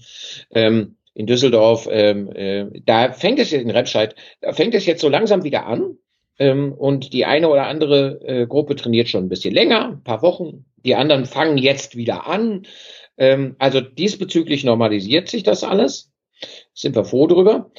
ähm, 0.51 0.97
in 1.15 1.25
Düsseldorf, 1.25 1.87
ähm, 1.91 2.31
äh, 2.31 2.65
da 2.85 3.11
fängt 3.11 3.39
es 3.39 3.51
jetzt 3.51 3.63
in 3.63 3.71
Remscheid, 3.71 4.15
da 4.41 4.53
fängt 4.53 4.75
es 4.75 4.85
jetzt 4.85 5.01
so 5.01 5.09
langsam 5.09 5.43
wieder 5.43 5.65
an. 5.65 5.97
Ähm, 6.39 6.73
und 6.73 7.13
die 7.13 7.25
eine 7.25 7.49
oder 7.49 7.67
andere 7.67 8.19
äh, 8.25 8.47
Gruppe 8.47 8.75
trainiert 8.75 9.07
schon 9.07 9.25
ein 9.25 9.29
bisschen 9.29 9.53
länger, 9.53 9.89
ein 9.89 10.03
paar 10.03 10.21
Wochen. 10.23 10.65
Die 10.83 10.95
anderen 10.95 11.25
fangen 11.25 11.57
jetzt 11.57 11.95
wieder 11.95 12.27
an. 12.27 12.65
Ähm, 13.17 13.55
also 13.59 13.81
diesbezüglich 13.81 14.63
normalisiert 14.63 15.29
sich 15.29 15.43
das 15.43 15.63
alles. 15.63 16.11
Sind 16.73 16.95
wir 16.95 17.05
froh 17.05 17.27
drüber. 17.27 17.71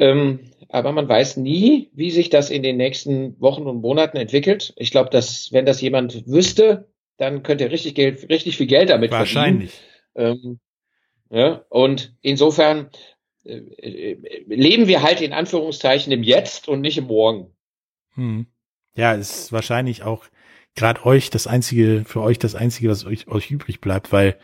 Ähm, 0.00 0.40
aber 0.70 0.92
man 0.92 1.08
weiß 1.08 1.36
nie, 1.36 1.90
wie 1.92 2.10
sich 2.10 2.30
das 2.30 2.50
in 2.50 2.62
den 2.62 2.78
nächsten 2.78 3.38
Wochen 3.38 3.64
und 3.64 3.82
Monaten 3.82 4.16
entwickelt. 4.16 4.72
Ich 4.76 4.90
glaube, 4.90 5.10
dass 5.10 5.52
wenn 5.52 5.66
das 5.66 5.82
jemand 5.82 6.26
wüsste, 6.26 6.88
dann 7.18 7.42
könnte 7.42 7.64
er 7.64 7.70
richtig 7.70 7.94
Geld, 7.94 8.28
richtig 8.30 8.56
viel 8.56 8.66
Geld 8.66 8.88
damit 8.88 9.10
Wahrscheinlich. 9.10 9.78
verdienen. 10.14 10.60
Ähm, 11.30 11.38
ja, 11.38 11.64
und 11.68 12.16
insofern 12.22 12.88
äh, 13.44 13.58
äh, 13.58 14.44
leben 14.46 14.88
wir 14.88 15.02
halt 15.02 15.20
in 15.20 15.34
Anführungszeichen 15.34 16.12
im 16.12 16.22
Jetzt 16.22 16.66
und 16.66 16.80
nicht 16.80 16.96
im 16.96 17.04
Morgen. 17.04 17.54
Hm. 18.14 18.46
Ja, 18.94 19.12
ist 19.12 19.52
wahrscheinlich 19.52 20.02
auch 20.02 20.24
gerade 20.74 21.04
euch 21.04 21.28
das 21.28 21.46
einzige, 21.46 22.04
für 22.06 22.22
euch 22.22 22.38
das 22.38 22.54
einzige, 22.54 22.88
was 22.88 23.04
euch, 23.04 23.28
euch 23.28 23.50
übrig 23.50 23.82
bleibt, 23.82 24.12
weil 24.12 24.38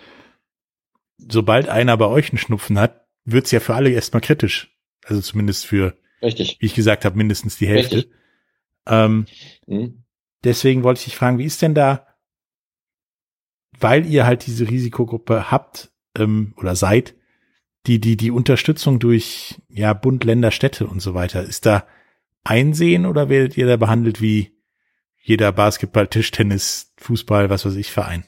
sobald 1.16 1.68
einer 1.70 1.96
bei 1.96 2.06
euch 2.06 2.30
einen 2.30 2.38
Schnupfen 2.38 2.78
hat, 2.78 3.06
wird's 3.24 3.52
ja 3.52 3.60
für 3.60 3.74
alle 3.74 3.90
erstmal 3.90 4.20
kritisch. 4.20 4.75
Also 5.06 5.20
zumindest 5.20 5.66
für, 5.66 5.96
Richtig. 6.20 6.58
wie 6.60 6.66
ich 6.66 6.74
gesagt 6.74 7.04
habe, 7.04 7.16
mindestens 7.16 7.56
die 7.56 7.68
Hälfte. 7.68 8.08
Ähm, 8.86 9.26
mhm. 9.66 10.02
Deswegen 10.44 10.82
wollte 10.82 10.98
ich 10.98 11.04
dich 11.04 11.16
fragen, 11.16 11.38
wie 11.38 11.44
ist 11.44 11.62
denn 11.62 11.74
da, 11.74 12.06
weil 13.78 14.06
ihr 14.06 14.26
halt 14.26 14.46
diese 14.46 14.68
Risikogruppe 14.68 15.50
habt 15.50 15.92
ähm, 16.16 16.54
oder 16.56 16.76
seid, 16.76 17.14
die, 17.86 18.00
die, 18.00 18.16
die 18.16 18.30
Unterstützung 18.30 18.98
durch 18.98 19.60
ja 19.68 19.92
Bund, 19.92 20.24
Länder, 20.24 20.50
Städte 20.50 20.86
und 20.86 21.00
so 21.00 21.14
weiter, 21.14 21.42
ist 21.42 21.66
da 21.66 21.86
einsehen 22.42 23.06
oder 23.06 23.28
werdet 23.28 23.56
ihr 23.56 23.66
da 23.66 23.76
behandelt 23.76 24.20
wie 24.20 24.52
jeder 25.22 25.52
Basketball, 25.52 26.06
Tischtennis, 26.06 26.92
Fußball, 26.98 27.50
was 27.50 27.64
weiß 27.64 27.76
ich, 27.76 27.90
Verein? 27.90 28.24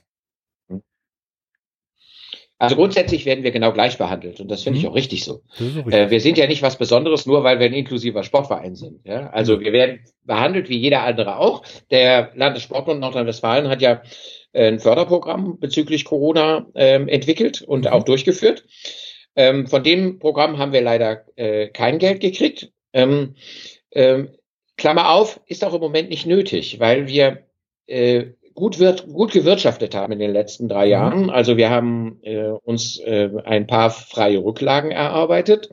Also 2.60 2.74
grundsätzlich 2.74 3.24
werden 3.24 3.44
wir 3.44 3.52
genau 3.52 3.72
gleich 3.72 3.98
behandelt 3.98 4.40
und 4.40 4.50
das 4.50 4.64
finde 4.64 4.78
mhm. 4.78 4.84
ich 4.84 4.90
auch 4.90 4.94
richtig 4.94 5.24
so. 5.24 5.42
Auch 5.54 5.60
richtig. 5.60 5.94
Äh, 5.94 6.10
wir 6.10 6.20
sind 6.20 6.38
ja 6.38 6.46
nicht 6.48 6.62
was 6.62 6.76
Besonderes, 6.76 7.24
nur 7.24 7.44
weil 7.44 7.60
wir 7.60 7.66
ein 7.66 7.72
inklusiver 7.72 8.24
Sportverein 8.24 8.74
sind. 8.74 9.06
Ja? 9.06 9.30
Also 9.30 9.56
mhm. 9.56 9.60
wir 9.60 9.72
werden 9.72 10.00
behandelt 10.24 10.68
wie 10.68 10.76
jeder 10.76 11.04
andere 11.04 11.38
auch. 11.38 11.62
Der 11.90 12.32
Landessportbund 12.34 13.00
Nordrhein-Westfalen 13.00 13.68
hat 13.68 13.80
ja 13.80 14.02
äh, 14.52 14.66
ein 14.66 14.80
Förderprogramm 14.80 15.60
bezüglich 15.60 16.04
Corona 16.04 16.66
ähm, 16.74 17.06
entwickelt 17.06 17.62
und 17.62 17.84
mhm. 17.84 17.92
auch 17.92 18.02
durchgeführt. 18.02 18.64
Ähm, 19.36 19.68
von 19.68 19.84
dem 19.84 20.18
Programm 20.18 20.58
haben 20.58 20.72
wir 20.72 20.82
leider 20.82 21.26
äh, 21.36 21.68
kein 21.68 21.98
Geld 21.98 22.20
gekriegt. 22.20 22.72
Ähm, 22.92 23.36
ähm, 23.92 24.30
Klammer 24.76 25.10
auf, 25.10 25.40
ist 25.46 25.64
auch 25.64 25.74
im 25.74 25.80
Moment 25.80 26.08
nicht 26.08 26.26
nötig, 26.26 26.80
weil 26.80 27.06
wir 27.06 27.44
äh, 27.86 28.32
gut, 28.58 28.78
wird, 28.78 29.06
gut 29.06 29.32
gewirtschaftet 29.32 29.94
haben 29.94 30.12
in 30.12 30.18
den 30.18 30.32
letzten 30.32 30.68
drei 30.68 30.86
mhm. 30.86 30.90
Jahren. 30.90 31.30
Also 31.30 31.56
wir 31.56 31.70
haben 31.70 32.18
äh, 32.22 32.48
uns 32.48 32.98
äh, 32.98 33.30
ein 33.44 33.66
paar 33.66 33.90
freie 33.90 34.42
Rücklagen 34.42 34.90
erarbeitet, 34.90 35.70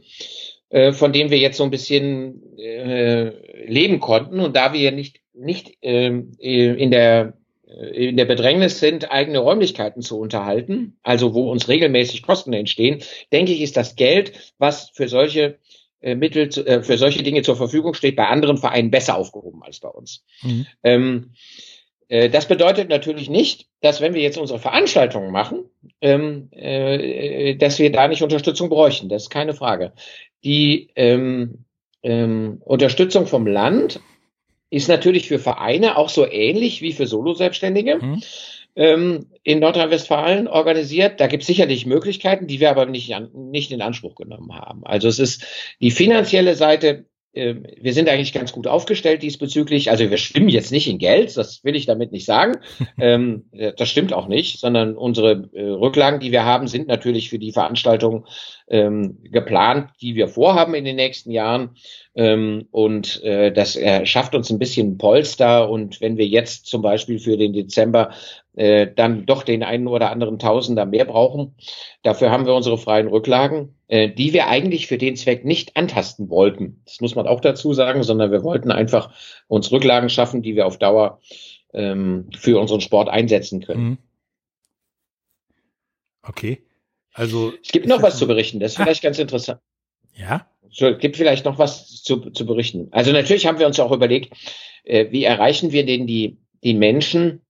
äh, 0.70 0.92
von 0.92 1.12
denen 1.12 1.32
wir 1.32 1.40
jetzt 1.40 1.58
so 1.58 1.64
ein 1.64 1.72
bisschen 1.72 2.58
äh, 2.58 3.32
leben 3.66 4.00
konnten. 4.00 4.40
Und 4.40 4.56
da 4.56 4.74
wir 4.74 4.92
nicht, 4.92 5.20
nicht 5.34 5.84
äh, 5.84 6.08
in 6.10 6.92
der 6.92 7.34
äh, 7.68 8.10
in 8.10 8.18
der 8.18 8.26
Bedrängnis 8.26 8.80
sind, 8.80 9.12
eigene 9.12 9.40
Räumlichkeiten 9.40 10.04
zu 10.04 10.20
unterhalten, 10.20 10.98
also 11.02 11.34
wo 11.34 11.50
uns 11.52 11.68
regelmäßig 11.68 12.22
Kosten 12.22 12.54
entstehen, 12.54 13.02
denke 13.34 13.52
ich, 13.52 13.62
ist 13.62 13.78
das 13.78 13.96
Geld, 13.96 14.54
was 14.60 14.92
für 14.94 15.08
solche 15.08 15.58
äh, 16.02 16.14
Mittel 16.14 16.50
zu, 16.50 16.64
äh, 16.68 16.84
für 16.84 17.00
solche 17.00 17.24
Dinge 17.24 17.42
zur 17.42 17.56
Verfügung 17.56 17.96
steht, 17.96 18.16
bei 18.16 18.28
anderen 18.28 18.58
Vereinen 18.58 18.92
besser 18.92 19.18
aufgehoben 19.18 19.64
als 19.64 19.80
bei 19.80 19.90
uns. 19.90 20.24
Mhm. 20.44 20.68
Ähm, 20.84 21.32
äh, 21.34 21.64
das 22.08 22.47
bedeutet 22.47 22.89
natürlich 22.89 23.30
nicht, 23.30 23.68
dass 23.82 24.01
wenn 24.01 24.14
wir 24.14 24.22
jetzt 24.22 24.38
unsere 24.38 24.60
Veranstaltungen 24.60 25.32
machen, 25.32 25.66
ähm, 26.01 26.49
äh, 26.51 27.56
dass 27.56 27.80
wir 27.80 27.91
da 27.91 28.08
nicht 28.08 28.22
Unterstützung 28.22 28.70
bräuchten. 28.70 29.10
Das 29.10 29.24
ist 29.24 29.30
keine 29.30 29.53
Frage. 29.53 29.93
Die 30.43 30.89
ähm, 30.95 31.66
ähm, 32.03 32.62
Unterstützung 32.64 33.28
vom 33.28 33.47
Land 33.47 33.99
ist 34.70 34.88
natürlich 34.88 35.28
für 35.28 35.39
Vereine 35.39 35.97
auch 35.97 36.10
so 36.10 36.30
ähnlich 36.30 36.82
wie 36.82 36.93
für 36.93 37.08
Solo-Selbstständige. 37.08 37.97
Mhm 37.97 38.22
ähm, 38.76 39.28
in 39.43 39.60
Nordrhein-Westfalen 39.60 40.47
organisiert. 40.47 41.20
Da 41.20 41.28
gibt 41.28 41.43
es 41.43 41.47
sicherlich 41.47 41.86
Möglichkeiten, 41.86 42.47
die 42.47 42.60
wir 42.60 42.70
aber 42.70 42.86
nicht, 42.86 43.14
an, 43.16 43.30
nicht 43.34 43.72
in 43.72 43.82
Anspruch 43.82 44.16
genommen 44.16 44.53
haben. 44.53 44.86
Also 44.86 45.08
es 45.08 45.20
ist 45.20 45.45
die 45.80 45.91
finanzielle 45.91 46.56
Seite 46.56 47.06
wir 47.36 47.94
sind 47.94 48.08
eigentlich 48.08 48.32
ganz 48.32 48.54
gut 48.54 48.66
aufgestellt 48.66 49.22
diesbezüglich. 49.22 49.92
Also 49.92 50.10
wir 50.10 50.18
schwimmen 50.18 50.48
jetzt 50.48 50.72
nicht 50.72 50.88
in 50.88 51.00
Geld, 51.00 51.36
das 51.36 51.64
will 51.64 51.76
ich 51.76 51.86
damit 51.86 52.12
nicht 52.12 52.26
sagen. 52.26 52.54
ähm, 53.00 53.46
das 53.78 53.90
stimmt 53.90 54.14
auch 54.14 54.28
nicht, 54.28 54.60
sondern 54.60 54.96
unsere 54.96 55.50
äh, 55.54 55.62
Rücklagen, 55.64 56.20
die 56.20 56.32
wir 56.32 56.46
haben, 56.46 56.68
sind 56.68 56.88
natürlich 56.88 57.30
für 57.30 57.40
die 57.40 57.52
Veranstaltung 57.52 58.26
ähm, 58.68 59.20
geplant, 59.24 59.91
die 60.01 60.16
wir 60.16 60.28
vorhaben 60.28 60.74
in 60.74 60.86
den 60.86 60.95
nächsten 60.95 61.32
Jahren. 61.32 61.76
Ähm, 62.16 62.68
und 62.72 63.22
äh, 63.24 63.51
das 63.51 63.76
äh, 63.76 64.05
schafft 64.05 64.34
uns 64.34 64.49
ein 64.49 64.59
bisschen 64.59 64.97
Polster. 64.97 65.70
Und 65.70 66.01
wenn 66.01 66.18
wir 66.18 66.26
jetzt 66.26 66.66
zum 66.66 66.82
Beispiel 66.82 67.20
für 67.20 67.38
den 67.38 67.53
Dezember 67.53 68.11
äh, 68.55 68.88
dann 68.93 69.26
doch 69.26 69.43
den 69.43 69.63
einen 69.63 69.88
oder 69.88 70.11
anderen 70.11 70.39
Tausender 70.39 70.86
mehr 70.86 71.05
brauchen, 71.05 71.55
dafür 72.01 72.32
haben 72.32 72.45
wir 72.45 72.55
unsere 72.55 72.78
freien 72.78 73.07
Rücklagen, 73.07 73.76
äh, 73.88 74.09
die 74.09 74.34
wir 74.34 74.47
eigentlich 74.47 74.88
für 74.88 74.97
den 74.97 75.16
Zweck 75.16 75.45
nicht 75.45 75.78
antasten 75.78 76.30
wollten. 76.30 76.82
Das 76.86 77.01
muss 77.01 77.16
man 77.16 77.28
auch 77.28 77.41
dazu 77.41 77.74
sagen, 77.74 78.03
sondern 78.03 78.32
wir 78.32 78.43
wollten 78.43 78.72
einfach 78.72 79.11
uns 79.47 79.72
Rücklagen 79.72 80.09
schaffen, 80.09 80.41
die 80.41 80.55
wir 80.55 80.66
auf 80.66 80.80
Dauer 80.80 81.20
ähm, 81.74 82.30
für 82.36 82.59
unseren 82.59 82.82
Sport 82.82 83.09
einsetzen 83.09 83.61
können. 83.61 83.84
Mhm. 83.84 83.97
Okay. 86.24 86.63
Also 87.16 87.53
es 87.63 87.72
gibt 87.72 87.88
noch 87.88 88.01
was 88.01 88.18
zu 88.18 88.28
berichten, 88.28 88.59
das 88.59 88.74
ist 88.74 88.78
vielleicht 88.78 89.01
ganz 89.01 89.18
interessant. 89.18 89.61
Ja. 90.16 90.45
So, 90.70 90.95
gibt 90.97 91.16
vielleicht 91.16 91.45
noch 91.45 91.57
was 91.57 92.03
zu, 92.03 92.30
zu 92.32 92.45
berichten. 92.45 92.89
Also 92.91 93.13
natürlich 93.13 93.47
haben 93.47 93.57
wir 93.57 93.68
uns 93.68 93.80
auch 93.80 93.93
überlegt, 93.93 94.34
äh, 94.84 95.07
wie 95.11 95.24
erreichen 95.24 95.72
wir 95.72 95.86
denn 95.86 96.07
die, 96.07 96.38
die 96.63 96.74
Menschen 96.74 97.45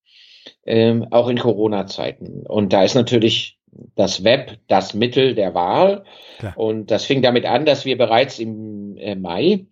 ähm, 0.68 1.08
auch 1.10 1.28
in 1.28 1.40
Corona-Zeiten? 1.40 2.46
Und 2.46 2.74
da 2.74 2.84
ist 2.84 2.94
natürlich 2.94 3.58
das 3.96 4.24
Web 4.24 4.60
das 4.68 4.94
Mittel 4.94 5.34
der 5.34 5.56
Wahl. 5.56 6.04
Klar. 6.38 6.58
Und 6.58 6.92
das 6.92 7.06
fing 7.06 7.24
damit 7.24 7.46
an, 7.46 7.66
dass 7.66 7.86
wir 7.86 7.98
bereits 7.98 8.38
im 8.38 8.96
äh, 8.98 9.16
Mai 9.16 9.66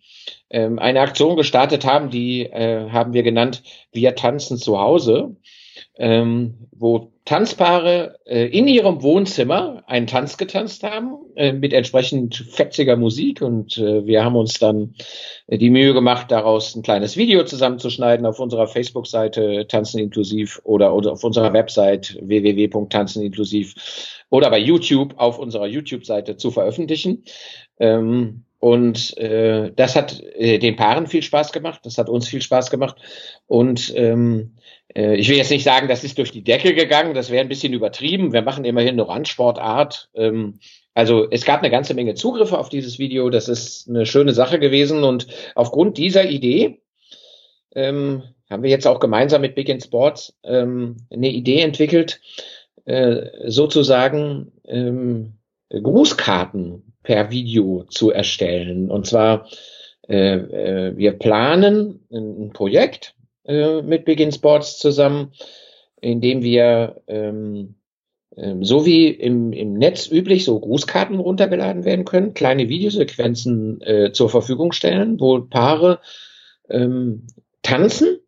ähm, 0.50 0.80
eine 0.80 1.02
Aktion 1.02 1.36
gestartet 1.36 1.86
haben, 1.86 2.10
die 2.10 2.48
äh, 2.48 2.90
haben 2.90 3.14
wir 3.14 3.22
genannt, 3.22 3.62
wir 3.92 4.16
tanzen 4.16 4.58
zu 4.58 4.80
Hause 4.80 5.36
ähm, 5.96 6.56
wo 6.72 7.12
Tanzpaare 7.26 8.20
äh, 8.26 8.48
in 8.48 8.68
ihrem 8.68 9.02
Wohnzimmer 9.02 9.84
einen 9.88 10.08
Tanz 10.08 10.38
getanzt 10.38 10.84
haben 10.84 11.16
äh, 11.36 11.54
mit 11.54 11.72
entsprechend 11.72 12.36
fetziger 12.36 12.98
Musik 12.98 13.42
und 13.42 13.78
äh, 13.78 14.06
wir 14.06 14.26
haben 14.26 14.36
uns 14.36 14.60
dann 14.60 14.96
äh, 15.48 15.58
die 15.58 15.70
Mühe 15.70 15.94
gemacht, 15.94 16.32
daraus 16.32 16.76
ein 16.76 16.82
kleines 16.82 17.16
Video 17.16 17.46
zusammenzuschneiden 17.46 18.26
auf 18.26 18.40
unserer 18.40 18.68
Facebook-Seite 18.68 19.68
Tanzen 19.68 20.00
inklusiv 20.00 20.60
oder, 20.64 20.94
oder 20.94 21.14
auf 21.14 21.24
unserer 21.24 21.54
Website 21.54 22.18
www.tanzeninklusiv 22.22 23.76
oder 24.30 24.50
bei 24.50 24.60
YouTube 24.60 25.14
auf 25.18 25.40
unserer 25.40 25.68
YouTube-Seite 25.68 26.36
zu 26.38 26.52
veröffentlichen. 26.52 27.24
Ähm, 27.80 28.44
und 28.64 29.18
äh, 29.18 29.74
das 29.76 29.96
hat 29.96 30.22
äh, 30.22 30.58
den 30.58 30.78
Paaren 30.78 31.08
viel 31.08 31.22
Spaß 31.22 31.52
gemacht, 31.52 31.82
das 31.84 31.98
hat 31.98 32.08
uns 32.08 32.30
viel 32.30 32.42
Spaß 32.42 32.72
gemacht. 32.72 32.96
Und 33.46 33.94
ähm, 33.96 34.56
äh, 34.83 34.83
ich 34.96 35.28
will 35.28 35.38
jetzt 35.38 35.50
nicht 35.50 35.64
sagen, 35.64 35.88
das 35.88 36.04
ist 36.04 36.18
durch 36.20 36.32
die 36.32 36.44
Decke 36.44 36.76
gegangen, 36.76 37.16
das 37.16 37.32
wäre 37.32 37.42
ein 37.42 37.50
bisschen 37.50 37.74
übertrieben. 37.74 38.32
Wir 38.32 38.44
machen 38.44 38.64
immerhin 38.64 38.92
eine 38.92 39.08
Randsportart. 39.08 40.10
Ähm, 40.14 40.60
also 40.94 41.28
es 41.30 41.46
gab 41.46 41.62
eine 41.62 41.72
ganze 41.72 41.94
Menge 41.94 42.14
Zugriffe 42.14 42.58
auf 42.58 42.70
dieses 42.70 43.00
Video, 43.00 43.30
das 43.30 43.50
ist 43.50 43.90
eine 43.90 44.06
schöne 44.06 44.34
Sache 44.34 44.60
gewesen. 44.60 45.04
Und 45.04 45.28
aufgrund 45.56 45.98
dieser 45.98 46.30
Idee 46.30 46.82
ähm, 47.76 48.24
haben 48.50 48.64
wir 48.64 48.70
jetzt 48.70 48.86
auch 48.86 49.00
gemeinsam 49.00 49.42
mit 49.42 49.56
Big 49.56 49.70
in 49.70 49.82
Sports 49.82 50.38
ähm, 50.44 50.98
eine 51.10 51.30
Idee 51.30 51.62
entwickelt, 51.62 52.22
äh, 52.86 53.50
sozusagen 53.50 54.52
ähm, 54.66 55.34
Grußkarten 55.70 56.94
per 57.02 57.32
Video 57.32 57.86
zu 57.90 58.12
erstellen. 58.12 58.92
Und 58.92 59.08
zwar, 59.08 59.48
äh, 60.08 60.36
äh, 60.36 60.98
wir 60.98 61.14
planen 61.14 62.06
ein 62.12 62.52
Projekt 62.54 63.16
äh, 63.46 63.82
mit 63.82 64.06
Begin 64.06 64.32
Sports 64.32 64.78
zusammen, 64.78 65.34
in 66.02 66.22
dem 66.22 66.44
wir 66.44 67.02
ähm, 67.08 67.76
ähm, 68.36 68.64
so 68.64 68.86
wie 68.86 69.08
im, 69.10 69.54
im 69.54 69.74
Netz 69.74 70.10
üblich 70.10 70.44
so 70.44 70.60
Grußkarten 70.60 71.20
runtergeladen 71.20 71.86
werden 71.86 72.06
können, 72.06 72.34
kleine 72.34 72.70
Videosequenzen 72.70 73.82
äh, 73.82 74.12
zur 74.12 74.30
Verfügung 74.30 74.72
stellen, 74.72 75.20
wo 75.20 75.42
Paare 75.42 76.00
ähm, 76.70 77.28
tanzen 77.62 78.20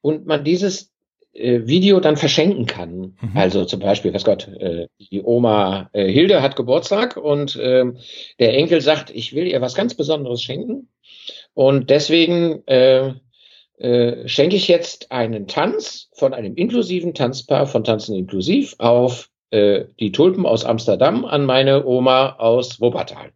und 0.00 0.26
man 0.26 0.44
dieses 0.44 0.92
äh, 1.32 1.66
Video 1.66 2.00
dann 2.00 2.16
verschenken 2.16 2.66
kann. 2.66 3.16
Mhm. 3.20 3.30
Also 3.34 3.64
zum 3.64 3.80
Beispiel, 3.80 4.12
was 4.12 4.24
Gott, 4.24 4.48
äh, 4.48 4.88
die 4.98 5.22
Oma 5.22 5.88
äh, 5.92 6.10
Hilde 6.10 6.42
hat 6.42 6.56
Geburtstag 6.56 7.16
und 7.16 7.56
äh, 7.56 7.84
der 8.38 8.54
Enkel 8.54 8.80
sagt, 8.80 9.10
ich 9.10 9.34
will 9.34 9.46
ihr 9.46 9.60
was 9.60 9.74
ganz 9.74 9.94
Besonderes 9.94 10.42
schenken. 10.42 10.88
Und 11.54 11.88
deswegen 11.88 12.64
äh, 13.84 14.26
schenke 14.26 14.56
ich 14.56 14.66
jetzt 14.66 15.12
einen 15.12 15.46
Tanz 15.46 16.08
von 16.14 16.32
einem 16.32 16.54
inklusiven 16.54 17.12
Tanzpaar 17.12 17.66
von 17.66 17.84
Tanzen 17.84 18.16
inklusiv 18.16 18.74
auf 18.78 19.28
äh, 19.50 19.84
die 20.00 20.10
Tulpen 20.10 20.46
aus 20.46 20.64
Amsterdam 20.64 21.26
an 21.26 21.44
meine 21.44 21.84
Oma 21.84 22.36
aus 22.38 22.80
Wuppertal. 22.80 23.32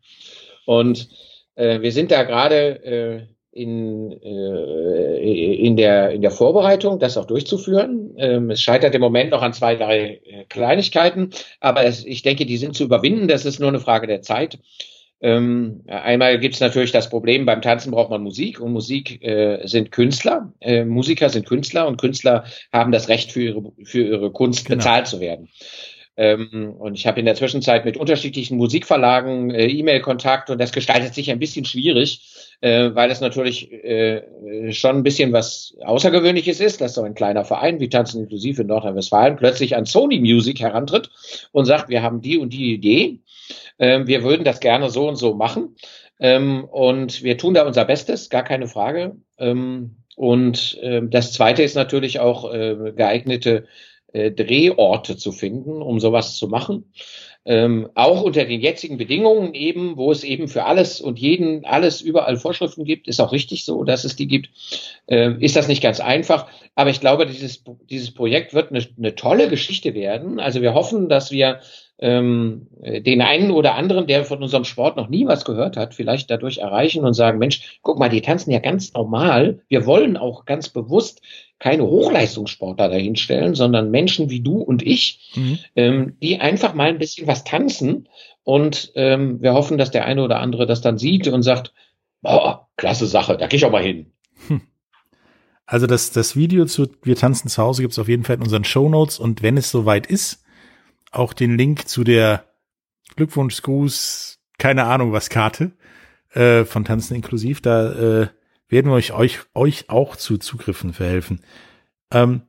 Und 0.65 1.11
äh, 1.55 1.83
wir 1.83 1.93
sind 1.93 2.11
da 2.11 2.23
gerade 2.23 2.83
äh, 2.83 3.27
in, 3.53 4.13
äh, 4.23 5.67
in, 5.67 5.77
der, 5.77 6.13
in 6.13 6.23
der 6.23 6.31
Vorbereitung, 6.31 6.99
das 6.99 7.19
auch 7.19 7.27
durchzuführen. 7.27 8.15
Ähm, 8.17 8.49
es 8.49 8.63
scheitert 8.63 8.95
im 8.95 9.03
Moment 9.03 9.33
noch 9.33 9.43
an 9.43 9.53
zwei, 9.53 9.77
drei 9.77 10.23
Kleinigkeiten, 10.49 11.29
aber 11.61 11.85
es, 11.85 12.07
ich 12.07 12.23
denke, 12.23 12.47
die 12.47 12.57
sind 12.57 12.75
zu 12.75 12.85
überwinden. 12.85 13.29
Das 13.29 13.45
ist 13.45 13.61
nur 13.61 13.69
eine 13.69 13.81
Frage 13.81 14.07
der 14.07 14.23
Zeit. 14.23 14.59
Ähm, 15.21 15.83
einmal 15.89 16.39
gibt 16.39 16.55
es 16.55 16.61
natürlich 16.61 16.93
das 16.93 17.11
Problem, 17.11 17.45
beim 17.45 17.61
Tanzen 17.61 17.91
braucht 17.91 18.11
man 18.11 18.23
Musik 18.23 18.61
und 18.61 18.73
Musik 18.73 19.23
äh, 19.23 19.67
sind 19.67 19.91
Künstler. 19.91 20.53
Äh, 20.61 20.85
Musiker 20.85 21.29
sind 21.29 21.47
Künstler 21.47 21.89
und 21.89 22.01
Künstler 22.01 22.45
haben 22.73 22.93
das 22.93 23.09
Recht 23.09 23.33
für 23.33 23.43
ihre, 23.43 23.73
für 23.83 24.03
ihre 24.03 24.31
Kunst 24.31 24.67
genau. 24.67 24.77
bezahlt 24.77 25.09
zu 25.09 25.21
werden. 25.21 25.49
Ähm, 26.19 26.75
und 26.77 26.95
ich 26.95 27.07
habe 27.07 27.21
in 27.21 27.27
der 27.27 27.37
Zwischenzeit 27.37 27.85
mit 27.85 27.97
unterschiedlichen 27.97 28.57
Musikverlagen 28.57 29.53
äh, 29.53 29.67
E-Mail-Kontakt 29.67 30.51
und 30.51 30.59
das 30.61 30.73
gestaltet 30.73 31.15
sich 31.15 31.31
ein 31.31 31.39
bisschen 31.39 31.65
schwierig, 31.65 32.57
äh, 32.61 32.91
weil 32.93 33.09
es 33.13 33.21
natürlich 33.21 33.73
äh, 33.73 34.73
schon 34.73 34.97
ein 34.97 35.03
bisschen 35.05 35.33
was 35.33 35.77
Außergewöhnliches 35.81 36.59
ist, 36.59 36.81
dass 36.81 36.95
so 36.95 37.03
ein 37.03 37.15
kleiner 37.15 37.45
Verein 37.45 37.79
wie 37.79 37.89
Tanzen 37.89 38.23
inklusiv 38.23 38.59
in 38.59 38.67
Nordrhein-Westfalen 38.67 39.37
plötzlich 39.37 39.77
an 39.77 39.87
Sony 39.87 40.19
Music 40.19 40.59
herantritt 40.59 41.09
und 41.53 41.67
sagt, 41.67 41.89
wir 41.89 42.03
haben 42.03 42.21
die 42.21 42.37
und 42.37 42.53
die 42.53 42.75
Idee, 42.75 43.21
äh, 43.79 44.07
wir 44.07 44.23
würden 44.23 44.45
das 44.45 44.61
gerne 44.61 44.91
so 44.91 45.09
und 45.09 45.17
so 45.17 45.35
machen 45.35 45.77
ähm, 46.21 46.65
und 46.65 47.23
wir 47.23 47.39
tun 47.39 47.55
da 47.55 47.67
unser 47.67 47.85
Bestes, 47.85 48.29
gar 48.29 48.43
keine 48.43 48.69
Frage. 48.69 49.17
Ähm, 49.39 49.97
und 50.17 50.79
äh, 50.83 51.03
das 51.05 51.33
Zweite 51.33 51.63
ist 51.63 51.77
natürlich 51.77 52.19
auch 52.19 52.53
äh, 52.53 52.93
geeignete 52.95 53.67
äh, 54.13 54.33
Drehorte 54.33 55.17
zu 55.17 55.33
finden, 55.33 55.81
um 55.83 56.01
sowas 56.01 56.37
zu 56.37 56.49
machen. 56.49 56.93
Ähm, 57.51 57.89
auch 57.95 58.21
unter 58.21 58.45
den 58.45 58.61
jetzigen 58.61 58.99
Bedingungen 58.99 59.55
eben, 59.55 59.97
wo 59.97 60.13
es 60.13 60.23
eben 60.23 60.49
für 60.49 60.67
alles 60.67 61.01
und 61.01 61.19
jeden 61.19 61.65
alles 61.65 62.03
überall 62.03 62.37
Vorschriften 62.37 62.85
gibt, 62.85 63.09
ist 63.09 63.21
auch 63.21 63.33
richtig 63.33 63.65
so, 63.65 63.85
dass 63.85 64.05
es 64.05 64.17
die 64.17 64.29
gibt, 64.29 64.51
äh, 65.07 65.33
ist 65.41 65.57
das 65.57 65.67
nicht 65.67 65.83
ganz 65.83 65.99
einfach. 65.99 66.47
Aber 66.75 66.91
ich 66.91 67.01
glaube, 67.01 67.25
dieses, 67.25 67.65
dieses 67.89 68.13
Projekt 68.13 68.53
wird 68.53 68.71
eine, 68.71 68.87
eine 68.99 69.15
tolle 69.15 69.49
Geschichte 69.49 69.95
werden. 69.95 70.41
Also 70.41 70.61
wir 70.61 70.75
hoffen, 70.75 71.09
dass 71.09 71.31
wir 71.31 71.61
ähm, 72.01 72.69
den 72.81 73.23
einen 73.23 73.51
oder 73.51 73.75
anderen, 73.75 74.07
der 74.07 74.25
von 74.25 74.43
unserem 74.43 74.65
Sport 74.65 74.97
noch 74.97 75.09
nie 75.09 75.27
was 75.27 75.45
gehört 75.45 75.77
hat, 75.77 75.95
vielleicht 75.95 76.31
dadurch 76.31 76.59
erreichen 76.59 77.05
und 77.05 77.15
sagen, 77.15 77.39
Mensch, 77.39 77.79
guck 77.83 77.99
mal, 77.99 78.09
die 78.09 78.21
tanzen 78.21 78.53
ja 78.53 78.61
ganz 78.61 78.93
normal. 78.93 79.61
Wir 79.69 79.87
wollen 79.87 80.17
auch 80.17 80.45
ganz 80.45 80.69
bewusst 80.69 81.23
keine 81.59 81.85
Hochleistungssportler 81.85 82.89
dahinstellen, 82.89 83.55
sondern 83.55 83.91
Menschen 83.91 84.31
wie 84.31 84.41
du 84.41 84.59
und 84.59 84.87
ich, 84.87 85.33
mhm. 85.35 85.59
ähm, 85.75 86.17
die 86.23 86.39
einfach 86.39 86.75
mal 86.75 86.89
ein 86.89 86.99
bisschen 86.99 87.27
was 87.27 87.38
tanzen. 87.45 88.09
Und 88.45 88.93
ähm, 88.95 89.43
wir 89.43 89.53
hoffen, 89.53 89.79
dass 89.79 89.91
der 89.91 90.05
eine 90.05 90.23
oder 90.23 90.41
andere 90.41 90.67
das 90.67 90.81
dann 90.81 90.99
sieht 90.99 91.29
und 91.29 91.43
sagt, 91.43 91.73
boah, 92.23 92.69
klasse 92.77 93.07
Sache, 93.07 93.37
da 93.37 93.47
gehe 93.47 93.59
ich 93.59 93.65
auch 93.65 93.73
mal 93.73 93.83
hin. 93.83 94.13
Hm. 94.47 94.63
Also 95.67 95.87
das, 95.87 96.13
das 96.13 96.35
Video 96.35 96.65
zu 96.65 96.89
Wir 97.03 97.17
tanzen 97.17 97.49
zu 97.49 97.63
Hause 97.63 97.83
gibt 97.83 97.93
es 97.93 97.99
auf 97.99 98.09
jeden 98.09 98.25
Fall 98.25 98.37
in 98.37 98.43
unseren 98.43 98.65
Show 98.65 98.89
Notes 98.89 99.19
und 99.19 99.43
wenn 99.43 99.59
es 99.59 99.71
soweit 99.71 100.07
ist, 100.07 100.43
auch 101.11 101.35
den 101.35 101.59
Link 101.59 101.89
zu 101.89 102.05
der 102.05 102.45
Glückwunschgruß, 103.17 104.41
keine 104.59 104.85
Ahnung 104.85 105.13
was 105.13 105.29
Karte 105.29 105.73
äh, 106.33 106.65
von 106.65 106.85
Tanzen 106.85 107.15
inklusiv. 107.15 107.61
Da 107.61 107.93
äh, 107.93 108.29
werden 108.69 108.91
wir 108.91 108.95
euch, 108.95 109.13
euch, 109.13 109.41
euch 109.55 109.91
auch 109.91 110.17
zu 110.17 110.39
Zugriffen 110.39 110.95
verhelfen. 110.95 111.41
Ähm, 112.11 112.43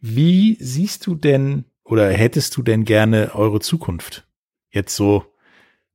wie 0.00 0.56
siehst 0.60 1.06
du 1.06 1.14
denn 1.14 1.64
oder 1.84 2.10
hättest 2.10 2.56
du 2.56 2.62
denn 2.62 2.84
gerne 2.84 3.34
eure 3.34 3.60
Zukunft? 3.60 4.26
Jetzt 4.70 4.96
so, 4.96 5.24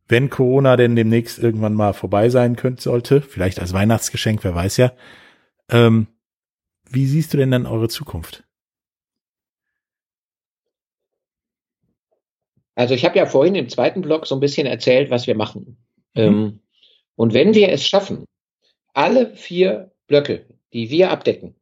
wenn 0.08 0.30
Corona 0.30 0.78
denn 0.78 0.96
demnächst 0.96 1.40
irgendwann 1.40 1.74
mal 1.74 1.94
vorbei 1.94 2.30
sein 2.30 2.56
könnte, 2.56 2.82
sollte, 2.82 3.22
vielleicht 3.22 3.60
als 3.60 3.74
Weihnachtsgeschenk, 3.74 4.44
wer 4.44 4.56
weiß 4.56 4.78
ja. 4.78 4.94
Ähm, 5.70 6.08
wie 6.90 7.06
siehst 7.06 7.34
du 7.34 7.38
denn 7.38 7.52
dann 7.52 7.66
eure 7.66 7.90
Zukunft? 7.90 8.44
Also 12.76 12.94
ich 12.94 13.04
habe 13.04 13.18
ja 13.18 13.26
vorhin 13.26 13.56
im 13.56 13.68
zweiten 13.68 14.02
Blog 14.02 14.26
so 14.26 14.36
ein 14.36 14.40
bisschen 14.40 14.66
erzählt, 14.66 15.12
was 15.12 15.28
wir 15.28 15.36
machen. 15.36 15.78
Mhm. 16.16 16.22
Ähm, 16.22 16.60
und 17.16 17.34
wenn 17.34 17.54
wir 17.54 17.70
es 17.70 17.86
schaffen, 17.86 18.26
alle 18.94 19.36
vier 19.36 19.92
Blöcke, 20.08 20.46
die 20.72 20.90
wir 20.90 21.12
abdecken, 21.12 21.56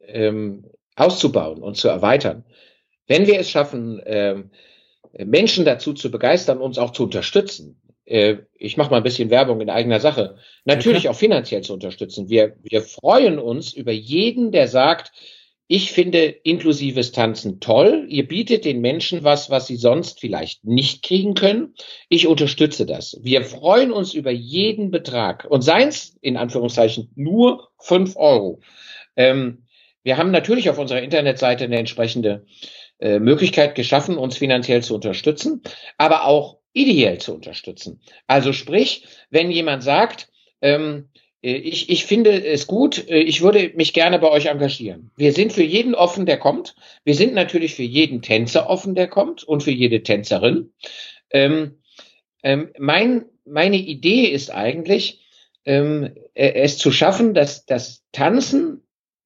ähm, 0.00 0.64
auszubauen 0.96 1.62
und 1.62 1.76
zu 1.76 1.88
erweitern, 1.88 2.44
wenn 3.08 3.26
wir 3.26 3.40
es 3.40 3.50
schaffen, 3.50 4.00
ähm, 4.06 4.50
Menschen 5.12 5.64
dazu 5.64 5.94
zu 5.94 6.10
begeistern, 6.10 6.58
uns 6.58 6.78
auch 6.78 6.92
zu 6.92 7.04
unterstützen, 7.04 7.80
äh, 8.04 8.36
ich 8.54 8.76
mache 8.76 8.90
mal 8.90 8.98
ein 8.98 9.02
bisschen 9.02 9.30
Werbung 9.30 9.60
in 9.60 9.70
eigener 9.70 10.00
Sache, 10.00 10.36
natürlich 10.64 11.00
okay. 11.00 11.08
auch 11.08 11.16
finanziell 11.16 11.62
zu 11.62 11.74
unterstützen. 11.74 12.28
Wir, 12.28 12.56
wir 12.62 12.82
freuen 12.82 13.38
uns 13.38 13.72
über 13.72 13.92
jeden, 13.92 14.52
der 14.52 14.68
sagt, 14.68 15.12
ich 15.70 15.92
finde 15.92 16.24
inklusives 16.24 17.12
Tanzen 17.12 17.60
toll. 17.60 18.06
Ihr 18.08 18.26
bietet 18.26 18.64
den 18.64 18.80
Menschen 18.80 19.22
was, 19.22 19.50
was 19.50 19.66
sie 19.66 19.76
sonst 19.76 20.18
vielleicht 20.18 20.64
nicht 20.64 21.02
kriegen 21.02 21.34
können. 21.34 21.74
Ich 22.08 22.26
unterstütze 22.26 22.86
das. 22.86 23.18
Wir 23.22 23.44
freuen 23.44 23.92
uns 23.92 24.14
über 24.14 24.30
jeden 24.30 24.90
Betrag. 24.90 25.46
Und 25.46 25.60
seien 25.60 25.88
es 25.88 26.16
in 26.22 26.38
Anführungszeichen 26.38 27.12
nur 27.16 27.68
fünf 27.78 28.16
Euro. 28.16 28.60
Ähm, 29.14 29.66
wir 30.02 30.16
haben 30.16 30.30
natürlich 30.30 30.70
auf 30.70 30.78
unserer 30.78 31.02
Internetseite 31.02 31.64
eine 31.64 31.76
entsprechende 31.76 32.46
äh, 32.98 33.18
Möglichkeit 33.18 33.74
geschaffen, 33.74 34.18
uns 34.18 34.36
finanziell 34.36 34.82
zu 34.82 34.94
unterstützen, 34.94 35.62
aber 35.96 36.24
auch 36.24 36.58
ideell 36.72 37.18
zu 37.18 37.34
unterstützen. 37.34 38.00
Also 38.26 38.52
sprich, 38.52 39.06
wenn 39.30 39.50
jemand 39.50 39.82
sagt, 39.82 40.28
ähm, 40.60 41.08
äh, 41.42 41.52
ich, 41.52 41.90
ich 41.90 42.04
finde 42.04 42.44
es 42.44 42.66
gut. 42.66 43.08
Äh, 43.08 43.20
ich 43.20 43.42
würde 43.42 43.72
mich 43.74 43.92
gerne 43.92 44.18
bei 44.18 44.30
euch 44.30 44.46
engagieren. 44.46 45.10
Wir 45.16 45.32
sind 45.32 45.52
für 45.52 45.62
jeden 45.62 45.94
offen, 45.94 46.26
der 46.26 46.38
kommt. 46.38 46.74
Wir 47.04 47.14
sind 47.14 47.34
natürlich 47.34 47.74
für 47.74 47.82
jeden 47.82 48.22
Tänzer 48.22 48.68
offen, 48.68 48.94
der 48.94 49.08
kommt 49.08 49.44
und 49.44 49.62
für 49.62 49.70
jede 49.70 50.02
Tänzerin. 50.02 50.72
Ähm, 51.30 51.78
ähm, 52.42 52.70
mein, 52.78 53.26
meine 53.44 53.76
Idee 53.76 54.26
ist 54.26 54.50
eigentlich, 54.50 55.24
ähm, 55.64 56.14
äh, 56.34 56.52
es 56.52 56.78
zu 56.78 56.90
schaffen, 56.90 57.34
dass 57.34 57.66
das 57.66 58.04
Tanzen, 58.12 58.82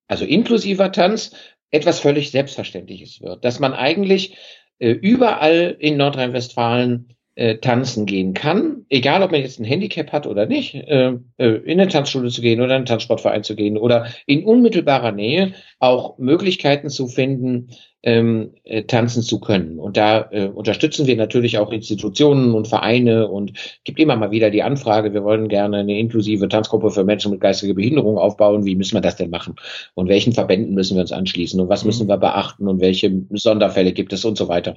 also 0.08 0.24
inklusiver 0.24 0.92
Tanz, 0.92 1.32
etwas 1.72 1.98
völlig 1.98 2.30
Selbstverständliches 2.30 3.20
wird. 3.20 3.44
Dass 3.44 3.58
man 3.58 3.74
eigentlich 3.74 4.36
äh, 4.78 4.90
überall 4.90 5.76
in 5.80 5.96
Nordrhein-Westfalen 5.96 7.16
äh, 7.34 7.56
tanzen 7.56 8.06
gehen 8.06 8.34
kann, 8.34 8.84
egal 8.90 9.22
ob 9.22 9.32
man 9.32 9.40
jetzt 9.40 9.58
ein 9.58 9.64
Handicap 9.64 10.12
hat 10.12 10.26
oder 10.26 10.46
nicht, 10.46 10.74
äh, 10.74 11.14
äh, 11.38 11.46
in 11.46 11.80
eine 11.80 11.88
Tanzschule 11.88 12.28
zu 12.28 12.42
gehen 12.42 12.60
oder 12.60 12.70
in 12.70 12.76
einen 12.76 12.86
Tanzsportverein 12.86 13.42
zu 13.42 13.56
gehen 13.56 13.78
oder 13.78 14.06
in 14.26 14.44
unmittelbarer 14.44 15.12
Nähe 15.12 15.54
auch 15.78 16.18
Möglichkeiten 16.18 16.90
zu 16.90 17.08
finden, 17.08 17.70
ähm, 18.02 18.54
äh, 18.64 18.82
tanzen 18.82 19.22
zu 19.22 19.40
können. 19.40 19.78
Und 19.78 19.96
da 19.96 20.28
äh, 20.32 20.46
unterstützen 20.46 21.06
wir 21.06 21.16
natürlich 21.16 21.58
auch 21.58 21.72
Institutionen 21.72 22.52
und 22.52 22.68
Vereine 22.68 23.28
und 23.28 23.52
gibt 23.84 24.00
immer 24.00 24.16
mal 24.16 24.32
wieder 24.32 24.50
die 24.50 24.62
Anfrage, 24.62 25.14
wir 25.14 25.22
wollen 25.22 25.48
gerne 25.48 25.78
eine 25.78 25.98
inklusive 25.98 26.48
Tanzgruppe 26.48 26.90
für 26.90 27.04
Menschen 27.04 27.30
mit 27.30 27.40
geistiger 27.40 27.74
Behinderung 27.74 28.18
aufbauen. 28.18 28.64
Wie 28.64 28.74
müssen 28.74 28.96
wir 28.96 29.00
das 29.00 29.16
denn 29.16 29.30
machen? 29.30 29.54
Und 29.94 30.08
welchen 30.08 30.32
Verbänden 30.32 30.74
müssen 30.74 30.96
wir 30.96 31.02
uns 31.02 31.12
anschließen? 31.12 31.60
Und 31.60 31.68
was 31.68 31.84
müssen 31.84 32.04
mhm. 32.04 32.10
wir 32.10 32.18
beachten? 32.18 32.66
Und 32.66 32.80
welche 32.80 33.22
Sonderfälle 33.30 33.92
gibt 33.92 34.12
es 34.12 34.24
und 34.24 34.36
so 34.36 34.48
weiter? 34.48 34.76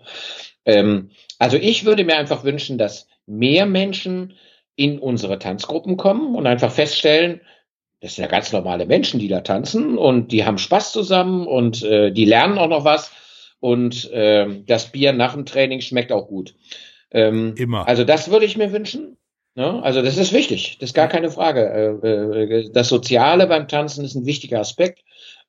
Ähm, 0.65 1.11
also 1.39 1.57
ich 1.57 1.85
würde 1.85 2.03
mir 2.03 2.17
einfach 2.17 2.43
wünschen, 2.43 2.77
dass 2.77 3.07
mehr 3.25 3.65
Menschen 3.65 4.33
in 4.75 4.99
unsere 4.99 5.39
Tanzgruppen 5.39 5.97
kommen 5.97 6.35
und 6.35 6.47
einfach 6.47 6.71
feststellen, 6.71 7.41
das 8.01 8.15
sind 8.15 8.23
ja 8.23 8.29
ganz 8.29 8.51
normale 8.51 8.85
Menschen, 8.85 9.19
die 9.19 9.27
da 9.27 9.41
tanzen 9.41 9.97
und 9.97 10.31
die 10.31 10.45
haben 10.45 10.57
Spaß 10.57 10.91
zusammen 10.91 11.47
und 11.47 11.83
äh, 11.83 12.11
die 12.11 12.25
lernen 12.25 12.57
auch 12.57 12.67
noch 12.67 12.83
was 12.83 13.11
und 13.59 14.11
äh, 14.11 14.47
das 14.65 14.91
Bier 14.91 15.13
nach 15.13 15.33
dem 15.33 15.45
Training 15.45 15.81
schmeckt 15.81 16.11
auch 16.11 16.27
gut. 16.27 16.55
Ähm, 17.11 17.55
Immer. 17.57 17.87
Also 17.87 18.03
das 18.03 18.29
würde 18.29 18.45
ich 18.45 18.57
mir 18.57 18.71
wünschen. 18.71 19.17
Ne? 19.55 19.81
Also 19.81 20.01
das 20.01 20.17
ist 20.17 20.33
wichtig, 20.33 20.77
das 20.79 20.89
ist 20.89 20.93
gar 20.93 21.07
keine 21.07 21.31
Frage. 21.31 21.99
Äh, 22.03 22.07
äh, 22.07 22.69
das 22.73 22.89
Soziale 22.89 23.47
beim 23.47 23.69
Tanzen 23.69 24.03
ist 24.03 24.15
ein 24.15 24.25
wichtiger 24.25 24.59
Aspekt. 24.59 25.03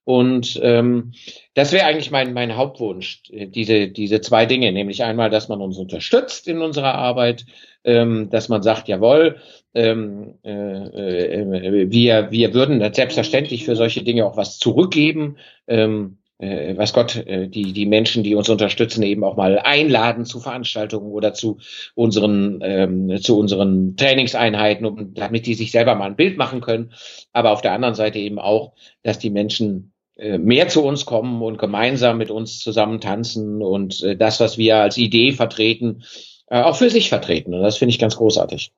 Und 0.06 0.60
ähm, 0.62 1.14
das 1.54 1.72
wäre 1.72 1.84
eigentlich 1.84 2.12
mein, 2.12 2.32
mein 2.32 2.56
Hauptwunsch, 2.56 3.24
diese, 3.28 3.88
diese 3.88 4.20
zwei 4.20 4.46
Dinge, 4.46 4.70
nämlich 4.70 5.02
einmal, 5.02 5.30
dass 5.30 5.48
man 5.48 5.60
uns 5.60 5.78
unterstützt 5.78 6.46
in 6.46 6.60
unserer 6.60 6.94
Arbeit, 6.94 7.44
ähm, 7.82 8.30
dass 8.30 8.48
man 8.48 8.62
sagt, 8.62 8.86
jawohl, 8.86 9.40
ähm, 9.74 10.34
äh, 10.44 10.52
äh, 10.52 11.90
wir, 11.90 12.30
wir 12.30 12.54
würden 12.54 12.94
selbstverständlich 12.94 13.64
für 13.64 13.74
solche 13.74 14.04
Dinge 14.04 14.26
auch 14.26 14.36
was 14.36 14.60
zurückgeben. 14.60 15.38
Ähm, 15.66 16.18
äh, 16.38 16.76
was 16.76 16.92
Gott, 16.92 17.16
äh, 17.16 17.48
die, 17.48 17.72
die 17.72 17.86
Menschen, 17.86 18.22
die 18.22 18.36
uns 18.36 18.48
unterstützen, 18.48 19.02
eben 19.02 19.24
auch 19.24 19.36
mal 19.36 19.58
einladen 19.58 20.24
zu 20.24 20.38
Veranstaltungen 20.38 21.10
oder 21.10 21.34
zu 21.34 21.58
unseren, 21.96 22.60
ähm, 22.62 23.20
zu 23.20 23.36
unseren 23.36 23.96
Trainingseinheiten, 23.96 24.86
um, 24.86 25.14
damit 25.14 25.46
die 25.46 25.54
sich 25.54 25.72
selber 25.72 25.96
mal 25.96 26.06
ein 26.06 26.16
Bild 26.16 26.36
machen 26.36 26.60
können. 26.60 26.92
Aber 27.32 27.50
auf 27.50 27.60
der 27.60 27.72
anderen 27.72 27.96
Seite 27.96 28.20
eben 28.20 28.38
auch, 28.38 28.74
dass 29.02 29.18
die 29.18 29.30
Menschen 29.30 29.92
mehr 30.38 30.68
zu 30.68 30.82
uns 30.82 31.04
kommen 31.04 31.42
und 31.42 31.58
gemeinsam 31.58 32.18
mit 32.18 32.30
uns 32.30 32.58
zusammen 32.58 33.00
tanzen 33.00 33.62
und 33.62 34.02
äh, 34.02 34.16
das, 34.16 34.40
was 34.40 34.56
wir 34.56 34.78
als 34.78 34.96
Idee 34.96 35.32
vertreten, 35.32 36.02
äh, 36.48 36.62
auch 36.62 36.76
für 36.76 36.90
sich 36.90 37.08
vertreten. 37.08 37.54
Und 37.54 37.62
das 37.62 37.76
finde 37.76 37.90
ich 37.90 37.98
ganz 37.98 38.16
großartig. 38.16 38.72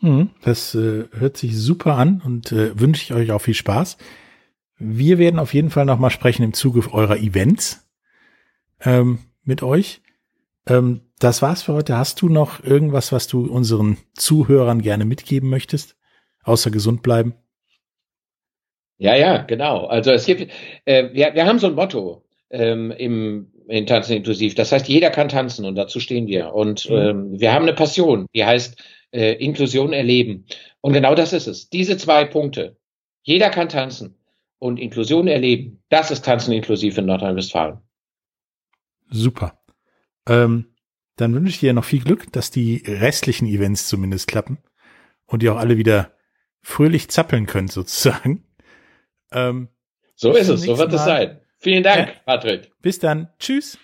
Hm, 0.00 0.30
das 0.42 0.74
äh, 0.74 1.04
hört 1.12 1.36
sich 1.36 1.58
super 1.58 1.96
an 1.96 2.22
und 2.24 2.52
äh, 2.52 2.78
wünsche 2.78 3.02
ich 3.02 3.12
euch 3.12 3.32
auch 3.32 3.40
viel 3.40 3.54
Spaß. 3.54 3.98
Wir 4.78 5.18
werden 5.18 5.38
auf 5.38 5.52
jeden 5.52 5.68
Fall 5.68 5.84
nochmal 5.84 6.10
sprechen 6.10 6.42
im 6.42 6.54
Zuge 6.54 6.90
eurer 6.92 7.18
Events 7.18 7.86
ähm, 8.80 9.18
mit 9.44 9.62
euch. 9.62 10.00
Ähm, 10.66 11.02
das 11.18 11.42
war's 11.42 11.62
für 11.62 11.74
heute. 11.74 11.98
Hast 11.98 12.22
du 12.22 12.30
noch 12.30 12.64
irgendwas, 12.64 13.12
was 13.12 13.26
du 13.26 13.44
unseren 13.44 13.98
Zuhörern 14.14 14.80
gerne 14.80 15.04
mitgeben 15.04 15.50
möchtest? 15.50 15.96
Außer 16.44 16.70
gesund 16.70 17.02
bleiben? 17.02 17.34
Ja, 19.00 19.16
ja, 19.16 19.38
genau. 19.38 19.86
Also 19.86 20.12
es 20.12 20.26
gibt, 20.26 20.52
äh, 20.84 21.08
wir, 21.14 21.34
wir 21.34 21.46
haben 21.46 21.58
so 21.58 21.68
ein 21.68 21.74
Motto 21.74 22.22
ähm, 22.50 22.90
im 22.90 23.50
in 23.66 23.86
Tanzen 23.86 24.16
inklusiv. 24.16 24.54
Das 24.54 24.72
heißt, 24.72 24.88
jeder 24.88 25.10
kann 25.10 25.28
tanzen 25.28 25.64
und 25.64 25.76
dazu 25.76 26.00
stehen 26.00 26.26
wir. 26.26 26.52
Und 26.52 26.90
mhm. 26.90 26.96
ähm, 26.96 27.40
wir 27.40 27.52
haben 27.52 27.62
eine 27.62 27.72
Passion, 27.72 28.26
die 28.34 28.44
heißt 28.44 28.82
äh, 29.12 29.32
Inklusion 29.42 29.92
erleben. 29.92 30.44
Und 30.80 30.92
genau 30.92 31.14
das 31.14 31.32
ist 31.32 31.46
es. 31.46 31.70
Diese 31.70 31.96
zwei 31.96 32.24
Punkte. 32.24 32.76
Jeder 33.22 33.48
kann 33.48 33.68
tanzen 33.68 34.16
und 34.58 34.78
Inklusion 34.78 35.28
erleben. 35.28 35.82
Das 35.88 36.10
ist 36.10 36.24
Tanzen 36.24 36.52
inklusiv 36.52 36.98
in 36.98 37.06
Nordrhein-Westfalen. 37.06 37.78
Super. 39.08 39.58
Ähm, 40.28 40.74
dann 41.16 41.32
wünsche 41.32 41.50
ich 41.50 41.60
dir 41.60 41.72
noch 41.72 41.84
viel 41.84 42.02
Glück, 42.02 42.30
dass 42.32 42.50
die 42.50 42.82
restlichen 42.86 43.46
Events 43.46 43.88
zumindest 43.88 44.26
klappen 44.26 44.58
und 45.26 45.42
ihr 45.42 45.54
auch 45.54 45.58
alle 45.58 45.78
wieder 45.78 46.12
fröhlich 46.60 47.08
zappeln 47.08 47.46
könnt 47.46 47.72
sozusagen. 47.72 48.44
Ähm, 49.32 49.68
so 50.14 50.32
ist 50.32 50.48
es, 50.48 50.62
so 50.62 50.78
wird 50.78 50.90
Mal. 50.90 50.96
es 50.96 51.04
sein. 51.04 51.40
Vielen 51.58 51.82
Dank, 51.82 52.08
ja. 52.08 52.14
Patrick. 52.24 52.72
Bis 52.80 52.98
dann. 52.98 53.28
Tschüss. 53.38 53.78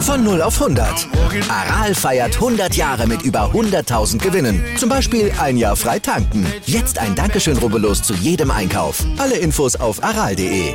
Von 0.00 0.24
0 0.24 0.42
auf 0.42 0.60
100. 0.60 1.08
Aral 1.48 1.94
feiert 1.94 2.34
100 2.34 2.74
Jahre 2.74 3.06
mit 3.06 3.22
über 3.22 3.50
100.000 3.52 4.18
Gewinnen. 4.18 4.62
Zum 4.76 4.88
Beispiel 4.88 5.32
ein 5.40 5.56
Jahr 5.56 5.76
frei 5.76 6.00
tanken. 6.00 6.44
Jetzt 6.66 6.98
ein 6.98 7.14
Dankeschön, 7.14 7.56
rubbellos 7.56 8.02
zu 8.02 8.12
jedem 8.14 8.50
Einkauf. 8.50 9.04
Alle 9.16 9.36
Infos 9.38 9.76
auf 9.76 10.02
aral.de. 10.02 10.74